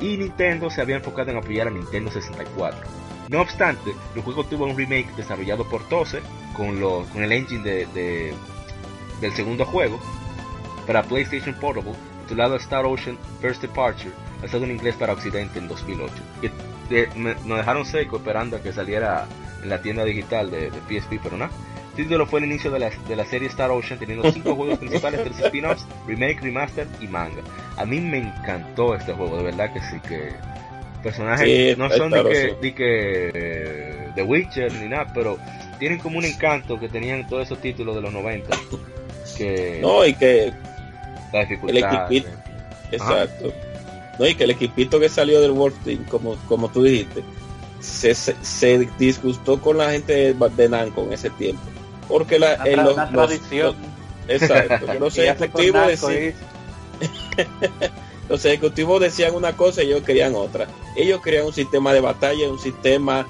[0.01, 2.81] y Nintendo se había enfocado en apoyar a Nintendo 64.
[3.29, 6.21] No obstante, el juego tuvo un remake desarrollado por Tose
[6.57, 6.77] con,
[7.23, 8.35] el engine de,
[9.21, 10.01] del segundo juego
[10.89, 11.93] para PlayStation Portable
[12.25, 14.11] titulado Star Ocean First Departure,
[14.41, 16.15] lanzado en inglés para Occidente en 2008.
[16.43, 19.27] Y, eh, nos dejaron seco esperando a que saliera
[19.63, 21.49] en la tienda digital de, PSP, pero no
[22.05, 25.23] título fue el inicio de la, de la serie Star Ocean, teniendo cinco juegos principales,
[25.25, 27.43] tres spin-offs, remake, remaster y manga.
[27.77, 30.33] A mí me encantó este juego, de verdad que sí, que
[31.03, 35.39] personajes no son de que, de que The Witcher ni nada, pero
[35.79, 38.57] tienen como un encanto que tenían todos esos títulos de los 90.
[39.37, 40.53] Que no, y que
[41.33, 41.77] la dificultad.
[41.77, 42.29] El equipito,
[42.93, 43.53] exacto.
[44.19, 47.23] No, y que el equipito que salió del World Team, como, como tú dijiste,
[47.81, 51.70] se, se, disgustó con la gente de, de Namco en ese tiempo
[52.11, 53.77] porque la, en los, tradición.
[54.29, 56.35] exacto, no sé efectivo decir,
[58.29, 60.67] los ejecutivos decían una cosa y ellos querían otra.
[60.97, 63.27] Ellos querían un sistema de batalla, un sistema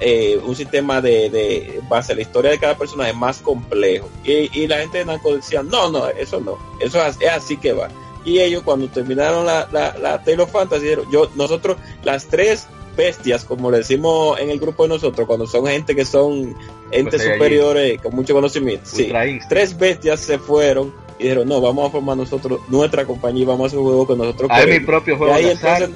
[0.00, 4.08] eh, un sistema de, de, base a la historia de cada personaje más complejo.
[4.24, 7.88] Y, la gente de Namco decía, no, no, eso no, eso es, así que va.
[8.24, 12.66] Y ellos cuando terminaron la, la, la Tale Fantasy, yo, nosotros, las tres
[12.96, 16.56] bestias, como le decimos en el grupo de nosotros, cuando son gente que son
[16.90, 19.12] entes pues superiores con mucho conocimiento, sí,
[19.48, 23.64] tres bestias se fueron y dijeron, no, vamos a formar nosotros nuestra compañía y vamos
[23.64, 24.50] a hacer un juego con nosotros.
[24.52, 25.90] Hay mi propio juego de entonces,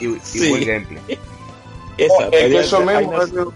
[0.00, 1.18] y, y buen gameplay.
[1.98, 3.52] Es que eso mismo.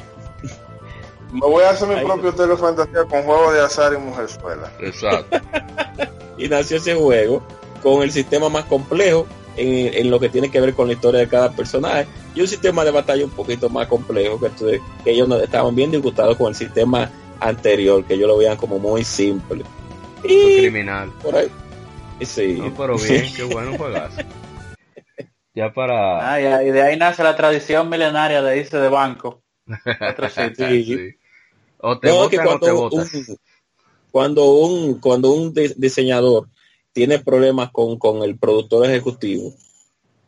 [1.33, 4.71] Me voy a hacer mi propio propio Fantasía con juego de azar y mujerzuela.
[4.81, 5.41] Exacto.
[6.39, 7.43] y nació ese juego
[7.83, 9.27] con el sistema más complejo
[9.57, 12.85] en, lo que tiene que ver con la historia de cada personaje y un sistema
[12.85, 16.55] de batalla un poquito más complejo que, que ellos no estaban bien disgustados con el
[16.55, 17.11] sistema
[17.41, 19.65] anterior, que ellos lo veían como muy simple.
[20.25, 21.11] Y criminal.
[21.23, 21.51] Por ahí.
[22.21, 22.55] Sí.
[22.59, 24.21] No, pero bien, qué bueno juegazo.
[25.55, 26.33] Ya para.
[26.33, 29.43] Ah, y de ahí nace la tradición milenaria de irse de banco.
[31.85, 33.39] O te no, cuando, o te un,
[34.13, 36.49] cuando un cuando un diseñador
[36.93, 39.53] tiene problemas con, con el productor ejecutivo,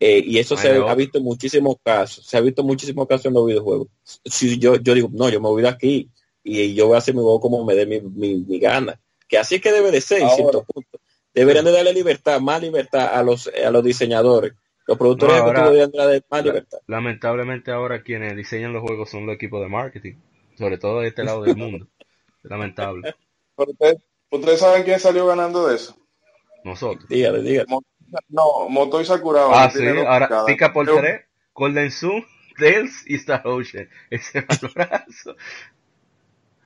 [0.00, 3.34] eh, y eso se ha visto en muchísimos casos, se ha visto muchísimos casos en
[3.34, 3.88] los videojuegos.
[4.24, 6.10] Si yo, yo digo, no, yo me voy de aquí
[6.42, 9.00] y yo voy a hacer mi juego como me dé mi, mi, gana.
[9.28, 10.98] Que así es que debe de ser, en cierto punto.
[11.32, 14.52] Deberían de darle libertad, más libertad a los, a los diseñadores
[14.86, 16.78] los productores de más libertad.
[16.86, 20.14] Lamentablemente ahora quienes diseñan los juegos son los equipos de marketing,
[20.58, 21.86] sobre todo de este lado del mundo.
[22.42, 23.14] Lamentable.
[24.30, 25.96] ¿Ustedes, saben quién salió ganando de eso?
[26.64, 27.08] Nosotros.
[27.08, 27.66] Dígale, dígale.
[28.28, 29.64] No, Motoy Sakuraba.
[29.64, 31.22] Ah, sí, ahora pica por tres.
[31.54, 32.24] Golden Zoom,
[32.58, 33.88] Tails y Star Ocean.
[34.10, 35.36] Ese valorazo.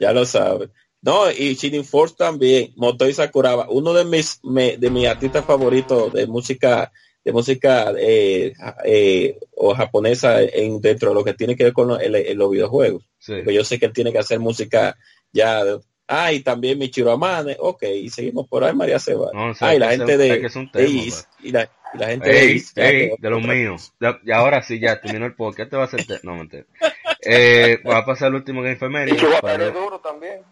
[0.01, 0.71] Ya lo sabes.
[1.01, 6.27] No, y Shining Force también, Motoy Sakuraba, uno de mis, de mis artistas favoritos de
[6.27, 6.91] música
[7.25, 8.55] de música eh,
[8.85, 13.05] eh, o japonesa en, dentro de lo que tiene que ver con los videojuegos.
[13.27, 14.97] yo sé que él tiene que hacer música
[15.33, 15.63] ya.
[16.09, 17.57] Ah, y también Michiro Amane.
[17.59, 19.31] Ok, y seguimos por ahí, María Seba.
[19.61, 20.27] ah, y la gente de,
[21.43, 21.69] y, la,
[22.07, 22.29] gente
[22.75, 23.93] de, de los míos.
[24.25, 25.71] Y ahora sí, ya terminó el podcast.
[25.71, 26.05] Te va a hacer.
[26.23, 26.65] No, mentira.
[27.23, 29.13] Eh, va a pasar el último Game Infirmary.
[29.13, 29.17] Y
[29.73, 30.43] duro también.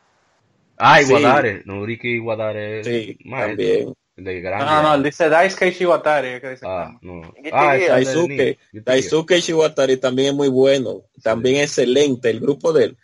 [0.79, 1.63] Ah, y Guadare.
[1.65, 2.85] Noriki Guadare.
[2.85, 3.95] Sí, también.
[4.17, 4.65] De grande.
[4.65, 6.41] No, no, no, él dice Daisuke Shiwatari.
[6.41, 7.35] Que dice, ah, no.
[7.53, 12.97] Ah, Daisuke, Daisuke Shiwatari también es muy bueno, también excelente el grupo de él.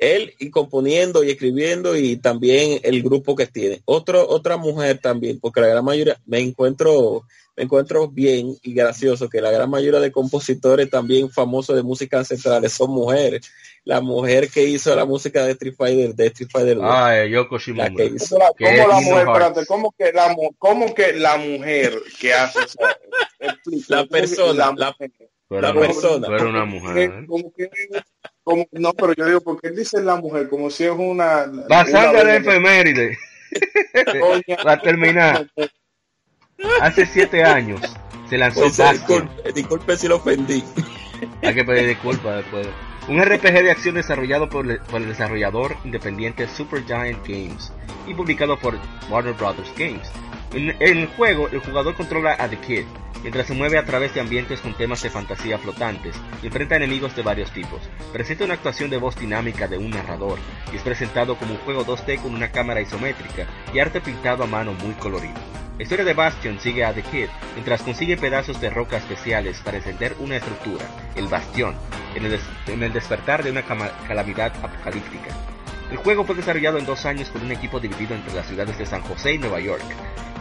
[0.00, 3.82] Él y componiendo y escribiendo y también el grupo que tiene.
[3.84, 7.22] Otro, otra mujer también, porque la gran mayoría, me encuentro
[7.60, 12.16] me encuentro bien y gracioso que la gran mayoría de compositores también famosos de música
[12.16, 13.52] ancestrales son mujeres.
[13.84, 17.58] La mujer que hizo la música de Street Fighter, de Street Fighter Ah, eh, Yoko
[17.58, 17.94] Shimomura.
[17.94, 18.38] que hizo.
[18.38, 22.78] ¿Cómo, la, mujer, espérate, ¿cómo que la, cómo que la mujer que hace eso?
[23.88, 24.96] la persona, la,
[25.50, 26.28] la, persona.
[26.28, 27.26] Pero una mujer.
[27.26, 27.68] Como que,
[28.50, 30.48] como, no, pero yo digo, ¿por qué dice la mujer?
[30.48, 31.46] Como si es una...
[31.68, 33.16] Basando la efeméride.
[34.66, 35.46] Va a terminar.
[36.80, 37.80] Hace siete años
[38.28, 40.64] se lanzó pues, disculpe, disculpe, si lo ofendí.
[41.42, 42.66] Hay que pedir disculpas después.
[43.08, 47.72] Un RPG de acción desarrollado por, el desarrollador independiente Supergiant Games
[48.08, 48.76] y publicado por
[49.08, 50.10] Warner Brothers Games.
[50.52, 52.84] En, el juego, el jugador controla a The Kid,
[53.22, 57.14] mientras se mueve a través de ambientes con temas de fantasía flotantes y enfrenta enemigos
[57.14, 57.80] de varios tipos.
[58.12, 60.38] Presenta una actuación de voz dinámica de un narrador
[60.72, 64.46] y es presentado como un juego 2D con una cámara isométrica y arte pintado a
[64.46, 65.38] mano muy colorido.
[65.80, 69.78] La historia de Bastion sigue a The Kid mientras consigue pedazos de roca especiales para
[69.78, 71.74] encender una estructura, el Bastión,
[72.14, 75.30] en el, despertar de una calamidad apocalíptica.
[75.90, 78.84] El juego fue desarrollado en dos años por un equipo dividido entre las ciudades de
[78.84, 79.82] San José y Nueva York.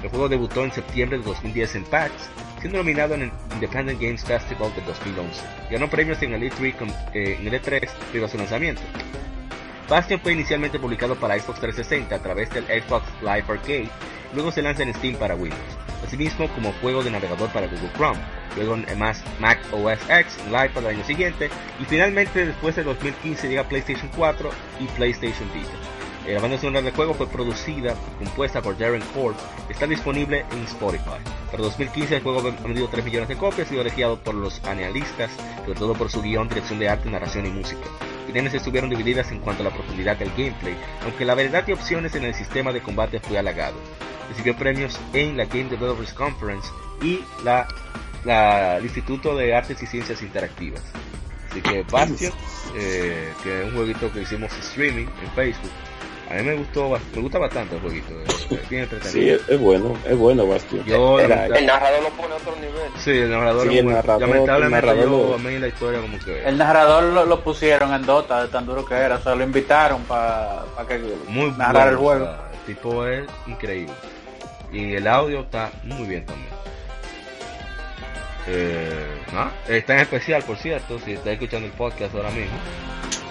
[0.04, 2.12] El juego debutó en septiembre de 2010 en PAX,
[2.60, 5.42] siendo nominado en el Independent Games Festival de 2011.
[5.72, 6.74] Ganó premios en el E3,
[7.14, 8.82] eh, en el E3 de su lanzamiento.
[9.90, 13.90] Bastion fue inicialmente publicado para Xbox 360 a través del Xbox Live Arcade
[14.34, 15.60] luego se lanza en Steam para Windows,
[16.06, 18.20] asimismo como juego de navegador para Google Chrome,
[18.56, 21.50] luego en más Mac OS X Live para el año siguiente,
[21.80, 24.50] y finalmente después de 2015 llega PlayStation 4
[24.80, 25.70] y PlayStation Vita.
[26.30, 29.34] Eh, la banda sonora del juego fue producida y compuesta por Darren Ford,
[29.68, 31.18] está disponible en Spotify.
[31.50, 34.64] Para 2015 el juego ha vendido 3 millones de copias y sido elegido por los
[34.64, 35.32] analistas,
[35.66, 37.82] sobre todo por su guion, dirección de arte, narración y música
[38.26, 42.14] opiniones estuvieron divididas en cuanto a la profundidad del gameplay, aunque la variedad de opciones
[42.14, 43.76] en el sistema de combate fue halagado.
[44.30, 46.70] Recibió premios en la Game Developers Conference
[47.02, 47.68] y la,
[48.78, 50.84] el Instituto de Artes y Ciencias Interactivas.
[51.50, 52.32] Así que Bastion,
[52.76, 55.72] eh, que es un jueguito que hicimos streaming en Facebook,
[56.30, 58.14] A mí me gustó, me gusta bastante el jueguito.
[58.52, 59.02] Entretenido.
[59.12, 60.86] Sí, es, es bueno, es bueno, Bastion.
[60.86, 62.92] Yo, El, lamenta- el narrador lo pone a otro nivel.
[63.00, 65.68] sí, el narrador, Sí, el muy- narrador- lamentablemente el narrador yo lo- a mí la
[65.68, 69.16] historia como que El narrador lo, lo pusieron en Dota de tan duro que era,
[69.16, 72.32] o sea, lo invitaron para que muy narrara el bueno, juego.
[72.32, 73.94] o sea, el tipo es increíble.
[74.72, 76.50] Y el audio está muy bien también.
[78.48, 82.58] Eh, nada, está en especial, por cierto, si está escuchando el podcast ahora mismo,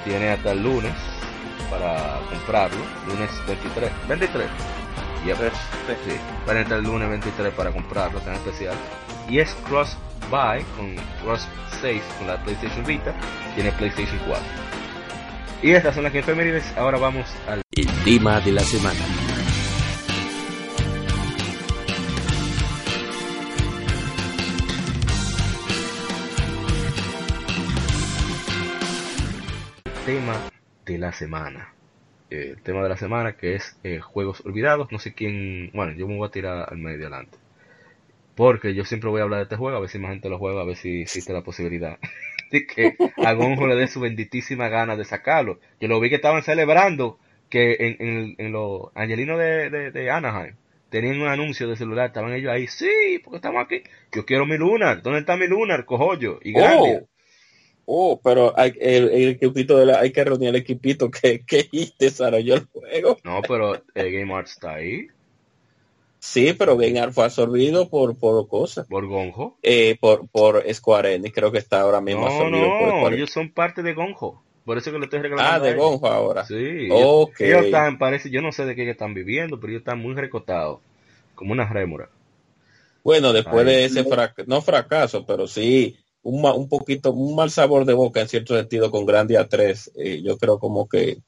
[0.04, 0.92] tiene hasta el lunes
[1.70, 4.46] para comprarlo, lunes 23, 23.
[5.24, 5.36] Yep.
[5.38, 6.12] Sí,
[6.46, 8.74] para hasta el lunes 23 para comprarlo, en especial.
[9.28, 9.96] Y es cross
[10.30, 11.46] buy con cross
[11.80, 13.14] 6 con la PlayStation Vita,
[13.54, 14.44] tiene PlayStation 4.
[15.62, 19.00] Y estas son las que efemérides, ahora vamos al El tema de la semana.
[30.08, 30.40] tema
[30.92, 31.74] de la semana.
[32.30, 34.90] Eh, el tema de la semana que es eh, juegos olvidados.
[34.92, 35.70] No sé quién.
[35.72, 37.38] Bueno, yo me voy a tirar al medio adelante.
[38.34, 40.38] Porque yo siempre voy a hablar de este juego, a ver si más gente lo
[40.38, 41.98] juega, a ver si existe la posibilidad.
[42.50, 45.58] de que a Gonjo le dé su benditísima gana de sacarlo.
[45.80, 47.18] Yo lo vi que estaban celebrando
[47.50, 50.54] que en, en, en los angelinos de, de, de Anaheim
[50.90, 53.82] tenían un anuncio de celular, estaban ellos ahí, sí, porque estamos aquí.
[54.12, 55.84] Yo quiero mi Lunar, ¿dónde está mi Lunar?
[55.84, 57.00] Cojollo y Grandia.
[57.02, 57.08] Oh,
[58.22, 62.54] pero hay, el, el equipito de la, hay que reunir el equipito que, que desarrolló
[62.54, 63.16] el juego.
[63.24, 65.08] No, pero el Game Arts está ahí,
[66.20, 68.86] Sí, pero Game Art fue absorbido por, por cosas.
[68.88, 69.56] por Gonjo.
[69.62, 73.16] Eh, por, por Square Enix, creo que está ahora mismo No, absorbido por no, Square
[73.16, 74.42] ellos son parte de Gonjo.
[74.64, 75.50] Por eso que le estoy reclamando.
[75.50, 75.74] Ah, de.
[75.74, 76.44] Gonjo ahora.
[76.44, 76.88] Sí.
[76.90, 77.40] Ok.
[77.40, 80.14] Ellos están, parece, yo no sé de qué ellos están viviendo, pero ellos están muy
[80.14, 80.80] recotados.
[81.36, 82.10] Como una rémora.
[83.04, 85.96] Bueno, después de ese fracaso, no fracaso, pero sí
[86.28, 89.92] un, un poquito, un mal sabor de boca en cierto sentido con Grandia 3.
[89.96, 91.18] eh, yo creo como que,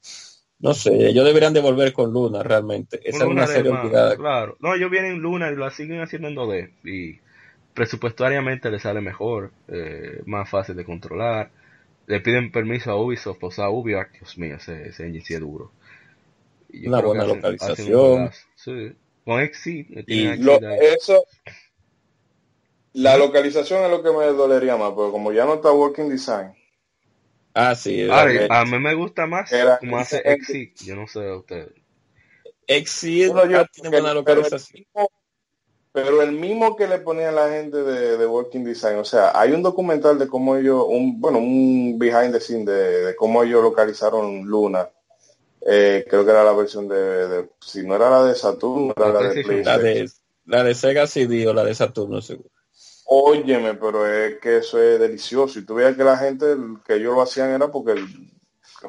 [0.59, 2.99] no sé, ellos deberían de volver con Luna realmente.
[3.03, 4.15] Esa es una serie olvidada.
[4.15, 4.57] Claro.
[4.59, 6.71] No, ellos vienen en Luna y lo siguen haciendo en 2D.
[6.83, 7.19] Y
[7.73, 11.49] presupuestariamente les sale mejor, eh, más fácil de controlar.
[12.07, 15.39] Le piden permiso a Ubisoft, o sea, UbiArt, Dios mío, ese, ese engine sí es
[15.39, 15.71] duro.
[16.69, 18.11] Yo Una buena hacen- hacen un localización.
[18.17, 18.47] juegazo.
[18.55, 18.91] Sí.
[19.23, 21.23] Con Exit, le Y Lo- eso,
[22.93, 26.53] la localización es lo que me dolería más, pero como ya no está Working Design,
[27.53, 28.07] Ah, sí.
[28.09, 30.73] A mí me gusta más Era- como hace Exit.
[30.83, 31.71] Yo no sé a ustedes.
[32.65, 38.25] Exit Bueno, yo- tiene buena pero- el mismo que le ponían la gente de, de
[38.25, 42.39] Working Design, o sea, hay un documental de cómo ellos, un, bueno, un behind the
[42.39, 44.87] scene de, de cómo ellos localizaron Luna.
[45.67, 49.07] Eh, creo que era la versión de, de- si no era la de Saturn, era
[49.09, 49.63] La la de.
[49.65, 50.09] La de,
[50.45, 52.49] la de Sega CD o la de Saturno, seguro.
[53.13, 55.59] Óyeme, pero es que eso es delicioso.
[55.59, 56.45] Y tú veías que la gente,
[56.87, 57.95] que ellos lo hacían era porque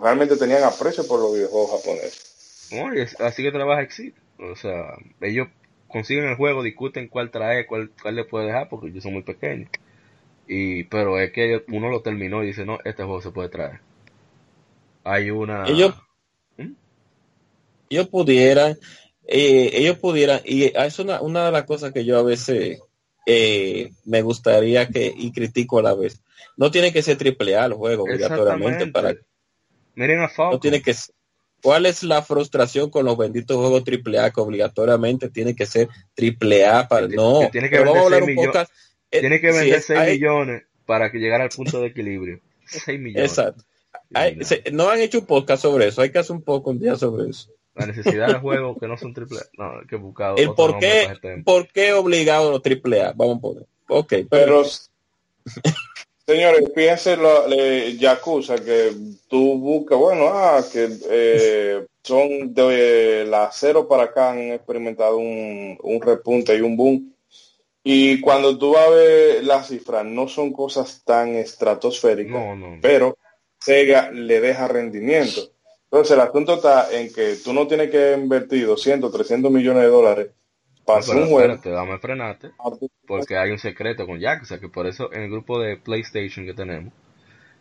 [0.00, 2.68] realmente tenían aprecio por los videojuegos japoneses.
[2.70, 4.14] Y así que trabaja Exit.
[4.38, 5.48] O sea, ellos
[5.88, 9.24] consiguen el juego, discuten cuál trae, cuál, cuál le puede dejar, porque ellos son muy
[9.24, 9.68] pequeños.
[10.46, 13.80] Y, pero es que uno lo terminó y dice, no, este juego se puede traer.
[15.02, 15.66] Hay una...
[15.66, 15.96] Ellos,
[16.58, 16.74] ¿Mm?
[17.90, 18.78] ellos pudieran,
[19.26, 22.78] eh, ellos pudieran, y es una, una de las cosas que yo a veces
[23.26, 26.20] eh, me gustaría que, y critico a la vez,
[26.56, 29.14] no tiene que ser triple A el juego obligatoriamente para
[29.94, 30.52] Miren a Falcon.
[30.54, 31.14] no tiene que ser-
[31.62, 35.88] ¿Cuál es la frustración con los benditos juegos triple A que obligatoriamente tiene que ser
[36.14, 37.40] triple A para no?
[37.40, 38.72] que tiene que pero vender hablar un seis millo- podcast,
[39.12, 42.40] eh, Tiene que sí, vender 6 hay- millones para que llegara al punto de equilibrio.
[42.66, 43.30] 6 millones.
[43.30, 43.62] Exacto.
[44.14, 46.80] Hay- se- no han hecho un podcast sobre eso, hay que hacer un poco un
[46.80, 47.48] día sobre eso.
[47.74, 49.44] La necesidad de juegos que no son triple A.
[49.56, 53.38] No, que buscar El por qué, este por qué obligado a los triple A, vamos
[53.38, 53.66] a poner.
[53.88, 54.62] Ok, Pero,
[56.26, 58.92] señores, piensen lo- le- Yakuza, que
[59.28, 65.78] tú buscas, bueno, ah, que eh, son de la cero para acá han experimentado un,
[65.82, 67.14] un repunte y un boom.
[67.84, 72.78] Y cuando tú vas a ver las cifras, no son cosas tan estratosféricas, No, no.
[72.80, 73.16] pero
[73.58, 75.51] Sega le deja rendimiento.
[75.92, 79.88] Entonces el asunto está en que tú no tienes que invertir 200, 300 millones de
[79.90, 80.30] dólares
[80.84, 81.56] para No, hacer pero un juego.
[81.56, 82.52] espérate, dame frenarte.
[83.06, 86.54] Porque hay un secreto con Yakuza, que por eso en el grupo de PlayStation que
[86.54, 86.92] tenemos,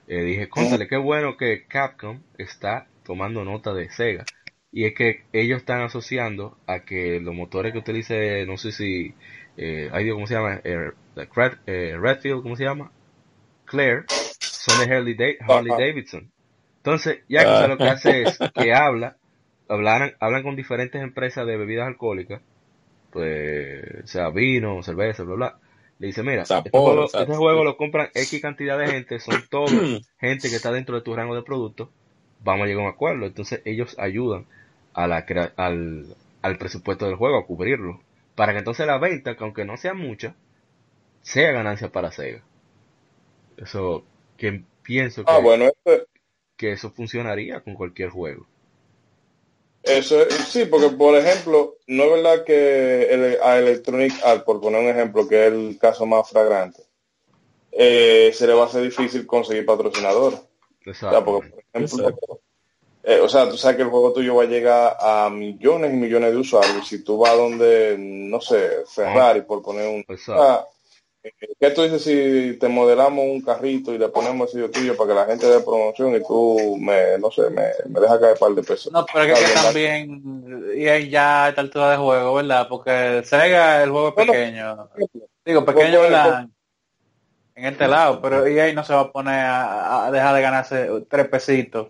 [0.07, 4.27] eh, dije, cóntale, qué bueno que Capcom está tomando nota de Sega.
[4.71, 9.15] Y es que ellos están asociando a que los motores que utilice, no sé si,
[9.57, 10.61] eh, ay Dios, ¿cómo se llama?
[10.63, 10.91] Eh,
[11.35, 12.91] Red, eh, Redfield, ¿cómo se llama?
[13.65, 14.05] Claire,
[14.57, 15.73] son de Harley, Da- Harley.
[15.75, 16.31] Davidson.
[16.81, 17.67] Entonces, Yakuza Ah.
[17.67, 19.17] lo que hace es que habla,
[19.67, 22.41] hablan, hablan con diferentes empresas de bebidas alcohólicas
[23.11, 25.59] pues, sea vino, cerveza, bla, bla.
[25.99, 29.71] Le dice, mira, este juego, este juego lo compran X cantidad de gente, son todos
[30.19, 31.91] gente que está dentro de tu rango de producto,
[32.43, 33.25] vamos a llegar a un acuerdo.
[33.25, 34.45] Entonces ellos ayudan
[34.93, 35.25] a la,
[35.57, 38.01] al, al presupuesto del juego, a cubrirlo.
[38.35, 40.35] Para que entonces la venta, que aunque no sea mucha,
[41.21, 42.41] sea ganancia para Sega.
[43.57, 44.03] Eso,
[44.37, 46.07] que pienso ah, que, bueno, este
[46.61, 48.45] que eso funcionaría con cualquier juego.
[49.81, 54.83] Eso, sí, porque por ejemplo, no es verdad que el, a Electronic Art, por poner
[54.83, 56.83] un ejemplo, que es el caso más fragrante,
[57.71, 60.39] eh, se le va a hacer difícil conseguir patrocinadores.
[60.85, 61.07] Exacto.
[61.07, 62.39] O sea, porque, por ejemplo,
[63.05, 65.97] eh, o sea, tú sabes que el juego tuyo va a llegar a millones y
[65.97, 66.87] millones de usuarios.
[66.87, 70.05] Si tú vas donde, no sé, Ferrari, por poner un...
[70.07, 70.67] Exacto.
[71.59, 75.09] ¿Qué tú dices si te modelamos un carrito y le ponemos el sello tuyo para
[75.09, 78.39] que la gente dé promoción y tú me, no sé, me, me deja caer un
[78.39, 78.91] par de pesos?
[78.91, 82.67] No, pero es que, también, y ahí ya a esta altura de juego, ¿verdad?
[82.67, 84.89] Porque Sega, el juego es Bueno, pequeño.
[85.45, 86.47] Digo, pequeño, ¿verdad?
[87.53, 90.89] En este lado, pero EA no se va a poner a, a dejar de ganarse
[91.07, 91.89] tres pesitos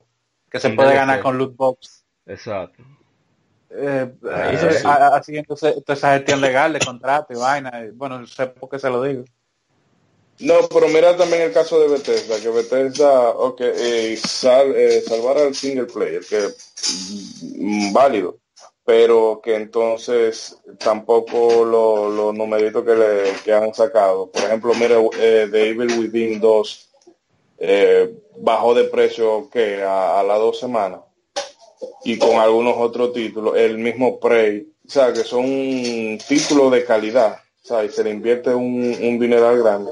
[0.49, 2.03] que se puede ganar con loot box.
[2.25, 2.83] Exacto.
[3.73, 4.87] Eh, eh, sí.
[4.87, 7.85] haciendo toda esa gestión legal de contrato y vaina.
[7.85, 9.23] y, bueno, sé por qué se lo digo.
[10.39, 15.37] No, pero mira también el caso de Bethesda, que Bethesda, ok, eh, sal- eh, salvar
[15.37, 16.49] al single player, que
[17.57, 18.37] mm, válido,
[18.83, 24.31] pero que entonces tampoco lo- los numeritos que le que han sacado.
[24.31, 26.89] Por ejemplo, mira, eh, The Evil Within 2
[27.59, 31.01] eh, bajó de precio que a, a las dos semanas
[32.03, 35.45] y con algunos otros títulos, el mismo Prey, o sea, que son
[36.27, 39.91] títulos de calidad, o sea, y se le invierte un, un dineral grande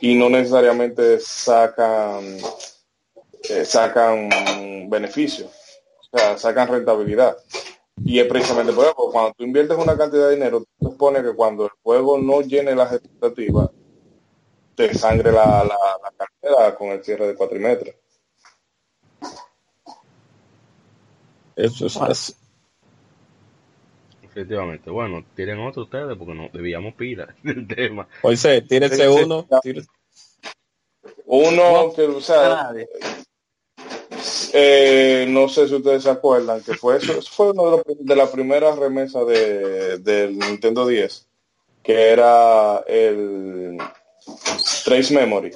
[0.00, 2.38] y no necesariamente sacan
[3.48, 4.28] eh, sacan
[4.90, 5.50] beneficios,
[6.12, 7.36] o sea, sacan rentabilidad.
[8.04, 11.34] Y es precisamente por eso, cuando tú inviertes una cantidad de dinero, tú supones que
[11.34, 13.70] cuando el juego no llene las expectativas,
[14.74, 17.98] te sangre la, la, cartera con el cierre de cuatrimestre.
[21.58, 22.34] Eso es así.
[24.22, 24.90] Efectivamente.
[24.90, 28.06] Bueno, tienen otro ustedes porque no debíamos pila del tema.
[28.88, 29.46] Sí, sí, uno.
[31.26, 32.72] Uno que, o sea.
[34.52, 37.84] Eh, no sé si ustedes se acuerdan que fue eso, eso fue uno de, los,
[38.06, 41.28] de las primeras remesas de, del Nintendo 10,
[41.82, 43.76] que era el
[44.84, 45.52] Trace Memory,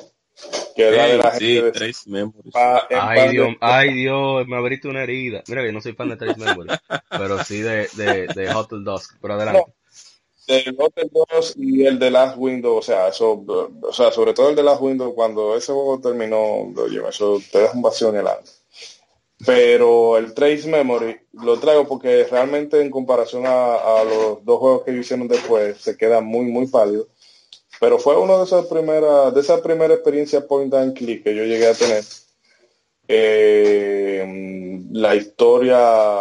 [0.74, 2.54] que era de la Sí, sí, gente de Trace Memories.
[2.90, 5.42] Ay Dios, de- ay Dios, me abriste una herida.
[5.46, 6.70] Mira que no soy fan de Trace Memory,
[7.14, 9.16] pero sí de, de, de Hotel Dusk.
[9.20, 9.72] Pero adelante.
[10.46, 13.44] del Hotel 2 y el de Last Window, o sea, eso,
[13.82, 16.38] o sea, sobre todo el de Last Window, cuando ese juego terminó,
[16.76, 18.42] oye, eso te deja un vacío en el alma.
[19.44, 24.84] Pero el Trace Memory lo traigo porque realmente en comparación a, a los dos juegos
[24.84, 27.08] que hicieron después, se queda muy, muy pálido.
[27.82, 31.42] Pero fue uno de esas primeras, de esa primera experiencia point and click que yo
[31.42, 32.04] llegué a tener.
[33.08, 34.24] Eh,
[34.92, 36.20] la historia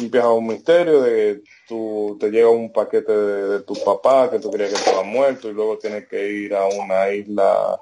[0.00, 4.50] empieza un misterio de tú te llega un paquete de, de tu papá que tú
[4.50, 7.78] creías que estaba muerto y luego tienes que ir a una isla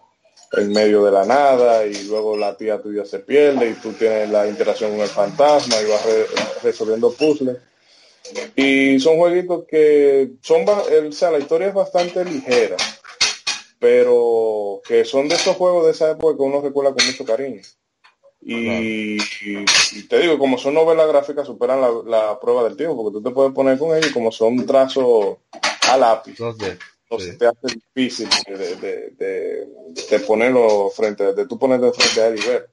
[0.55, 4.29] en medio de la nada y luego la tía tuya se pierde y tú tienes
[4.29, 6.27] la interacción con el fantasma y vas re-
[6.65, 7.59] resolviendo puzzles.
[8.57, 12.77] Y son jueguitos que son, o sea, la historia es bastante ligera,
[13.79, 17.61] pero que son de esos juegos de esa época que uno recuerda con mucho cariño.
[18.45, 22.97] Y, y- y te digo, como son novelas gráficas, superan la, la prueba del tiempo,
[22.97, 25.37] porque tú te puedes poner con ellos, y como son trazos
[25.89, 27.39] a lápiz, entonces sí.
[27.39, 29.67] te hace difícil de, de, de,
[30.11, 32.71] de ponerlo frente, de tú ponerte frente a él y ver.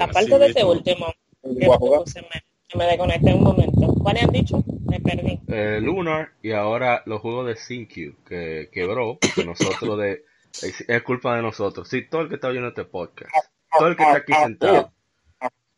[0.00, 1.06] Aparte de este último,
[1.42, 2.28] se me,
[2.76, 3.94] me desconecté un momento.
[4.02, 4.62] ¿Cuáles han dicho?
[4.86, 5.40] Me perdí.
[5.48, 10.24] Eh, Lunar y ahora los juegos de SynQ que quebró, que nosotros de
[10.62, 11.88] es, es culpa de nosotros.
[11.88, 13.30] Sí, todo el que está oyendo este podcast,
[13.78, 14.92] todo el que está aquí sentado,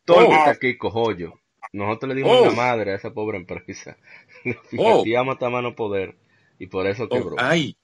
[0.05, 1.33] todo el que está aquí cojollo.
[1.73, 2.45] Nosotros le dimos Oh.
[2.47, 3.95] la madre a esa pobre empresa.
[4.43, 5.31] Lo Oh.
[5.31, 6.15] hasta mano poder
[6.59, 7.35] y por eso quebró.
[7.35, 7.77] Oh, ay,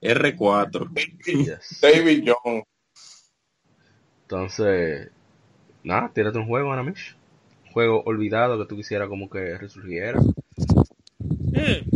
[0.00, 0.88] R4.
[1.24, 1.80] Yes.
[1.80, 2.64] David Jones.
[4.22, 5.10] Entonces,
[5.82, 7.16] nada, tírate un juego, Anamish.
[7.72, 10.20] Juego olvidado que tú quisieras como que resurgiera.
[11.30, 11.88] Mm,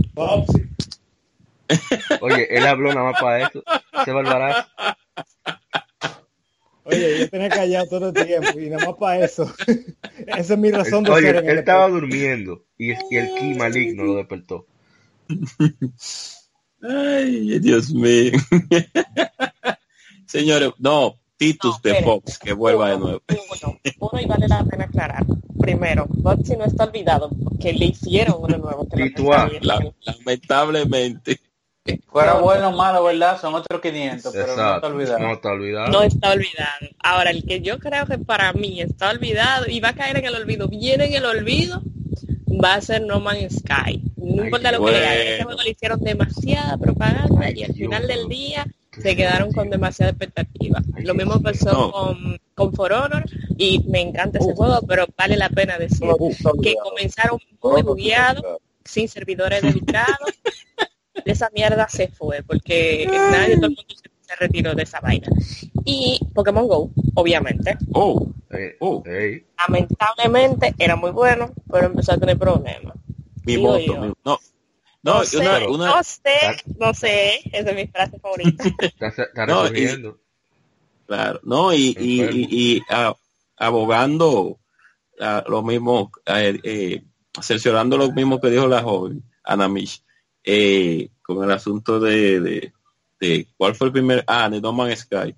[2.21, 3.63] Oye, él habló nada más para eso.
[4.01, 4.69] Ese barbarazo.
[6.85, 9.53] Oye, yo tenía callado todo el tiempo y nada más para eso.
[10.27, 12.07] Esa es mi razón de Oye, ser en él el estaba deporte.
[12.07, 14.67] durmiendo y, y el ki maligno lo despertó.
[16.83, 18.33] Ay, Dios mío.
[20.27, 22.05] Señores, no, Titus No, de espere.
[22.05, 23.23] Fox, que vuelva de uno, nuevo.
[23.29, 25.25] Uno, uno y vale la pena aclarar.
[25.61, 28.89] Primero, Botsy no está olvidado porque le hicieron uno nuevo.
[28.89, 29.13] Que.
[29.61, 31.41] La- lamentablemente.
[32.07, 33.41] Fuera bueno o malo, ¿verdad?
[33.41, 35.19] Son otros 500, pero no está olvidado.
[35.19, 35.89] No está olvidado.
[35.91, 36.87] No está olvidado.
[37.01, 40.27] Ahora, el que yo creo que para mí está olvidado y va a caer en
[40.27, 41.83] el olvido, viene en el olvido,
[42.63, 44.01] va a ser No Man's Sky.
[44.17, 45.27] No importa lo que le hagan.
[45.27, 48.65] Este juego le hicieron demasiada propaganda y al final del día
[49.01, 50.83] se quedaron con demasiada expectativa.
[50.99, 53.25] Lo mismo pasó con, con For Honor
[53.57, 56.09] y me encanta ese juego, pero vale la pena decir
[56.63, 60.19] que comenzaron muy bugueados, sin servidores dedicados
[61.25, 65.29] esa mierda se fue, porque nadie, todo el mundo se, retiró de esa vaina.
[65.85, 67.77] Y Pokémon Go, obviamente.
[67.93, 68.29] Oh,
[68.81, 69.03] oh.
[69.59, 72.97] Lamentablemente era muy bueno, pero empezó a tener problemas.
[73.45, 74.39] Mi moto, no.
[75.03, 76.31] No, no, sé, no sé,
[76.79, 78.65] no sé, esa es mi frase favorita.
[79.01, 79.65] está, no,
[81.07, 82.83] claro, no, y, y, y,
[83.57, 84.61] abogando
[85.49, 87.03] lo mismo, eh, eh,
[87.41, 90.03] cerciorando lo mismo que dijo la joven, Anamish
[90.45, 92.73] eh, con el asunto de,
[93.21, 95.35] de, cuál fue el primer, ah, de No Man's Sky,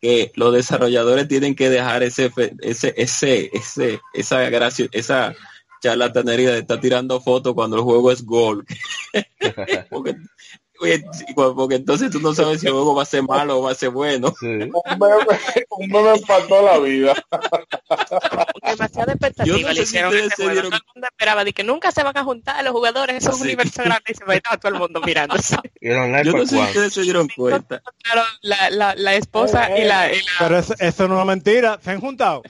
[0.00, 2.30] que los desarrolladores tienen que dejar ese,
[2.60, 5.34] ese, ese, ese, esa gracia, esa
[5.86, 8.64] charlatanería de estar tirando fotos cuando el juego es gol.
[11.56, 13.74] porque entonces tú no sabes si el juego va a ser malo o va a
[13.74, 14.34] ser bueno.
[14.38, 14.46] Sí.
[14.46, 17.14] Un meme empató la vida.
[18.62, 20.62] Demasiada expectativa le hicieron ese juego.
[20.62, 23.42] Todo el mundo esperaba de que nunca se van a juntar los jugadores, esos sí.
[23.44, 25.56] universos grandes y se va a estar todo el mundo mirándose.
[25.80, 27.82] Yo no sé si ustedes se dieron cuenta.
[28.42, 30.30] La, la, la esposa y, la, y la...
[30.38, 32.42] Pero eso, eso no es una mentira, se han juntado.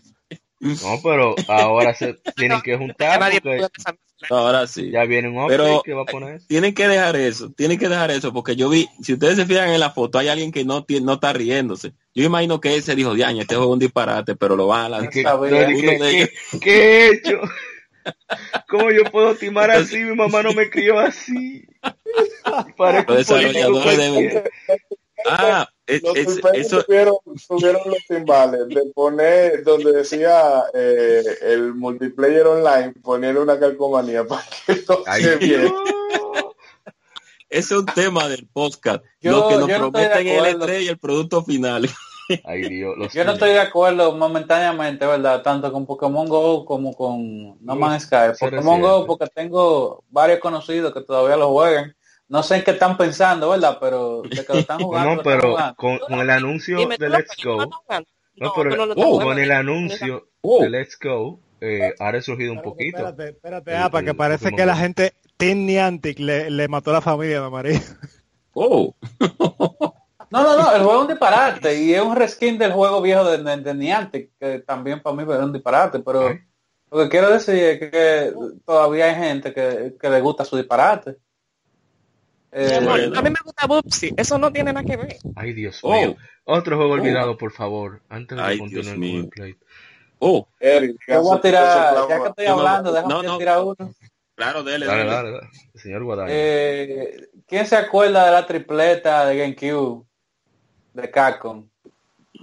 [0.66, 3.20] No, pero ahora se tienen que juntar.
[3.42, 3.68] Porque
[4.30, 4.90] ahora sí.
[4.90, 6.46] Ya viene un pero que va a poner eso.
[6.48, 9.70] Tienen que dejar eso, tienen que dejar eso, porque yo vi, si ustedes se fijan
[9.70, 11.92] en la foto, hay alguien que no, tiene, no está riéndose.
[12.14, 14.88] Yo imagino que ese dijo, Diaño, este juego es un disparate, pero lo van a
[14.88, 15.12] lanzar.
[15.12, 17.40] ¿Qué, ¿qué, ¿qué, he hecho?
[18.68, 19.98] ¿Cómo yo puedo timar así?
[19.98, 21.66] Mi mamá no me crió así.
[22.76, 24.44] Para los desarrolladores deben...
[25.26, 26.82] Ah, es, es, eso...
[26.82, 34.24] tuvieron, tuvieron, los timbales de poner donde decía eh, el multiplayer online, poner una calcomanía
[34.24, 35.72] para que no se viera.
[37.48, 39.04] Ese es un tema del podcast.
[39.20, 41.88] Yo, lo que nos prometen no el E3 y el producto final.
[42.44, 45.42] Ay, Dios, yo no estoy de acuerdo momentáneamente, ¿verdad?
[45.42, 48.36] Tanto con Pokémon Go como con No Man's Sky.
[48.38, 51.95] Pokémon Go porque tengo varios conocidos que todavía lo juegan
[52.28, 53.78] no sé en qué están pensando, ¿verdad?
[53.80, 55.16] Pero de que lo están jugando.
[55.16, 57.70] no, pero con, con, el anuncio Dime, de Let's Go.
[58.36, 60.62] No, pero no, con el anuncio oh.
[60.62, 62.98] de Let's Go eh, ha resurgido un poquito.
[62.98, 66.94] Espérate, espérate, el, apa, que parece que la gente Team Niantic le, le mató a
[66.94, 67.80] la familia de María.
[68.52, 68.94] Oh.
[70.28, 73.24] No, no, no, el juego es un disparate y es un reskin del juego viejo
[73.24, 76.40] de, de, de Niantic, que también para mí es un disparate, pero okay.
[76.90, 78.32] lo que quiero decir es que, que
[78.64, 81.18] todavía hay gente que, que le gusta su disparate.
[82.58, 83.18] Eh, bueno.
[83.18, 85.18] A mí me gusta Bubsy, eso no tiene nada que ver.
[85.34, 85.92] Ay, Dios oh.
[85.92, 86.16] mío.
[86.44, 87.36] Otro juego olvidado, oh.
[87.36, 89.28] por favor, antes de Ay, continuar el mío.
[89.28, 89.56] play.
[90.20, 93.36] Oh, Eric, yo voy a tirar, ya que estoy hablando, déjame no, no.
[93.36, 93.94] tirar uno.
[94.34, 95.48] Claro, dele, dale, dale, dale.
[95.74, 96.40] Señor Guadalajara.
[96.40, 100.06] Eh, ¿Quién se acuerda de la tripleta de GameCube?
[100.94, 101.68] De Capcom.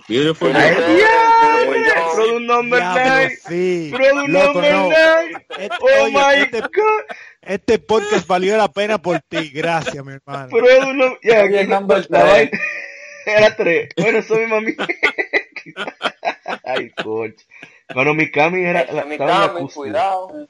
[0.08, 0.56] Beautiful.
[0.56, 2.14] Ay, Dios.
[2.14, 3.36] Product number nine.
[3.48, 3.92] Sí.
[3.92, 4.90] Product number no.
[4.90, 5.46] nine.
[5.58, 7.18] Este, Oh oye, my este, God.
[7.48, 9.50] Este podcast valió la pena por ti.
[9.50, 10.50] Gracias, mi hermano.
[10.50, 11.20] Product number.
[11.24, 12.10] Ya, Oye, aquí tres.
[12.10, 12.60] vaina-
[13.26, 13.90] Era tres.
[13.98, 14.76] Bueno, eso mi mami.
[16.64, 17.46] Ay, coche.
[17.94, 18.86] Bueno, mi Cami era.
[18.92, 19.82] La, mi estaba en la Cami, cúspide.
[19.84, 20.48] cuidado.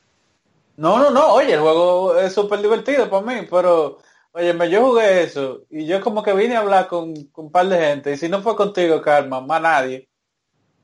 [0.78, 3.99] No, no, no, oye, el juego es súper divertido para mí, pero,
[4.32, 7.52] oye, me yo jugué eso y yo como que vine a hablar con, con un
[7.52, 10.07] par de gente y si no fue contigo, Karma, más nadie.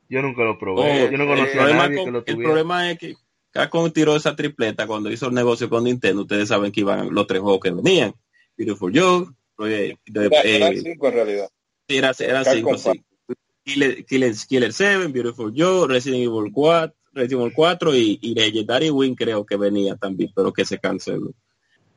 [0.07, 1.07] Yo nunca lo probé.
[1.07, 2.43] Oh, Yo no el, conocía a nadie con- que lo el tuviera.
[2.49, 3.15] problema es que
[3.51, 6.21] Capcom tiró esa tripleta cuando hizo el negocio con Nintendo.
[6.21, 8.13] Ustedes saben que iban los tres juegos que venían.
[8.57, 9.25] Beautiful Joe,
[9.67, 11.49] eh, de- Era- eh, eran cinco en realidad.
[11.87, 13.03] Sí, era- eran Capcom cinco, sí.
[13.63, 18.89] Killer, Killer, Killer 7, Beautiful Joe, Resident Evil 4, Resident Evil 4 y, y Legendary
[18.89, 21.33] Win creo que venía también, pero que se canceló.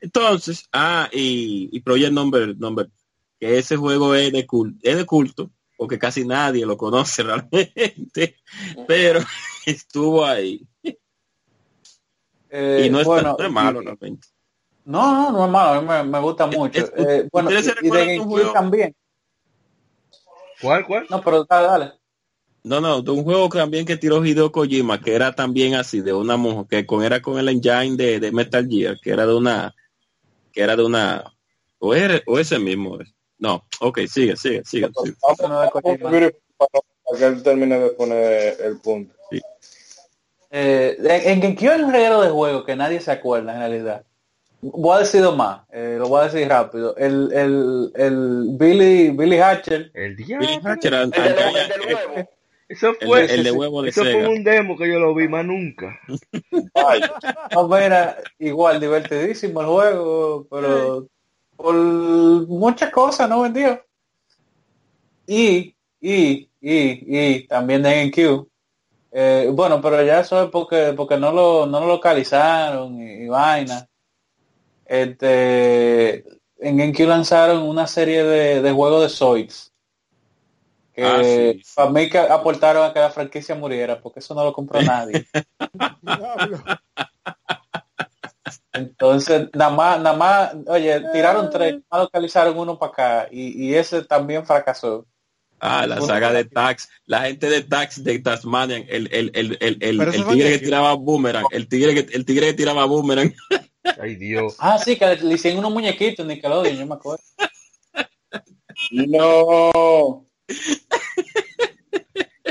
[0.01, 2.89] Entonces, ah, y, y Project Number, Number,
[3.39, 8.37] que ese juego es de, culto, es de culto, porque casi nadie lo conoce realmente,
[8.87, 9.21] pero
[9.67, 10.67] estuvo ahí.
[12.55, 14.29] Eh, y no es, bueno, no es malo y- realmente.
[14.85, 16.81] No, no, no es malo, a mí me, me gusta mucho.
[16.81, 18.53] es- Eh, bueno, y, ¿ustedes se y de juego?
[18.53, 18.95] también.
[20.61, 21.07] ¿Cuál, cuál?
[21.09, 21.93] No, pero dale, dale.
[22.65, 26.13] No, no, de un juego también que tiró Hideo Kojima, que era también así, de
[26.13, 29.35] una mujer, que con, era con el engine de, de Metal Gear, que era de
[29.35, 29.75] una,
[30.53, 31.25] que era de una,
[31.79, 32.99] o, era- o ese mismo.
[33.39, 34.91] No, ok, sigue, sigue, sigue.
[35.03, 35.17] sigue.
[35.21, 39.15] Para que él termine de poner el punto.
[40.55, 44.05] Eh, en en GameCube hay un regalo de juego que nadie se acuerda en realidad.
[44.61, 46.95] voy a decir más, eh, lo voy a decir rápido.
[46.97, 49.91] El, el, el Billy, Billy Hatcher.
[49.95, 50.61] El Billy diablo.
[50.63, 52.31] Hatcher, El de, an- el de nuevo.
[52.69, 55.15] Eso fue, el, de- el de huevo de eso fue un demo que yo lo
[55.15, 55.99] vi más nunca.
[56.75, 57.01] Ay,
[57.55, 61.07] No, mira, igual divertidísimo el juego, pero
[61.57, 63.83] por muchas cosas no vendió.
[65.27, 68.47] Y, y, y, y también de GameCube.
[69.15, 73.29] Eh, bueno, pero ya eso es porque, porque no lo, no lo localizaron y, y
[73.29, 73.87] vaina.
[74.87, 76.25] Este,
[76.59, 79.73] en GameCube lanzaron una serie de, de juegos de Zoids.
[80.95, 84.45] Que Ah, sí, para mí que aportaron a que la franquicia muriera, porque eso no
[84.45, 85.27] lo compró nadie.
[88.75, 93.75] Entonces, nada más, nada más, oye, tiraron tres, más localizaron uno para acá y, y
[93.75, 95.07] ese también fracasó.
[95.65, 99.79] Ah, la saga de Tax, la gente de Tax de Tasmania, el, el, el, el,
[99.81, 103.33] el, el tigre que- tiraba boomerang, el tigre que, el tigre que tiraba boomerang.
[104.01, 104.57] Ay, Dios.
[104.59, 107.23] Ah, sí, que le hicieron unos muñequitos en Nickelodeon, yo me acuerdo.
[108.91, 110.27] no.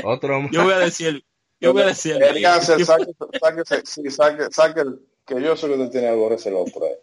[0.04, 0.50] Otro más.
[0.50, 1.24] Yo voy a decir,
[1.60, 2.16] yo voy a decir,
[2.84, 2.84] saque,
[3.40, 6.28] saque, sí, saque, saque el, que yo sé que usted tiene algo
[6.72, 6.94] por ahí.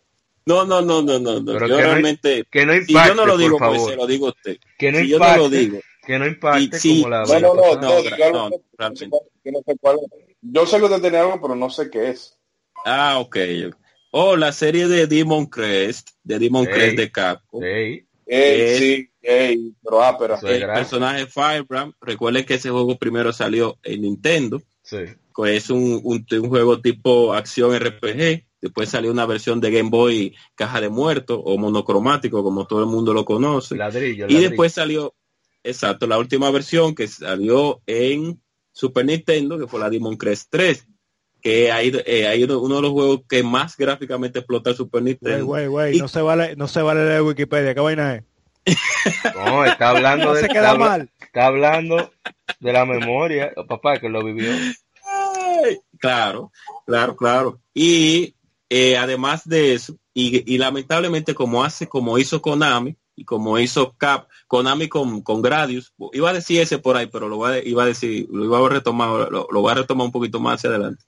[0.46, 1.54] no, no, no, no, no, no.
[1.54, 3.78] Pero yo que no- realmente, Que no si impacte, yo no lo digo, por pues
[3.80, 3.92] favor.
[3.92, 4.58] se lo digo a usted.
[4.78, 5.38] Que no si yo no impacte.
[5.44, 5.80] lo digo,
[6.10, 9.98] Que no impacte Y sí, como la No, no, no, no, no, no, sé cuál
[9.98, 10.36] es.
[10.42, 12.36] Yo sé que usted tiene algo, pero no sé qué es.
[12.84, 13.38] Ah, ok.
[14.10, 16.66] Oh, la serie de Demon Crest, de Demon.
[16.66, 17.64] Crest de Capcom.
[17.64, 23.32] Ey, Ey, sí, ey, pero ah, pero El personaje Firebrand, recuerden que ese juego primero
[23.32, 24.98] salió en Nintendo, sí.
[25.36, 28.46] que es un, un, un juego tipo acción RPG.
[28.62, 32.88] Después salió una versión de Game Boy caja de muerto o monocromático, como todo el
[32.88, 33.76] mundo lo conoce.
[33.76, 34.50] Ladrillo, Y ladrillo.
[34.50, 35.14] después salió,
[35.64, 38.42] exacto, la última versión que salió en
[38.72, 40.88] Super Nintendo, que fue la Demon Crest 3,
[41.42, 45.46] que hay, eh, hay uno, de los juegos que más gráficamente explota el Super Nintendo.
[45.46, 48.24] güey, güey, Y- no se vale, no se vale leer Wikipedia, ¿qué vaina es?
[49.36, 51.10] No, está hablando No de se está queda habla- mal.
[51.20, 52.12] Está hablando
[52.60, 54.52] de la memoria, papá que lo vivió.
[55.06, 56.52] Ay, Claro,
[56.86, 57.60] claro, claro.
[57.74, 58.36] Y
[58.70, 63.94] eh, además de eso, y, y lamentablemente como hace, como hizo Konami y como hizo
[63.98, 67.64] Cap, Konami con, con Gradius, iba a decir ese por ahí, pero lo voy a,
[67.68, 70.56] iba a decir, lo iba a retomar, lo, lo voy a retomar un poquito más
[70.56, 71.04] hacia adelante.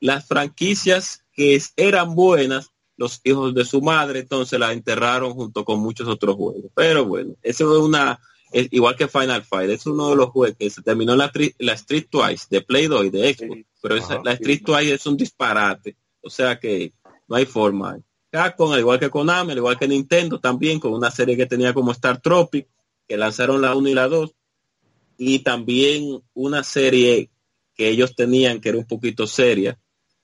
[0.00, 5.80] Las franquicias que eran buenas, los hijos de su madre, entonces la enterraron junto con
[5.80, 6.70] muchos otros juegos.
[6.74, 8.18] Pero bueno, eso es una,
[8.52, 11.54] es igual que Final Fight, es uno de los juegos que se terminó la, tri-
[11.58, 15.06] la Street Twice de Play 2 y de Xbox, pero esa- la Street Twice es
[15.06, 16.92] un disparate, o sea que
[17.28, 17.98] no hay forma.
[18.32, 21.74] Capcom, al igual que Konami, al igual que Nintendo también, con una serie que tenía
[21.74, 22.66] como Star Tropic,
[23.06, 24.34] que lanzaron la 1 y la 2,
[25.18, 27.30] y también una serie
[27.74, 29.78] que ellos tenían que era un poquito seria,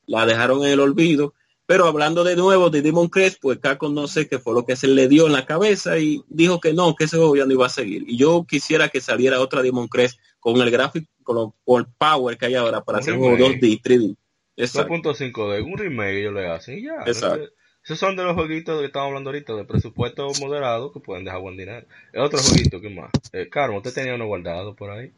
[0.06, 1.35] la dejaron en el olvido,
[1.66, 4.74] pero hablando de nuevo de Demon Crest, pues Capcom no sé qué fue lo que
[4.74, 7.52] se le dio en la cabeza y dijo que no, que ese juego ya no
[7.52, 8.05] iba a seguir.
[8.09, 11.86] Y yo quisiera que saliera otra Demon Crest con el gráfico, con, lo- con el
[11.98, 13.60] power que hay ahora para Un hacer un juego remake.
[13.60, 14.16] 2D, 3D.
[14.56, 14.89] Exacto.
[14.94, 17.02] 2.5D, un remake ellos le hacen y ya.
[17.06, 17.51] Exacto.
[17.89, 21.40] Esos son de los jueguitos que estamos hablando ahorita, de presupuesto moderado que pueden dejar
[21.40, 21.86] buen dinero.
[22.12, 23.10] Es otro jueguito, ¿qué más?
[23.32, 25.10] Eh, Carmo, usted tenía uno guardado por ahí.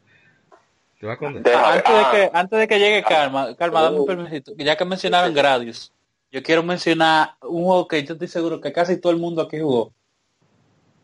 [0.97, 1.43] ¿Te va a contar?
[1.43, 4.05] Deja- Ah, antes, de ah, que, antes de que llegue Karma, Karma, dame un Oh.
[4.05, 4.53] permisito.
[4.55, 5.91] Ya que mencionaron Gradius,
[6.31, 9.59] yo quiero mencionar un juego que yo estoy seguro que casi todo el mundo aquí
[9.59, 9.91] jugó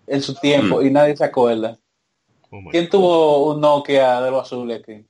[0.07, 1.77] en su tiempo y nadie se acuerda.
[2.49, 5.05] Oh ¿Quién tuvo un Nokia de los azules aquí?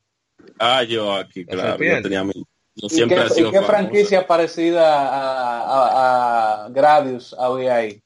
[0.57, 2.33] Ah, yo aquí, La claro, yo tenía mi...
[2.79, 3.71] Yo ¿Y siempre qué, ha sido y qué famoso.
[3.73, 8.01] franquicia parecida a, a- a Gradius había ahí?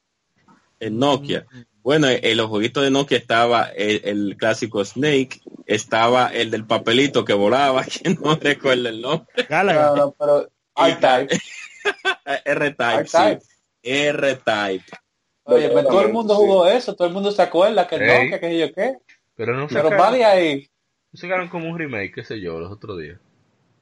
[0.79, 1.45] En Nokia.
[1.83, 7.25] Bueno, en los jueguitos de Nokia estaba el, el clásico Snake, estaba el del papelito
[7.25, 9.27] que volaba, que no recuerdo el nombre.
[9.49, 9.87] Galaga.
[9.87, 11.37] No, no, pero R-Type.
[12.45, 13.37] R-Type, sí.
[13.83, 14.85] R-Type.
[15.43, 16.39] Oye, pero todo el mundo Sí.
[16.41, 17.97] jugó eso, todo el mundo se acuerda que.
[17.97, 18.97] Nokia, que yo qué.
[19.35, 20.69] Pero no Pero va de ahí.
[21.11, 23.19] no sacaron como un remake, qué sé yo, los otros días.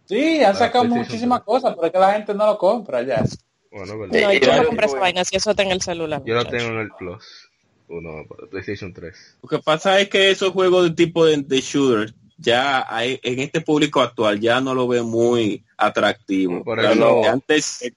[0.09, 1.45] Sí, han sacado muchísimas 3.
[1.45, 3.23] cosas, pero es que la gente no lo compra ya.
[3.71, 6.23] Bueno, No, yo no yo- compré esa vaina, si eso está en el celular.
[6.25, 7.47] Yo lo tengo en el Plus.
[7.87, 9.37] Uno, PlayStation 3.
[9.41, 13.39] Lo que pasa es que esos juegos de tipo de, de shooter, ya hay, en
[13.39, 16.63] este público actual ya no lo ve muy atractivo.
[16.63, 17.91] Por eso- antes,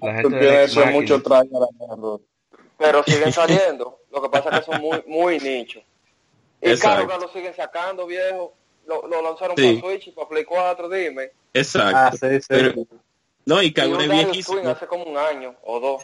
[0.00, 2.18] La gente de eso es mucho traje a la mierda.
[2.78, 3.98] pero siguen saliendo.
[4.12, 5.82] Lo que pasa es que son muy, muy nichos.
[6.62, 7.06] Y Exacto.
[7.06, 8.54] claro que lo siguen sacando, viejo.
[8.86, 9.74] Lo, lo lanzaron Sí.
[9.80, 11.30] para Switch y para Play 4, dime.
[11.54, 11.96] Exacto.
[11.96, 12.46] Ah, sí, sí.
[12.48, 12.74] Pero-
[13.46, 14.68] no, y un es viejísimo.
[14.68, 16.02] Hace como un año o dos.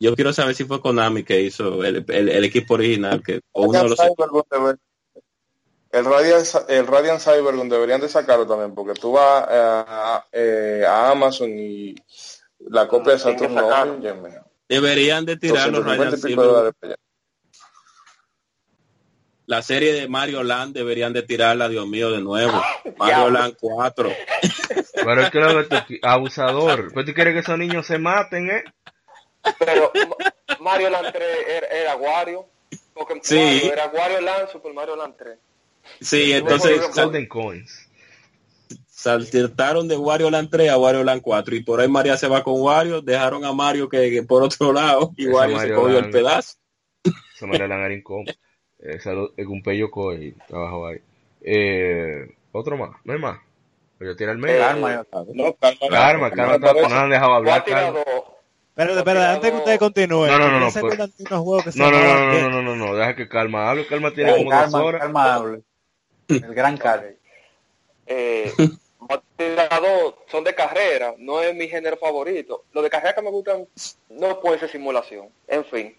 [0.00, 3.66] Yo quiero saber si fue Konami que hizo el, el- el equipo original, que o
[3.66, 3.98] uno de los
[5.92, 10.84] el Radiant, el Radiant Cybergun deberían de sacarlo también, porque tú vas eh, a, eh,
[10.86, 11.94] a Amazon y
[12.60, 13.88] La copia de sacar.
[13.88, 14.38] óyeme,
[14.68, 17.02] Deberían de tirar los 250 y Ryan pico de dólares para allá.
[19.50, 22.62] La serie de Mario Land deberían de tirarla, Dios mío, de nuevo.
[22.96, 23.30] Mario.
[23.30, 24.12] Land 4.
[24.94, 26.92] Pero es que lo que abusador.
[26.92, 28.62] Pues tú quieres que esos niños se maten, ¿eh?
[29.58, 32.46] Pero Ma- Mario Land 3 era, era Wario.
[32.94, 33.34] Porque Sí.
[33.40, 35.38] Mario era Wario Land, Super Mario Land 3.
[36.00, 37.88] Sí, entonces Golden Coins.
[38.88, 42.44] saltaron de Wario Land 3 a Wario Land 4 y por ahí María se va
[42.44, 45.96] con Wario, dejaron a Mario que, que por otro lado y Wario se Mario cogió
[45.96, 46.12] el Land.
[46.12, 46.54] pedazo.
[47.34, 48.32] Se me le dan incómodo.
[48.82, 49.30] Eh, salud,
[49.62, 51.00] pello coy trabajo ahí.
[51.42, 53.38] Eh, otro más, no hay más.
[53.98, 54.60] Voy a tirar el medio.
[54.60, 55.04] Karma,
[55.34, 56.58] No, calma, Karma,
[56.88, 57.64] no han dejado hablar.
[57.92, 58.04] dos.
[58.70, 60.30] Espérate, espérate, antes que ustedes continúen.
[60.32, 62.40] No, no, no, no, ¿ustedes se pues- unos juegos que se No, no, no, no,
[62.40, 63.86] no, no, no, no, deja que Calma hable.
[63.86, 65.00] Calma tiene como dos Karma, horas.
[65.02, 65.60] Karma hable.
[66.28, 67.08] El gran Karma.
[68.06, 68.52] Eh,
[69.38, 70.14] dos.
[70.30, 72.64] son de carrera, no es mi género favorito.
[72.72, 73.66] Los de carrera que me gustan
[74.08, 75.28] no puede ser simulación.
[75.46, 75.94] En fin.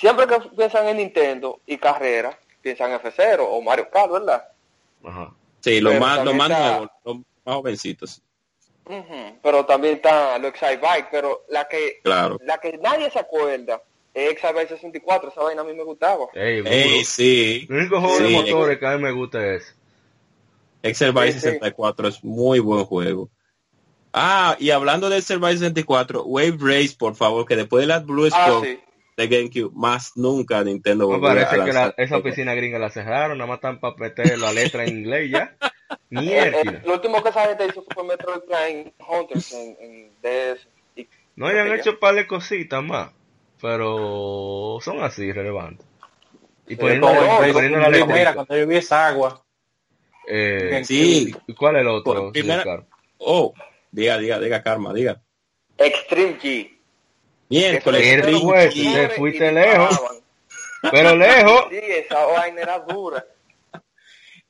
[0.00, 4.48] Siempre que piensan en Nintendo y carrera, piensan en F0 o Mario Kart, ¿verdad?
[5.04, 5.34] Ajá.
[5.60, 8.22] Sí, los Pero más, los también más está- nuevos, los más jovencitos.
[8.86, 9.38] Ujú.
[9.42, 12.38] Pero también está los Excite Bike, pero la que Claro.
[12.42, 13.82] la que nadie se acuerda
[14.14, 16.26] es Excite Bike 64, esa vaina a mí me gustaba.
[16.34, 16.62] Ey.
[16.64, 17.66] Ey, sí.
[17.68, 19.76] El único juego de motores que a mí me gusta es.
[20.82, 21.40] Excel Vice Sí, sí.
[21.40, 23.28] 64 es muy buen juego.
[24.14, 27.98] Ah, y hablando de Excel Vice 64, Wave Race, por favor, que después de la
[27.98, 28.80] Blue Ah, Scope sí.
[29.20, 32.90] De GameCube, más nunca Nintendo Me volverá a parece que la- esa oficina gringa la
[32.90, 35.56] cerraron, nada más están para meter la letra en inglés y ya.
[35.60, 35.66] Eh,
[36.10, 36.82] eh, Mierda.
[36.84, 40.66] lo último que esa gente hizo fue Metroid Prime Hunters en, en DS.
[40.96, 41.74] Y, No hayan ya.
[41.76, 43.12] hecho un par de cositas más,
[43.60, 45.86] pero son así relevantes.
[46.66, 48.14] Y Pero poniendo, no, la letra.
[48.14, 49.44] Mira, cuando yo vi esa agua,
[50.28, 52.14] Eh, Sí, ¿Y cuál es el otro?
[52.14, 52.86] Por primera-
[53.18, 53.52] oh,
[53.90, 55.20] diga, diga, diga, Karma, diga.
[55.76, 56.79] Extreme G.
[57.50, 60.00] Miércoles, pues, te fuiste lejos.
[60.90, 61.64] Pero lejos.
[61.70, 63.24] Sí, esa vaina era dura.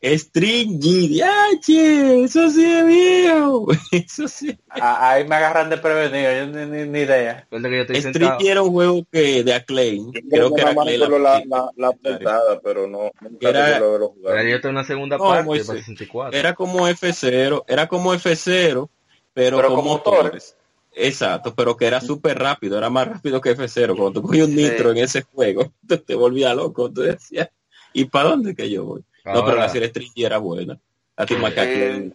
[0.02, 3.66] String G, diache, eso sí es viejo.
[3.92, 4.58] Eso sí.
[4.70, 7.40] a- ahí me agarran de prevenido, yo ni, ni, ni idea.
[7.50, 8.38] Recuerda que yo estoy String sentado.
[8.38, 10.10] G era un juego que de Acclaim.
[10.10, 14.14] Yo Creo que era recuerdo la- la, la, la portada, pero no, nunca Era- jugado.
[14.24, 15.66] yo estoy en una segunda No, parte Moisés.
[15.66, 16.38] para 64.
[16.38, 18.88] Era como F0, era como F0,
[19.34, 20.56] pero, Pero con con motores.
[20.92, 23.96] Exacto, pero que era súper rápido, era más rápido que F0.
[23.96, 26.90] Cuando tú cogías un nitro en ese juego, te, te volvía loco.
[26.92, 27.48] Tú decías,
[27.92, 29.00] ¿y para dónde que yo voy?
[29.24, 30.78] no, pero Ahora- la serie String G era buena.
[31.16, 32.12] La Team Eh,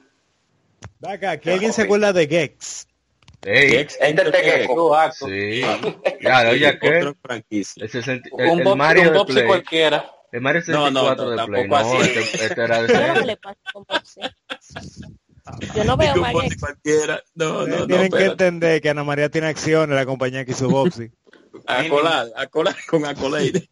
[1.08, 2.88] acá, que alguien se acuerda de Gex.
[3.44, 3.98] Ey, Gex.
[4.00, 4.74] Tegeco.
[4.76, 5.28] Tú, acto.
[5.28, 5.62] sí.
[6.22, 7.56] Ya, oye, Otro ¿qué?
[7.78, 9.46] El, 60 el, Un el Mario un de Play.
[9.48, 10.12] cualquiera.
[10.32, 11.68] El Mario No, no, 64 no, de Play.
[11.68, 11.98] No, así.
[12.20, 13.38] este, este era de
[15.74, 16.08] ¿Qué es lo que?
[16.08, 16.60] Yo no veo Gex.
[16.60, 17.22] cualquiera.
[17.36, 18.32] No, no, no, Tienen que espérate.
[18.32, 21.12] entender que Ana María tiene acción en la compañía que hizo Bobsy.
[21.68, 23.70] Acolar, acolar con Accolade.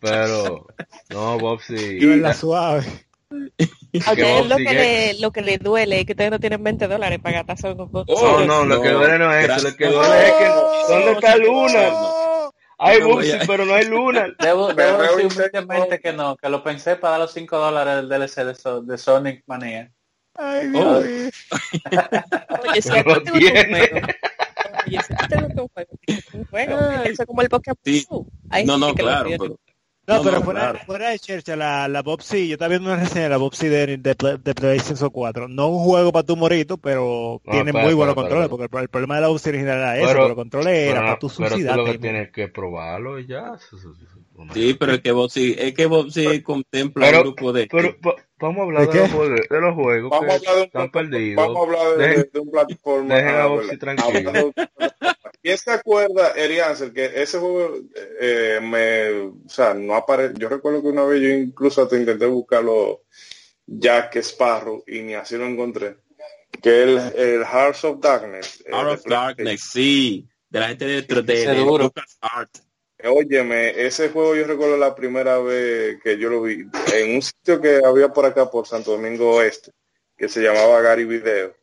[0.00, 0.66] Pero,
[1.10, 1.74] no, sí.
[2.00, 2.84] Y la suave.
[4.06, 6.62] A que ustedes lo que, le, lo que le duele es que ustedes no tienen
[6.62, 8.12] 20 dólares para gastar con Popsi.
[8.14, 10.46] No, no, lo que No, duele no es eso, lo que duele es que
[10.88, 11.90] ¿dónde está Luna?
[12.78, 14.26] Hay No a- pero no hay Luna.
[14.38, 18.08] Debo, Pero debo humildemente que no, que lo pensé para dar los 5 dólares del
[18.08, 19.92] DLC de, So- de Sonic Mania.
[20.34, 21.00] Ay, Oh.
[21.02, 21.30] Dios mío.
[22.70, 23.88] Oye, si No tiene.
[23.88, 24.06] juego,
[24.86, 25.90] oye, si gusta un juego,
[26.34, 27.10] un juego, Ay.
[27.12, 27.78] eso es como el Pokémon.
[27.84, 28.06] Sí.
[28.10, 28.26] No,
[28.74, 29.58] sí no, claro, pero
[30.06, 30.78] No, No, pero no, fuera, claro.
[30.86, 33.96] fuera de Chercha, la, la Bobsy, yo estaba viendo una reseña de la Bobsy de,
[33.98, 35.46] de, de PlayStation 4.
[35.48, 38.88] No un juego para tu morito, pero No, tiene muy buenos controles, porque el, el
[38.88, 41.56] problema de la Bobsy original era eso, Pero- los controles era Pero, para tu pero
[41.56, 43.56] tú lo que tienes que probarlo y ya.
[44.54, 47.66] Sí, pero es que vos sí, es que vos sí contempla Pero- un grupo de
[47.70, 50.54] Pero va- vamos a hablar ¿De de, los de los juegos Vamos a que hablar
[50.54, 51.36] de un, están perdidos.
[51.46, 53.14] vamos a hablar de, Dejen- de un plataforma.
[53.14, 54.52] dejen a tranquilo.
[55.42, 57.74] ¿Quién se acuerda, Erianser, que ese juego
[58.20, 62.26] eh, me, o sea, no aparece, yo recuerdo que una vez yo incluso hasta intenté
[62.26, 63.02] buscarlo
[63.66, 65.96] Jack Sparrow y ni así lo encontré.
[66.62, 68.62] Que el, el Hearts of Darkness.
[68.66, 71.54] eh, de of Darkness, sí, de la gente de, de.
[71.54, 72.50] Lucas Art.
[73.04, 77.60] Óyeme, ese juego yo recuerdo la primera vez que yo lo vi en un sitio
[77.60, 79.72] que había por acá por Santo Domingo Oeste,
[80.16, 81.54] que se llamaba Gary Video.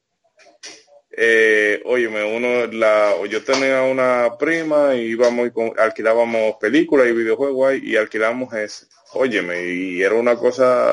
[1.19, 7.75] Eh, óyeme, uno, la, yo tenía una prima y íbamos y alquilábamos películas y videojuegos
[7.81, 8.85] y alquilamos ese.
[9.13, 10.91] Óyeme, y era una cosa,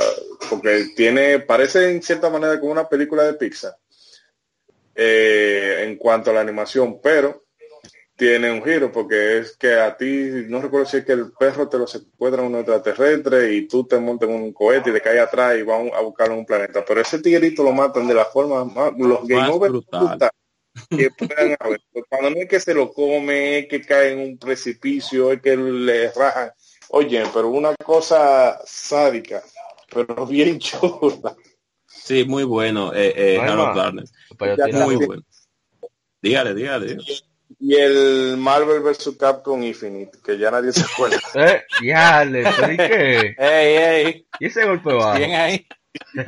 [0.48, 3.76] porque tiene, parece en cierta manera como una película de Pixar
[4.94, 7.43] eh, en cuanto a la animación, pero
[8.16, 11.68] tiene un giro porque es que a ti, no recuerdo si es que el perro
[11.68, 15.20] te lo secuestra un extraterrestre y tú te montas en un cohete y te caes
[15.20, 16.84] atrás y van a buscarlo en un planeta.
[16.86, 20.08] Pero ese tiguerito lo matan de la forma más, los game over brutal.
[20.08, 20.30] brutal.
[20.90, 21.80] que puedan haber.
[21.92, 25.40] Pues cuando no es que se lo come, es que cae en un precipicio, es
[25.40, 26.50] que le rajan.
[26.90, 29.42] Oye, pero una cosa sádica,
[29.92, 31.36] pero bien chula.
[31.86, 34.04] Sí, muy bueno, eh, eh, Harold Garner.
[34.84, 35.22] Muy bueno.
[36.20, 36.98] Dígale, dígale.
[37.60, 39.16] Y el Marvel vs.
[39.18, 41.18] Capcom Infinite, que ya nadie se acuerda.
[41.34, 43.34] eh, ya, le ¿y qué?
[43.38, 43.76] Ey,
[44.06, 44.26] ey.
[44.40, 45.16] ¿Y ese golpe bajo?
[45.18, 45.66] Bien ahí.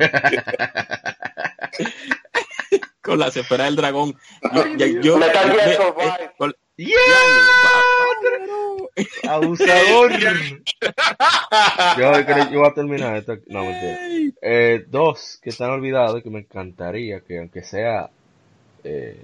[3.01, 4.15] con la esfera del dragón.
[4.53, 6.31] Yo, yo, yo, Metal Gear eh, Survive.
[6.37, 6.93] con- ¡Yeah!
[9.29, 10.11] Abusador.
[10.11, 10.27] yo,
[12.25, 13.37] creo- yo voy a terminar esto.
[13.47, 13.97] No, mentira.
[14.41, 18.09] Eh, dos que están olvidados y que me encantaría que aunque sea
[18.83, 19.23] eh,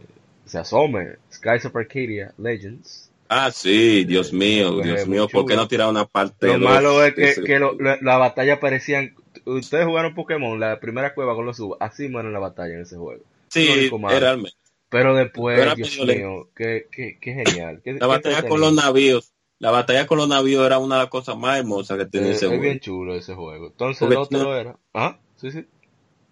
[0.53, 3.09] se asome Skies of Arcadia Legends.
[3.27, 6.45] Ah, sí, Dios mío, Pues, Dios mío, ¿por qué no tirar una parte?
[6.45, 9.15] Lo dos malo es que, lo- la, la batalla parecían.
[9.45, 11.77] Ustedes jugaron Pokémon, la primera cueva con los subos.
[11.81, 13.23] Así muere la batalla en ese juego.
[13.47, 14.55] Sí, es realmente.
[14.89, 17.81] Pero después, Era Dios mío, qué, qué, qué genial.
[17.83, 21.09] Qué- La batalla con los navíos, la batalla con los navíos era una de las
[21.09, 22.61] cosas más hermosas que tenía Eh, ese es juego.
[22.61, 23.67] bien chulo ese juego.
[23.67, 24.77] Entonces Porque el otro no- era.
[24.93, 25.65] Ah, sí, sí.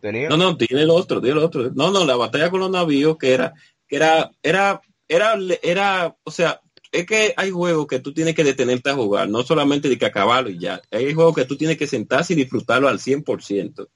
[0.01, 0.29] Tenía.
[0.29, 1.71] No, no, tiene el otro, tiene el otro.
[1.73, 3.53] No, no, la batalla con los navíos que era,
[3.91, 6.61] era, era, era, era, o sea,
[6.91, 10.05] es que hay juegos que tú tienes que detenerte a jugar, no solamente de que
[10.05, 10.81] acabarlo y ya.
[10.89, 13.87] Hay juegos que tú tienes que sentarse y disfrutarlo al 100%.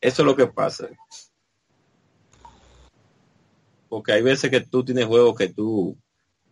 [0.00, 0.88] Eso es lo que pasa.
[3.88, 5.98] Porque hay veces que tú tienes juegos que tú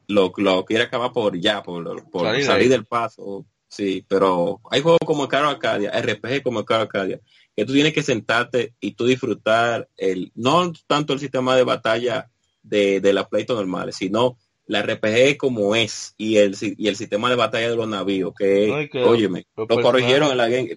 [0.08, 3.46] lo, lo quieres acabar por ya, por, por Salir del paso.
[3.68, 7.20] Sí, pero hay juegos como el Caro Arcadia, RPG como el Caro Arcadia,
[7.54, 12.30] que tú tienes que sentarte y tú disfrutar el, no tanto el sistema de batalla
[12.62, 14.36] de, de la pleito normales, sino
[14.66, 18.66] la RPG como es y el, y el sistema de batalla de los navíos, que,
[18.68, 20.76] No, que óyeme, lo corrigieron en la game.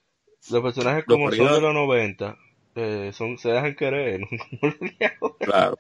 [0.49, 2.37] Los personajes Lo como son de los 90,
[2.75, 4.21] eh, son, se dejan querer.
[5.39, 5.75] Claro.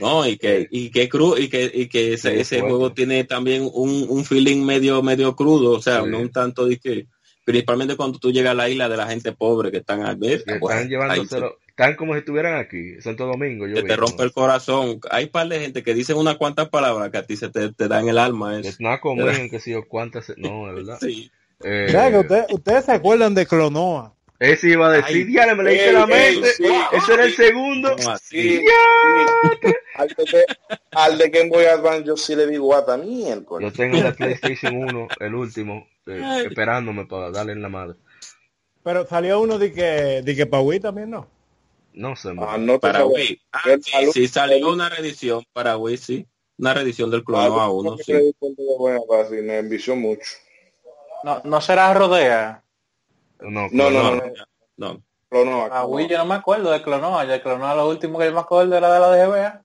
[0.00, 3.24] No, y que, y que cru, y que, y que ese, Sí, ese juego tiene
[3.24, 6.10] también un, un feeling medio, medio crudo, o sea, Sí.
[6.10, 7.06] no un tanto de que,
[7.44, 10.44] principalmente cuando tú llegas a la isla de la gente pobre que están a ver,
[10.44, 11.58] Que bueno, están llevándoselo.
[11.78, 13.68] Están como si estuvieran aquí, Santo Domingo.
[13.68, 14.98] Yo que vi, te rompe el corazón.
[15.12, 17.86] Hay par de gente que dicen unas cuantas palabras que a ti se te, te
[17.86, 18.60] dan el alma.
[18.60, 18.78] Que Eso.
[18.80, 20.32] no comen, que si yo cuántas.
[20.36, 20.98] No, de verdad.
[21.00, 21.30] Sí.
[21.62, 24.12] Eh, que ustedes, ustedes se acuerdan de Clonoa.
[24.40, 26.48] ese iba a decir, Ay, ya me leíste ey, la mente.
[26.56, 27.96] sí, ese era el segundo.
[28.20, 28.64] Sí, sí.
[29.94, 30.46] Al, de,
[30.92, 33.72] al de Game Boy Advance yo sí le digo hasta Yo miércoles.
[33.72, 37.94] tengo la PlayStation 1, el último, eh, esperándome para darle en la madre.
[38.82, 41.37] Pero salió uno de que, de que pa' Wii también, ¿no?
[41.98, 43.12] No sé, Ah, no te Para sabes.
[43.14, 43.40] Wii.
[43.52, 46.26] Ah, sí, salud- sí, salió una reedición para Wii, sí.
[46.56, 48.12] Una reedición del Clono a uno, sí.
[49.42, 50.22] Me envició mucho.
[51.24, 52.62] No, no será Rodea.
[53.40, 54.16] No, No, No, no, no.
[54.16, 55.02] no, no.
[55.28, 55.86] Clonoa, A Clonoa.
[55.86, 57.26] Wii yo no me acuerdo de Clonoa.
[57.26, 59.62] De Clonoa lo último que yo me acuerdo era de la de GBA.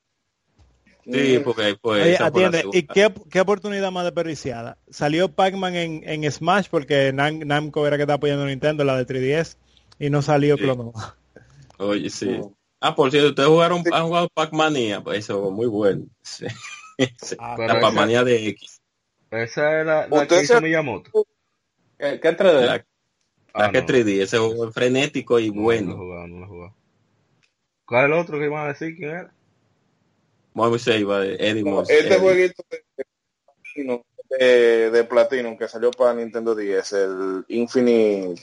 [1.05, 4.77] Sí, Mm, porque pues, Oye, atiende, ¿y qué, qué oportunidad más desperdiciada?
[4.89, 8.97] Salió Pac-Man en, en Smash porque Nam- Namco era que está apoyando a Nintendo, la
[8.97, 9.57] de 3DS,
[9.99, 10.63] y no salió Sí.
[10.63, 11.17] Clonoa.
[11.77, 12.39] Oye, sí.
[12.79, 16.05] Ah, por cierto, ustedes jugaron, han jugado Pac-Mania, pues eso, muy bueno.
[16.21, 16.45] Sí.
[17.17, 17.35] Sí.
[17.39, 18.79] Ah, la Pac-Mania de X.
[19.31, 21.25] Esa es la, que hizo se- Miyamoto.
[21.97, 22.65] ¿Qué, qué 3D?
[22.65, 22.85] La,
[23.55, 23.87] Ah, la que no.
[23.87, 25.95] 3D, ese juego es frenético y No lo bueno.
[26.27, 26.75] no lo.
[27.85, 28.95] ¿Cuál es el otro que iban a decir?
[28.95, 29.33] ¿Quién era?
[31.39, 32.19] Eddie este Eddie.
[32.19, 34.03] jueguito de,
[34.39, 38.41] de, de Platinum que salió para Nintendo 10, el Infinite,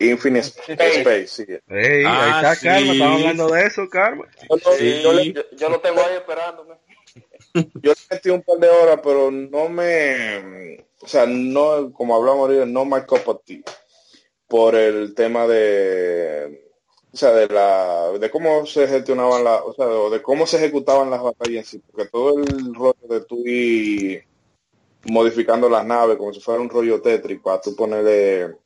[0.00, 1.44] Infinite Space, sí.
[1.68, 2.66] Ey, Ah, ahí está sí.
[2.66, 4.24] Karma, estamos hablando de eso, Karma.
[4.48, 5.00] Yo, lo- Sí.
[5.02, 6.74] yo le, Yo, yo lo tengo ahí esperándome.
[7.82, 12.40] yo le metí un par de horas, pero no me, o sea, no, como hablamos
[12.48, 13.62] ahorita, no of tea,
[14.46, 16.68] por el tema de,
[17.12, 20.58] o sea, de la, de cómo se gestionaban las, o sea, o de cómo se
[20.58, 24.24] ejecutaban las batallas en sí, porque todo el rollo de tú ir
[25.04, 28.56] modificando las naves como si fuera un rollo Tetris para tú ponerle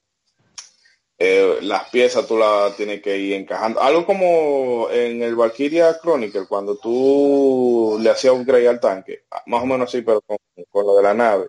[1.24, 3.81] eh, las piezas tú las tienes que ir encajando.
[3.81, 9.62] Algo como en el Valkyria Chronicle, cuando tú le hacías un upgrade al tanque, más
[9.62, 10.36] o menos así, pero con,
[10.69, 11.49] con lo de la nave.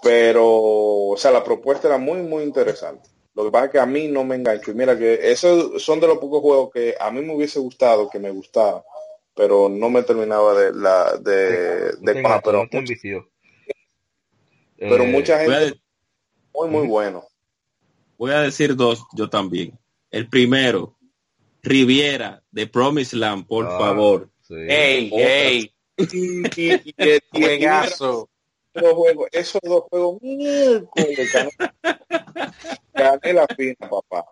[0.00, 3.08] Pero, o sea, la propuesta era muy, muy interesante.
[3.34, 4.70] Lo que pasa es que a mí no me enganchó.
[4.70, 8.08] Y mira que esos son de los pocos juegos que a mí me hubiese gustado,
[8.08, 8.84] que me gustaba,
[9.34, 12.68] pero no me terminaba de la de, de pero, no
[14.78, 15.80] pero Eh, mucha a, gente
[16.52, 17.26] muy, muy bueno.
[18.16, 19.78] Voy a decir dos, yo también.
[20.10, 20.96] El primero,
[21.62, 24.30] Riviera, de Promise Land, por ah, favor.
[24.40, 24.54] sí.
[24.54, 25.70] ¡Ey, ey!
[25.96, 26.94] Y-
[27.30, 28.28] ¡Juegazo!
[28.74, 31.50] esos dos juegos, esos dos juegos, miércoles, gané,
[32.92, 34.24] gané la fina, papá.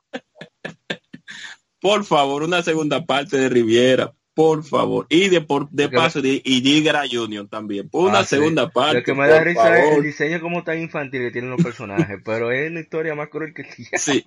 [1.81, 4.13] Por favor, una segunda parte de Riviera.
[4.35, 5.07] Por favor.
[5.11, 7.89] Y de, por, de paso, y Digra Junior también.
[7.91, 8.37] Por una Ah, sí.
[8.37, 8.99] segunda parte.
[8.99, 11.63] Lo que me da por risa es el diseño como tan infantil que tienen los
[11.63, 13.99] personajes, pero es una historia más cruel que el.
[13.99, 14.25] Sí.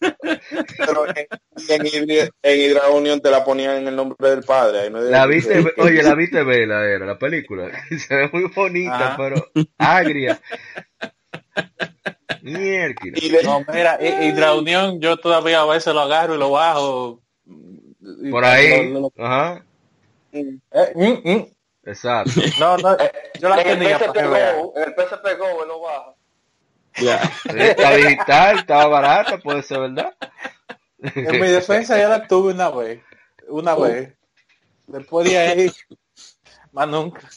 [0.00, 1.26] Pero en,
[1.68, 4.80] en, Hydra- en Hydra Union te la ponían en el nombre del padre.
[4.80, 7.70] ahí no hay- La viste, oye, la viste Vela era la película.
[7.98, 9.16] Se ve muy bonita, Ajá.
[9.16, 10.40] pero agria.
[12.42, 12.94] Mierda.
[13.44, 17.22] No, mira, Hy- Hydra Unión, yo todavía a veces lo agarro y lo bajo.
[18.30, 18.92] Por ahí.
[18.92, 19.64] lo- lo- Ajá.
[20.32, 20.58] eh,
[20.94, 21.46] mm, mm.
[21.84, 22.30] Exacto.
[22.60, 22.96] No, no,
[23.40, 24.56] yo la tenía para que vean.
[24.76, 26.14] El PSP Go, él lo baja.
[27.00, 27.20] Ya.
[27.56, 30.14] Está digital, estaba barata, puede ser verdad.
[30.98, 33.00] En mi defensa ya la tuve una vez.
[33.48, 34.12] Una vez.
[34.86, 35.72] Después de ahí,
[36.72, 37.28] más nunca.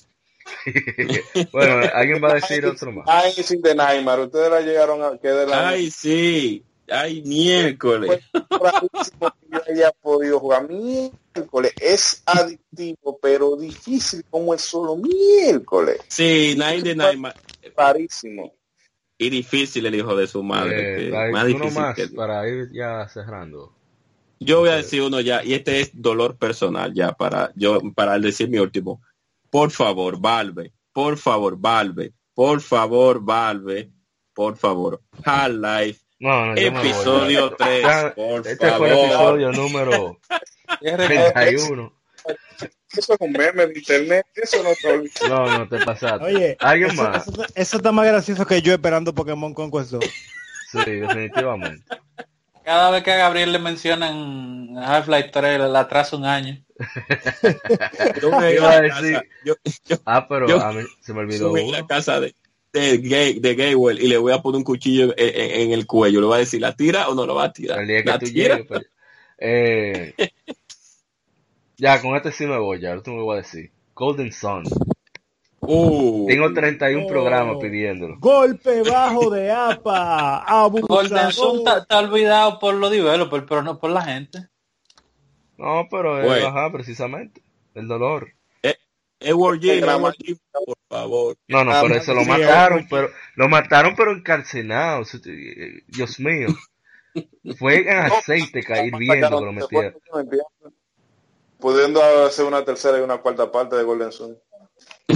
[1.52, 3.06] bueno, alguien va a decir otro más.
[3.08, 6.64] Ay, sin de Neymar, ustedes la llegaron a que de la Ay, sí.
[6.90, 8.22] Ay, miércoles.
[8.50, 11.74] rarísimo que yo haya podido jugar miércoles.
[11.82, 15.98] Es adictivo, pero difícil como es solo miércoles.
[16.08, 17.34] Sí, Nine de Nine.
[17.76, 18.54] Rarísimo.
[19.18, 21.08] Y difícil el hijo de su madre.
[21.08, 23.74] Eh, más uno difícil más que- para ir ya cerrando.
[24.40, 28.20] Yo voy a decir uno ya, y este es dolor personal ya para yo para
[28.20, 29.02] decir mi último.
[29.50, 33.90] Por favor, Valve, por favor, Valve, por favor, Valve,
[34.34, 35.02] por favor.
[35.24, 36.88] Half-Life, No, no, yo me voy.
[36.90, 39.40] episodio 3, Ya, por este fue el favor.
[39.42, 40.20] episodio número
[40.80, 41.94] 31.
[42.98, 44.26] Eso es un meme de internet.
[44.36, 45.28] Eso no te.
[45.28, 46.24] No, no te pasaste.
[46.26, 47.28] Oye, ¿Alguien eso, más?
[47.28, 50.06] eso- eso está más gracioso que yo esperando Pokémon Conquest 2.
[50.72, 51.84] Sí, definitivamente.
[52.64, 56.64] Cada vez que a Gabriel le mencionan Half-Life 3, le atrasa un año.
[58.22, 59.54] Yo me Iba a decir- yo,
[59.86, 62.34] yo Ah, pero Yo- a mí se me olvidó subí la casa de,
[62.80, 65.86] de, Gay, de Gaywell y le voy a poner un cuchillo en, en- en el
[65.88, 66.20] cuello.
[66.22, 67.80] Le voy a decir, ¿la tira o no lo va a tirar?
[67.82, 68.56] El día que ¿La tú tira?
[68.56, 68.68] llegues.
[68.68, 68.90] pues.
[69.38, 70.14] Eh,
[71.78, 72.92] ya, con este sí me voy, ya.
[72.92, 73.72] Ahorita me voy a decir.
[73.94, 74.64] Golden Sun.
[75.68, 77.08] Uh, Tengo 31 Oh.
[77.08, 78.18] programas pidiéndolo.
[78.20, 80.46] Golpe bajo de APA.
[80.70, 84.48] Golden Sun está, olvidado por los developers, pero no por la gente.
[85.58, 86.48] No, pero es, Bueno.
[86.48, 87.42] ajá, precisamente.
[87.74, 88.30] El dolor.
[89.26, 91.36] Edward G, El Edward G, por favor.
[91.48, 95.04] No, no, por eso lo mataron, pero lo mataron pero encarcelado.
[95.26, 96.48] Eh, Dios mío.
[97.60, 99.96] Fue en aceite caer hirviendo que lo metieron.
[101.60, 104.38] Pudiendo hacer una tercera y una cuarta parte de Golden Sun.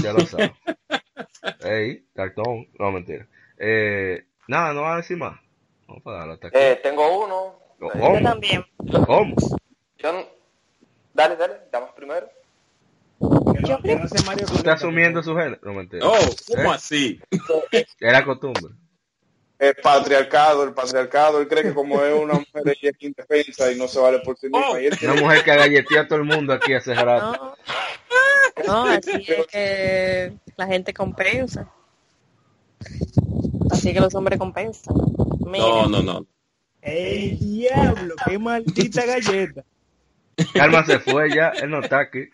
[0.02, 0.52] Ya lo sabes.
[1.64, 2.68] Ey, cartón.
[2.80, 3.28] No, mentira.
[3.58, 5.40] Eh, nada, no va a decir más.
[5.88, 6.58] Vamos a darle hasta aquí.
[6.58, 7.60] Eh, tengo uno.
[7.80, 8.18] ¿Cómo?
[8.18, 8.66] Yo también.
[9.06, 9.36] ¿Cómo?
[9.98, 10.26] yo no-
[11.14, 12.30] Dale, dale, damas primero.
[13.66, 15.60] Yo creo que Mario ¿Tú estás asumiendo su género?
[15.64, 15.82] No.
[16.04, 16.76] Oh, ¿cómo ¿Eh?
[16.76, 17.22] así?
[18.00, 18.74] Era costumbre.
[19.58, 23.78] El patriarcado, el patriarcado, él cree que como es una mujer ella es indefensa y
[23.78, 24.70] no se vale por sí misma.
[24.70, 24.78] Oh.
[24.78, 27.56] él Una mujer que galletea a todo el mundo aquí hace rato.
[28.66, 31.70] No, no, así es que la gente compensa.
[33.70, 34.96] Así que los hombres compensan.
[35.46, 36.26] Mira, No, no, no.
[36.82, 38.16] ¡El diablo!
[38.26, 39.66] ¡Qué maldita galleta!
[40.54, 42.30] Calma se fue ya, él no está aquí.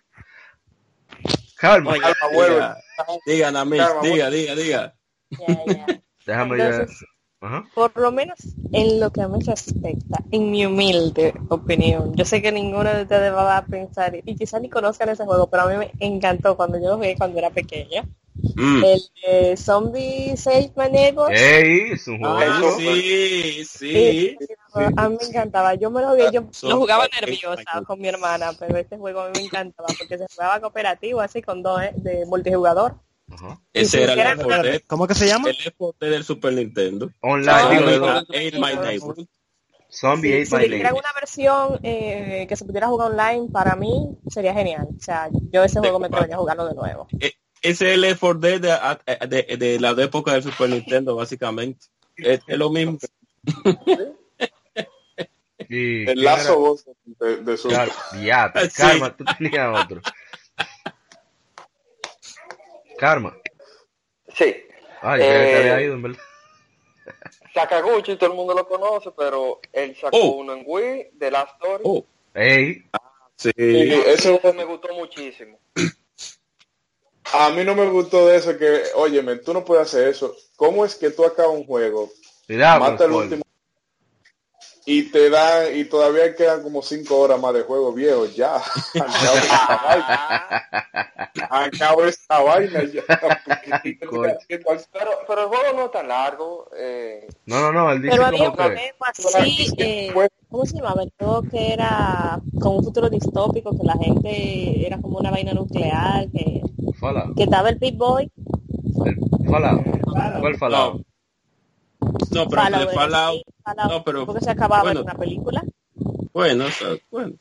[1.57, 2.55] Calma, Oye, Calma, vuelve.
[2.55, 2.77] diga,
[3.25, 4.93] diga, Namis, Calma, diga, diga, diga.
[5.39, 6.01] ya, ya.
[6.25, 6.65] déjame ya.
[6.65, 7.05] Entonces,
[7.41, 7.65] Ajá.
[7.73, 8.39] por lo menos
[8.71, 13.03] en lo que a mí respecta, en mi humilde opinión, yo sé que ninguno de
[13.03, 16.55] ustedes va a pensar, y quizás ni conozcan ese juego, pero a mí me encantó
[16.57, 18.05] cuando yo lo jugué cuando era pequeña.
[18.55, 18.83] Mm.
[18.83, 21.33] El de Zombie Save My Neighbor.
[21.33, 22.37] Ey, es un juego.
[22.37, 24.37] Ah, Eso- sí, sí.
[24.37, 24.37] Sí,
[24.97, 25.73] a mí me encantaba.
[25.75, 29.27] Yo me lo jugué, yo lo jugaba nerviosa con mi hermana, pero este juego a
[29.29, 32.95] mí me encantaba porque se jugaba cooperativo, así con dos eh, de multijugador.
[33.31, 33.59] Ajá.
[33.73, 35.49] Ese era el Era- Left 4 Dead, ¿Cómo que se llama?
[35.49, 37.09] el Left 4 Dead del Super Nintendo.
[37.21, 39.15] Online, Zombie digo, Ate My Neighbor.
[39.89, 44.87] Zombie Si, hicieran una versión eh, que se pudiera jugar online, para mí sería genial.
[44.95, 47.07] O sea, yo ese juego me atrevería a jugarlo de nuevo.
[47.61, 51.87] Ese es el Left 4 Dead de, de, de la época del Super Nintendo, básicamente.
[52.17, 52.97] Es, es lo mismo.
[55.67, 57.69] Y El ¿quién lazo de, de su...
[57.69, 57.85] Ya,
[58.69, 58.69] Sí.
[58.77, 59.99] Karma, tú tenías otro.
[62.99, 63.35] Karma.
[64.35, 64.55] Sí.
[65.01, 66.19] Ay, ya te Eh, había ido, en verdad.
[67.53, 70.31] Sakaguchi, todo el mundo lo conoce, pero él sacó Oh.
[70.37, 71.83] uno en Wii, The Last Story.
[71.85, 72.83] Oh, Ey,
[73.37, 73.51] sí.
[73.55, 75.57] Sí, eso Ese me gustó muchísimo.
[77.33, 80.35] A mí no me gustó de eso que, óyeme, tú no puedes hacer eso.
[80.55, 82.11] ¿Cómo es que tú acabas un juego,
[82.47, 83.45] mata el último,
[84.87, 88.61] y te dan, y todavía quedan como cinco horas más de juego viejo ya.
[91.49, 93.01] Acabo esta vaina ya.
[93.09, 94.37] pero,
[95.27, 96.69] pero el juego no es tan largo.
[96.77, 97.25] Eh.
[97.47, 100.13] No, no, no, él dice Pero había como un problema así, eh,
[100.51, 101.01] ¿cómo se llamaba?
[101.01, 105.53] El juego que era con un futuro distópico, que la gente era como una vaina
[105.53, 106.61] nuclear, que,
[107.13, 107.35] Fallout.
[107.37, 108.31] que estaba el Pit Boy.
[109.05, 109.17] El
[109.49, 109.85] Fallout.
[110.39, 111.05] ¿Cuál Fallout?
[112.31, 113.41] No, pero Fallout era Fallout,
[113.89, 114.99] no, pero- porque se acababa bueno.
[115.01, 115.63] en una película.
[116.33, 117.33] bueno, o sea, bueno.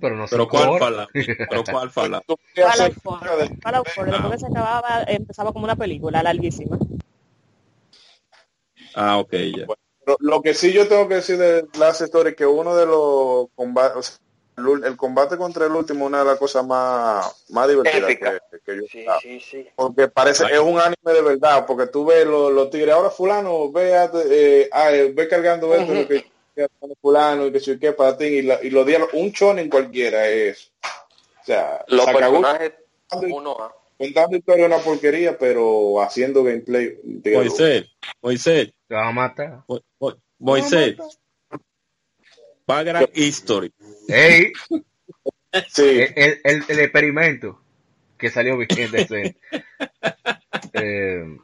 [0.00, 0.78] Pero no sé Pero ¿cuál.
[0.78, 1.08] Fallout?
[1.12, 2.24] Pero ¿cuál Fallout?
[2.54, 3.28] Fallout 4,
[3.62, 6.78] Fallout 4, después que se acababa, empezaba como una película larguísima.
[8.94, 9.66] Ah, ok, ya.
[10.06, 12.86] Lo, lo que sí yo tengo que decir de Last Story es que uno de
[12.86, 14.16] los combates, o sea,
[14.56, 18.82] el, combate contra el último, una de las cosas más, más divertidas que, que yo
[18.90, 19.66] Sí, ah, sí, sí.
[19.74, 20.54] porque parece Ay.
[20.54, 24.10] es un anime de verdad porque tú ves los, los tigres ahora fulano ve a-
[24.26, 26.02] eh, ah, eh, ve cargando esto Ujú.
[26.02, 26.24] lo que
[26.54, 26.68] que
[27.00, 30.28] fulano y que sé qué para ti y, la- y los días un en cualquiera
[30.28, 30.70] es
[31.40, 32.72] o sea Los personajes,
[33.30, 33.74] uno a.
[33.96, 36.98] contando historia una porquería pero haciendo gameplay.
[37.24, 37.86] Moisés,
[38.20, 39.64] Moisés, Te vas a matar.
[39.66, 40.96] Mo- Mo- Moisés.
[42.74, 43.72] Background History.
[44.08, 44.52] ¡Ey!
[45.68, 47.60] sí El, el, el- experimento
[48.18, 49.36] que salió bien decente.
[50.72, 51.38] Eh,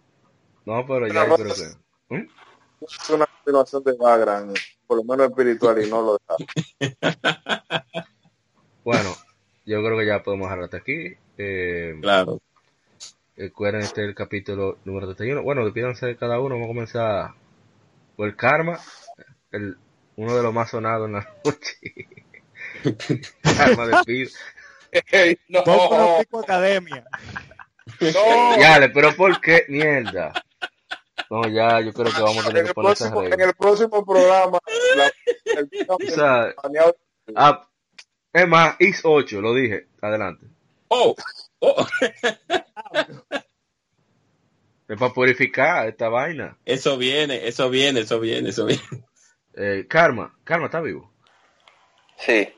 [0.65, 2.15] no, pero ya yo creo que...
[2.15, 2.29] ¿Mm?
[2.81, 4.57] es una continuación de Background
[4.87, 6.19] por lo menos espiritual y no lo
[8.85, 9.15] Bueno,
[9.67, 11.15] yo creo que ya podemos dejar hasta aquí.
[11.37, 12.41] Eh, Claro.
[13.37, 15.43] recuerden este es el capítulo número 31.
[15.43, 16.55] Bueno, despídanse de cada uno.
[16.55, 17.31] Vamos a comenzar
[18.17, 18.79] por el karma.
[19.51, 19.77] El,
[20.19, 21.77] uno de los más sonados en la noche.
[23.43, 24.31] karma despido.
[25.13, 25.63] Ey, no,
[26.21, 27.05] pico academia.
[28.01, 28.59] no.
[28.59, 29.65] Ya, le- pero ¿por qué?
[29.69, 30.33] Mierda.
[31.31, 33.55] No, ya, yo creo que vamos a tener en que poner esas próximo, en el
[33.55, 34.59] próximo programa
[34.97, 35.13] la-
[35.45, 36.97] el, O sea, planeado-
[37.37, 37.69] ah,
[38.33, 39.87] es más, is 8, lo dije.
[40.01, 40.47] Adelante.
[40.89, 41.15] Oh,
[41.61, 41.87] oh.
[44.89, 46.57] Es para purificar esta vaina.
[46.65, 48.83] Eso viene, eso viene, eso viene, eso viene.
[49.61, 51.11] Eh, karma, Karma está vivo.
[52.17, 52.49] Sí.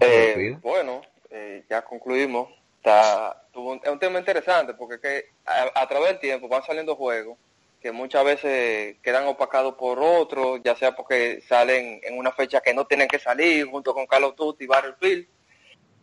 [0.00, 2.48] Eh, bueno, eh, ya concluimos.
[2.78, 6.48] Está, tuvo un- es un tema interesante porque es que a, a través del tiempo
[6.48, 7.38] van saliendo juegos
[7.80, 12.74] que muchas veces quedan opacados por otros, ya sea porque salen en una fecha que
[12.74, 15.28] no tienen que salir, junto con Call of Duty y Battlefield,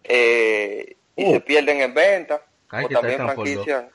[0.06, 1.32] eh, y Oh.
[1.32, 3.86] se pierden en venta, Ay, o está también franquicias.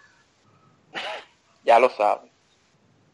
[1.64, 2.30] ya lo saben.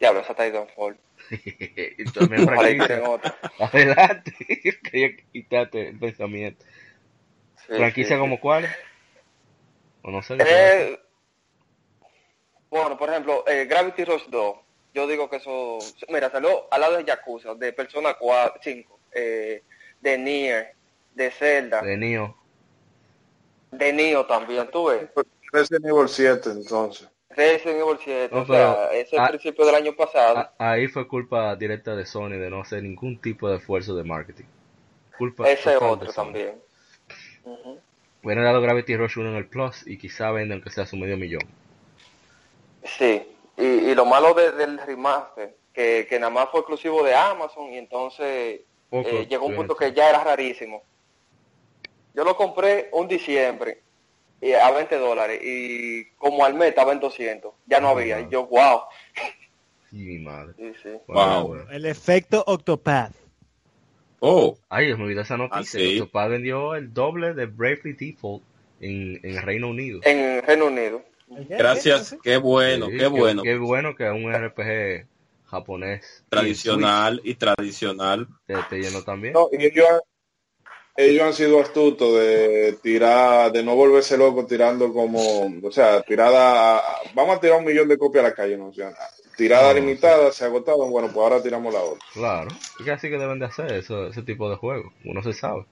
[0.01, 0.99] Ya lo esa Titanfall.
[2.47, 2.87] franquicia.
[2.87, 3.39] tienen otra.
[3.59, 4.35] Adelante.
[4.83, 6.65] Quería quitarte el pensamiento.
[7.67, 8.71] Sí, ¿Franquicia sí, como cuáles?
[10.03, 10.37] O no sé.
[10.39, 11.01] Eh,
[12.71, 14.57] bueno, por ejemplo, eh, Gravity Rush 2.
[14.95, 15.79] Yo digo que eso...
[16.09, 19.63] Mira, salió al lado de Yakuza, de Persona 4, 5, eh,
[20.01, 20.75] de Nier,
[21.15, 22.37] de Zelda, de Neo.
[23.71, 25.09] de Neo también, tú ves.
[25.53, 29.95] Resident Evil 7 entonces Resident Evil 7, No, o sea, es el principio del año
[29.95, 30.39] pasado.
[30.39, 34.05] A- ahí fue culpa directa de Sony de no hacer ningún tipo de esfuerzo de
[34.05, 34.45] marketing.
[35.19, 36.61] Culpa ese otro también.
[37.45, 37.79] Ujú.
[38.23, 41.17] Hubieran dado Gravity Rush 1 en el Plus y quizá vendan que sea su medio
[41.17, 41.43] millón.
[42.85, 43.23] Sí,
[43.57, 47.73] y, y lo malo de- del remaster, que, que nada más fue exclusivo de Amazon
[47.73, 50.83] y entonces Poco eh, llegó un punto que ya era rarísimo.
[52.15, 53.83] Yo lo compré un diciembre
[54.63, 58.21] a 20 dólares y como al mes estaba en 200, ya no había.
[58.21, 58.81] Y yo, wow.
[59.91, 60.55] Sí, mi madre.
[60.59, 60.89] Sí, sí.
[61.09, 61.47] Wow.
[61.49, 61.71] bueno.
[61.71, 63.13] El efecto Octopath.
[64.21, 65.61] Oh, Ay, me olvidó esa noticia.
[65.61, 66.01] Ah, sí.
[66.01, 68.43] Octopath vendió el doble de Bravely Default
[68.81, 70.01] en, en Reino Unido.
[70.05, 71.03] En Reino Unido.
[71.29, 73.43] gracias, qué bueno, Sí, qué bueno.
[73.43, 75.07] Qué bueno que un RPG
[75.47, 78.27] japonés Tradicional y tradicional.
[78.49, 79.33] y te, te llenó también.
[79.35, 80.01] no, y ellos han,
[80.97, 86.83] ellos han sido astutos de tirar de no volverse locos tirando como o sea tirada
[87.15, 88.95] vamos a tirar un millón de copias a la calle no o sea
[89.37, 92.49] tirada No, limitada se agotaron bueno pues ahora tiramos la otra Claro.
[92.79, 94.93] Y que así que deben de hacer eso, ese tipo de juegos.
[95.05, 95.67] Uno se sabe.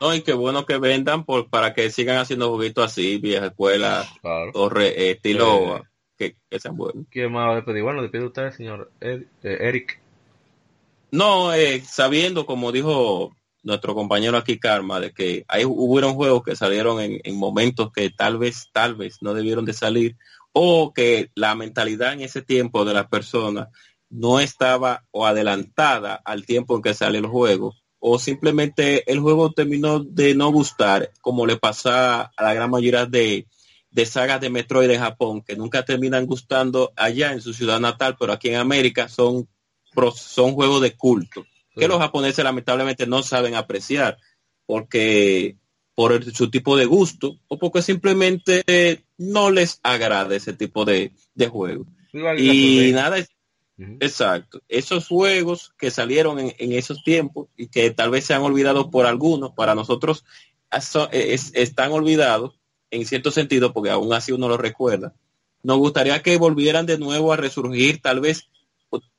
[0.00, 4.06] No, y qué bueno que vendan por, para que sigan haciendo juguitos así, vieja escuela,
[4.22, 4.52] Claro.
[4.52, 5.82] torre, eh, estilo, Eh.
[6.16, 7.04] que, que sean buenos.
[7.10, 7.82] ¿Quién más va a despedir?
[7.82, 10.00] Bueno, despide usted, señor Ed- eh, Eric.
[11.10, 13.32] No, eh, sabiendo, como dijo
[13.68, 18.10] nuestro compañero aquí, Karma, de que hay, hubieron juegos que salieron en, en momentos que
[18.10, 20.16] tal vez, tal vez no debieron de salir,
[20.52, 23.68] o que la mentalidad en ese tiempo de las personas
[24.08, 29.52] no estaba o adelantada al tiempo en que sale el juego, o simplemente el juego
[29.52, 33.46] terminó de no gustar, como le pasa a la gran mayoría de,
[33.90, 38.16] de sagas de Metroid de Japón, que nunca terminan gustando allá en su ciudad natal,
[38.18, 39.46] pero aquí en América son
[40.14, 41.44] son juegos de culto.
[41.78, 44.18] Que los japoneses lamentablemente no saben apreciar,
[44.66, 45.56] porque
[45.94, 51.12] por su tipo de gusto o porque simplemente no les agrada ese tipo de,
[51.50, 51.86] juego.
[52.36, 53.16] Y nada,
[53.98, 54.60] exacto.
[54.68, 59.06] Esos juegos que salieron en, esos tiempos y que tal vez se han olvidado por
[59.06, 60.24] algunos, para nosotros
[60.70, 62.60] están olvidados
[62.90, 65.14] en cierto sentido, porque aún así uno lo recuerda.
[65.62, 68.48] Nos gustaría que volvieran de nuevo a resurgir, tal vez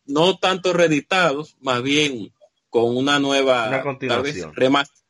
[0.05, 2.31] no tanto reeditados, más bien
[2.69, 4.53] con una nueva, una continuación.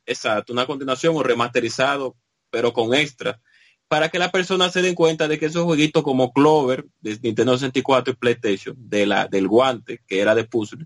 [0.06, 2.16] exacto, una continuación o remasterizado,
[2.50, 3.40] pero con extra,
[3.88, 7.58] para que las personas se den cuenta de que esos jueguitos como Clover de Nintendo
[7.58, 10.86] 64 y PlayStation, de la, del guante, que era de puzzle,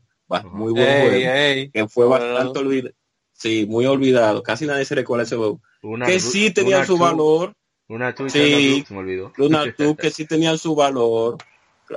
[0.51, 2.95] muy buen juego, que fue bastante olvidado.
[3.33, 5.61] Sí, muy olvidado, casi nadie se recuerda ese juego.
[6.05, 7.53] que sí tenía su valor.
[7.89, 9.33] Una sí, se me olvidó.
[9.37, 9.65] Una
[9.99, 11.37] que sí tenían su valor,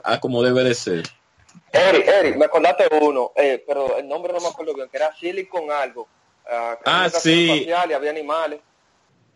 [0.02, 1.04] ah, como debe de ser.
[1.72, 5.14] Eric, Eric, me acordaste uno, eh, pero el nombre no me acuerdo bien, que era
[5.14, 6.02] Silicon algo.
[6.44, 7.64] Uh, ah, sí.
[7.66, 8.60] Y había animales.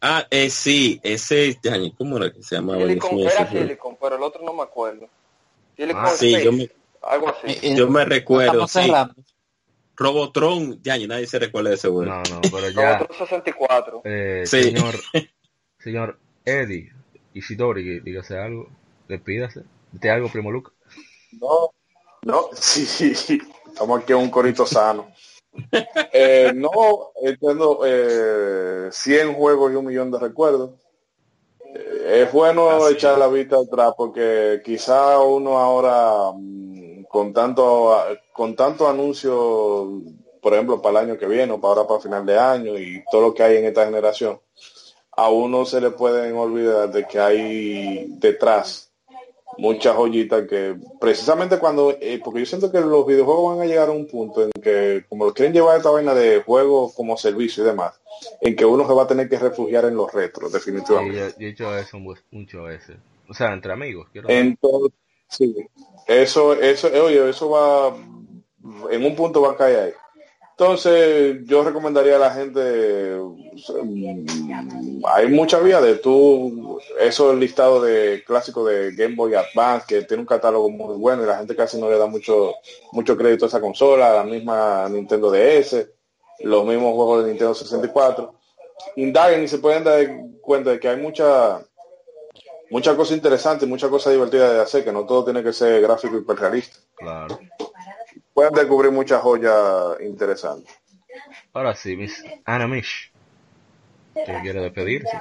[0.00, 1.58] Ah, eh, sí, ese,
[1.98, 2.80] ¿cómo era que se llamaba?
[2.80, 5.08] Silicon, era Silicon, pero el otro no me acuerdo.
[5.76, 6.70] Silicon ah, sí, yo me,
[7.02, 7.46] algo así.
[7.46, 8.90] Eh, eh, yo me recuerdo, sí.
[9.96, 12.10] Robotron, ya nadie se recuerda de ese juego.
[12.10, 12.98] No, no, pero ya.
[12.98, 14.02] Robotron 64.
[14.04, 14.62] Eh, sí.
[14.62, 14.94] Señor,
[15.78, 16.90] señor Eddie
[17.34, 18.68] Isidori, dígase algo,
[19.08, 19.64] despídase.
[19.92, 20.72] ¿De algo, Primo Luca?
[21.32, 21.72] No,
[22.22, 25.08] no, sí, estamos aquí en un corito sano.
[26.12, 30.70] Eh, no, entiendo eh, 100 juegos y un millón de recuerdos.
[31.74, 37.96] Eh, es bueno echar la vista atrás porque quizá uno ahora mm, con tanto
[38.32, 40.02] con tanto anuncio,
[40.40, 43.04] por ejemplo, para el año que viene o para ahora para final de año y
[43.10, 44.40] todo lo que hay en esta generación,
[45.12, 48.89] a uno se le pueden olvidar de que hay detrás
[49.60, 53.88] muchas joyitas que precisamente cuando, eh, porque yo siento que los videojuegos van a llegar
[53.88, 57.66] a un punto en que como quieren llevar esta vaina de juego como servicio y
[57.66, 58.00] demás,
[58.40, 61.30] en que uno se va a tener que refugiar en los retros, definitivamente.
[61.30, 61.98] Sí, yo, he hecho eso
[62.30, 62.96] mucho veces.
[63.28, 64.08] O sea, entre amigos.
[64.14, 64.92] Entonces,
[65.28, 65.54] sí,
[66.06, 67.94] eso, eso, oye, eso va,
[68.90, 69.92] en un punto va a caer ahí.
[70.60, 73.16] Entonces, yo recomendaría a la gente,
[73.82, 79.86] mm, hay muchas vías de tú, eso el listado de clásicos de Game Boy Advance,
[79.88, 82.56] que tiene un catálogo muy bueno y la gente casi no le da mucho,
[82.92, 85.88] mucho crédito a esa consola, la misma Nintendo DS,
[86.40, 88.34] los mismos juegos de Nintendo 64.
[88.96, 90.06] Indaguen y se pueden dar
[90.42, 91.64] cuenta de que hay mucha,
[92.68, 96.16] mucha cosa interesante, mucha cosa divertida de hacer, que no todo tiene que ser gráfico
[96.16, 96.80] y hiperrealista.
[96.96, 97.38] Claro
[98.40, 100.74] pueden descubrir muchas joyas interesantes.
[101.52, 103.12] Ahora sí, Miss Anna Mish.
[104.14, 105.20] ¿Te quiere despedirse?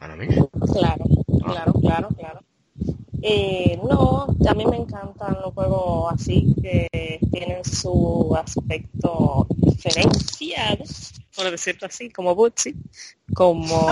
[0.00, 0.34] Anna Mish.
[0.72, 1.04] Claro,
[1.44, 1.52] ah.
[1.52, 2.40] claro, claro, claro.
[3.22, 10.82] Eh, no, a mí me encantan los juegos así que tienen su aspecto diferenciado,
[11.36, 12.74] por decirlo así, como Bootsy,
[13.32, 13.88] como...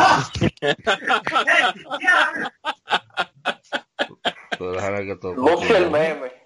[5.70, 6.41] el meme.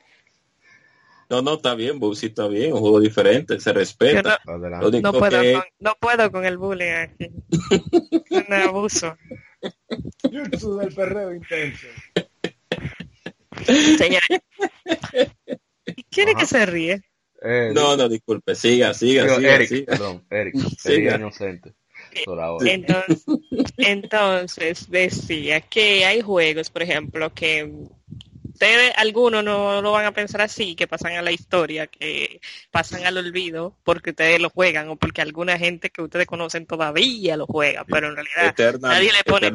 [1.29, 4.39] No, no, está bien, sí está bien, un juego diferente, se respeta.
[4.47, 7.31] No, puedo con, no puedo con el bullying aquí.
[8.31, 9.17] un abuso.
[10.31, 11.87] YouTube del perreo intenso.
[13.65, 14.41] Señores.
[16.11, 17.03] ¿Quiere que se ríe?
[17.43, 19.55] Eh, no, no, disculpe, siga, siga, siga.
[19.55, 19.87] Eric, siga.
[19.87, 21.75] perdón, Eric, siga inocente.
[22.25, 22.71] Por ahora.
[22.71, 23.25] Entonces,
[23.77, 27.73] entonces decía que hay juegos, por ejemplo, que
[28.57, 33.05] ustedes, algunos no lo van a pensar así, que pasan a la historia, que pasan
[33.05, 37.47] al olvido porque ustedes lo juegan o porque alguna gente que ustedes conocen todavía lo
[37.47, 39.53] juega, pero en realidad nadie le pone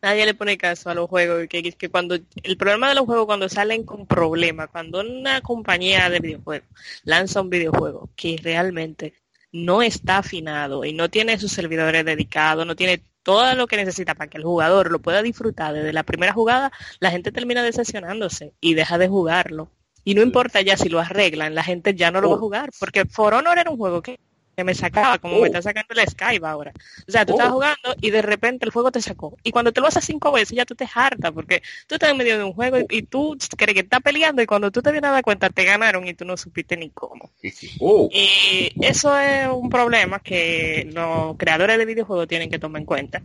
[0.00, 3.26] nadie le pone caso a los juegos que, que cuando el problema de los juegos
[3.26, 6.68] cuando salen con problemas, cuando una compañía de videojuegos
[7.04, 9.14] lanza un videojuego que realmente
[9.50, 14.14] no está afinado y no tiene sus servidores dedicados, no tiene todo lo que necesita
[14.14, 18.54] para que el jugador lo pueda disfrutar desde la primera jugada, la gente termina decepcionándose
[18.58, 19.70] y deja de jugarlo.
[20.02, 22.40] Y no importa ya si lo arreglan, la gente ya no lo va a oh.
[22.40, 24.18] jugar, porque For Honor era un juego que
[24.58, 25.46] que me sacaba, como me oh.
[25.46, 26.72] está sacando el Skype ahora.
[27.06, 27.52] O sea, tú estás oh.
[27.52, 29.36] jugando y de repente el juego te sacó.
[29.44, 32.16] Y cuando te lo haces cinco veces ya tú te hartas porque tú estás en
[32.16, 35.10] medio de un juego y, tú crees que estás peleando y cuando tú te vienes
[35.10, 37.30] a dar cuenta te ganaron y tú no supiste ni cómo.
[37.78, 38.08] Oh.
[38.12, 43.22] Y eso es un problema que los creadores de videojuegos tienen que tomar en cuenta.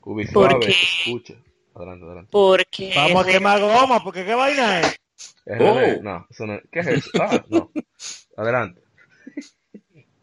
[0.00, 0.74] porque,
[1.04, 1.34] escucha.
[1.74, 2.28] Adelante, adelante.
[2.32, 4.98] Porque Vamos a quemar goma, porque qué vaina es.
[5.44, 7.10] No, eso no, ¿qué es eso?
[7.20, 7.70] Ah, no.
[8.38, 8.81] Adelante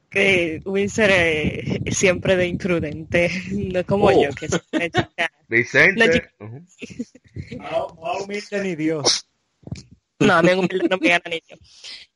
[0.10, 4.24] que Winsor es siempre de imprudente, no como oh.
[4.24, 4.92] yo, que es
[5.48, 6.32] Vicente.
[7.58, 7.88] No,
[8.24, 9.26] humilde ni Dios.
[10.20, 11.58] No, en humildad no me gana niño.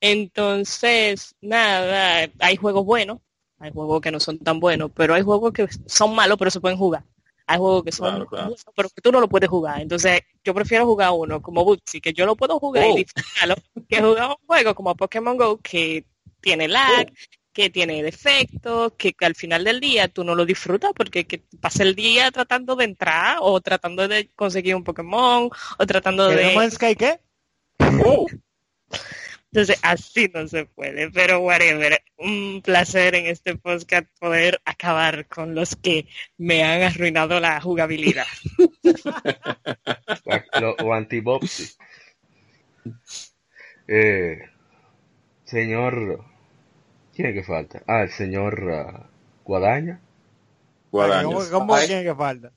[0.01, 3.19] Entonces, nada, hay juegos buenos,
[3.59, 6.59] hay juegos que no son tan buenos, pero hay juegos que son malos, pero se
[6.59, 7.03] pueden jugar.
[7.45, 8.43] Hay juegos que son Claro, claro.
[8.45, 9.81] buenos, pero que tú no lo puedes jugar.
[9.81, 12.93] Entonces, yo prefiero jugar uno como Bootsy, que yo lo puedo jugar Oh.
[12.97, 13.55] y disfrutarlo,
[13.87, 16.05] que jugar un juego como Pokémon Go, que
[16.41, 17.11] tiene lag,
[17.53, 21.43] que tiene defectos, que, que al final del día tú no lo disfrutas porque que
[21.61, 26.35] pasa el día tratando de entrar o tratando de conseguir un Pokémon o tratando ¿Que
[26.35, 26.55] de...
[26.55, 27.19] No Sky qué?
[28.05, 28.25] Oh,
[29.51, 32.01] Entonces, así no se puede, pero whatever.
[32.17, 36.07] Un placer en este podcast poder acabar con los que
[36.37, 38.25] me han arruinado la jugabilidad.
[40.83, 41.69] O antibopsy.
[43.87, 44.39] Eh,
[45.45, 46.32] señor.
[47.15, 47.83] ¿Quién es que falta?
[47.87, 49.09] Ah, el señor ah,
[49.45, 49.99] Guadaña.
[50.89, 51.49] ¿Cómo, guadañas.
[51.49, 51.87] cómo Ay.
[51.87, 52.51] quién es que falta?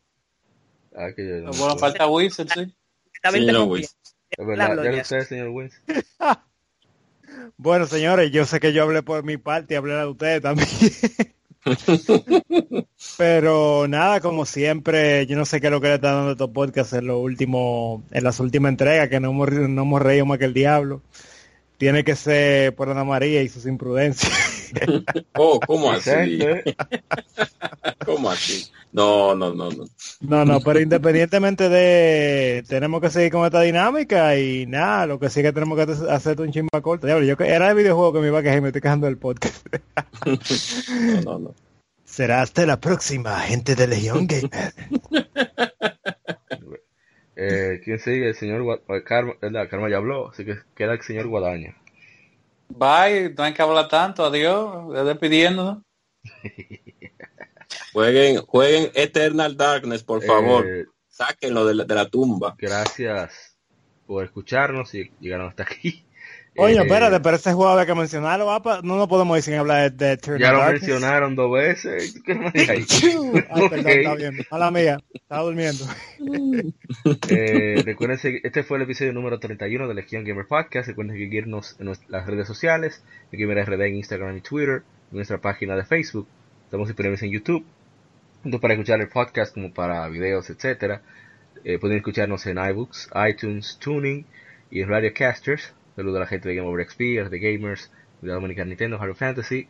[0.94, 2.30] Ah, que yo no Bueno, falta sí.
[2.30, 2.72] Señor
[3.14, 3.66] interrumpiendo.
[3.66, 3.96] Luis.
[4.30, 5.04] Es verdad, Hablo ya lo ya.
[5.04, 5.80] sé, señor Wins.
[7.58, 10.68] Bueno, señores, yo sé que yo hablé por mi parte y hablé de ustedes también.
[13.18, 16.50] Pero nada, como siempre, yo no sé qué es lo que le está dando estos
[16.50, 20.38] podcasts en lo último, en las últimas entregas, que no hemos, no hemos reído más
[20.38, 21.02] que el diablo.
[21.78, 24.32] Tiene que ser por Ana María y sus imprudencias.
[25.34, 26.38] Oh, ¿cómo así?
[28.04, 28.70] ¿Cómo así?
[28.92, 29.84] No, no, no, no.
[30.20, 35.28] No, no, pero independientemente de, tenemos que seguir con esta dinámica y nada, lo que
[35.28, 37.06] sí que tenemos que hacer un chisme corto.
[37.06, 39.06] Diablo, yo que era el videojuego que me iba a quejar y me estoy quejando
[39.06, 39.66] del podcast.
[40.24, 41.54] No, no, no.
[42.04, 44.72] Será hasta la próxima, gente de Legión Gamer.
[47.36, 48.28] Eh, ¿Quién sigue?
[48.28, 49.34] El señor Gua- eh, Karma,
[49.68, 51.76] Karma ya habló, así que queda el señor Guadaña.
[52.68, 55.78] Bye, no hay que hablar tanto, adiós, ya despidiéndonos.
[57.92, 60.66] Jueguen, jueguen Eternal Darkness, por favor.
[60.66, 62.54] Eh, Sáquenlo de la, de la tumba.
[62.58, 63.56] gracias
[64.06, 66.05] por escucharnos y llegaron hasta aquí.
[66.58, 68.80] Oye, Eh, espérate, pero ese había que mencionarlo, apa.
[68.82, 70.82] No nos podemos ir sin hablar de, de Eternal Ya lo Darkness.
[70.82, 72.20] mencionaron dos veces.
[72.26, 72.86] ¿Qué más hay?
[73.50, 74.38] Ay, perdón, está bien.
[74.50, 75.84] Mala mía, estaba durmiendo.
[77.28, 80.88] Eh, recuerden, este fue el episodio número 31 de Legion Gamer Podcast.
[80.88, 83.02] Recuerden seguirnos en las redes sociales,
[83.32, 86.26] Gamer RD en Instagram y Twitter, en nuestra página de Facebook.
[86.64, 87.64] Estamos disponibles en YouTube,
[88.42, 91.02] tanto para escuchar el podcast como para videos, etcétera.
[91.64, 94.24] Eh, pueden escucharnos en iBooks, iTunes, Tuning
[94.70, 95.72] y en Radio Casters.
[95.96, 97.90] Saludos a la gente de Game Over XP, los de Gamers,
[98.20, 99.66] de Dominicana Nintendo, Hard Fantasy.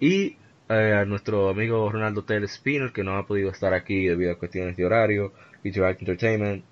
[0.00, 0.36] Y
[0.68, 4.38] eh, a nuestro amigo Ronaldo Tel Spinner, que no ha podido estar aquí debido a
[4.38, 5.32] cuestiones de horario,
[5.64, 6.64] Interact Entertainment.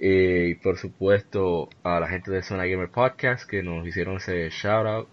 [0.00, 4.50] Eh, y por supuesto a la gente de Zona Gamer Podcast que nos hicieron ese
[4.50, 5.08] shout out.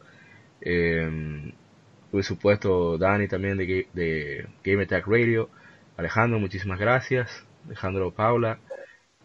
[0.61, 1.53] Eh,
[2.09, 5.49] por supuesto Dani también de, de Game Attack Radio.
[5.95, 7.45] Alejandro, muchísimas gracias.
[7.67, 8.59] Alejandro Paula.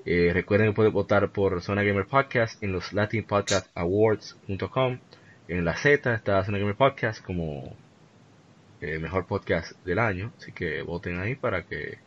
[0.04, 4.98] Eh, recuerden que pueden votar por Zona Gamer Podcast en los latinpodcastawards.com.
[5.48, 7.74] En la Z está Zona Gamer Podcast como
[8.80, 10.32] eh, mejor podcast del año.
[10.38, 11.98] Así que voten ahí para que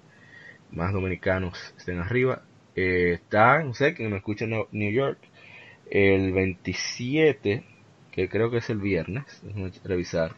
[0.71, 2.41] más dominicanos estén arriba.
[2.75, 5.17] Eh, está, no sé, que me escucha en New York,
[5.89, 7.63] el 27,
[8.11, 9.23] que creo que es el viernes,
[9.85, 10.35] revisar,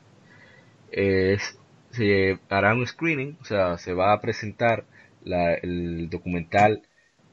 [0.92, 1.58] es-
[1.92, 4.86] se hará un screening, o sea, se va a presentar
[5.24, 6.84] la- el documental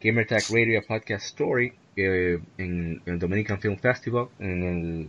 [0.05, 5.09] Gamer Tag Radio Podcast Story eh, en el Dominican Film Festival, en el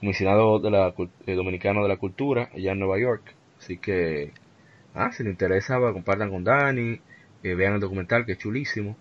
[0.00, 3.32] comisionado de eh, dominicano de la cultura, allá en Nueva York.
[3.60, 4.32] Así que,
[4.92, 7.00] ah, si les interesa, compartan con Dani,
[7.44, 8.96] eh, vean el documental que es chulísimo.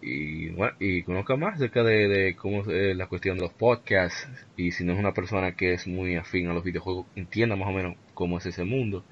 [0.00, 4.26] Y bueno, y conozca más acerca de, de cómo es la cuestión de los podcasts.
[4.56, 7.68] Y si no es una persona que es muy afín a los videojuegos entienda más
[7.68, 9.04] o menos cómo es ese mundo.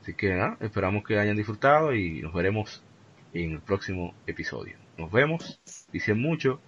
[0.00, 2.82] Así que nada, esperamos que hayan disfrutado y nos veremos
[3.32, 5.60] en el próximo episodio nos vemos,
[5.92, 6.60] dicen mucho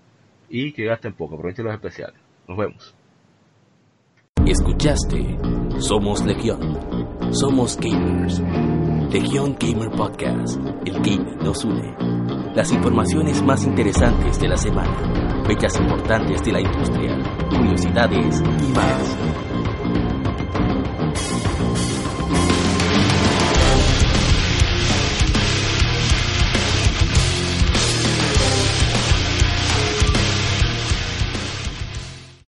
[0.48, 2.94] y que gasten poco, aprovechen los especiales nos vemos
[4.46, 5.38] Escuchaste
[5.78, 6.60] Somos Legión.
[7.30, 8.42] Somos gamers.
[9.12, 10.58] Legión Gamer Podcast.
[10.84, 11.94] El gaming nos une.
[12.54, 15.44] Las informaciones más interesantes de la semana.
[15.46, 17.16] Fechas importantes de la industria.
[17.50, 19.51] Curiosidades y más.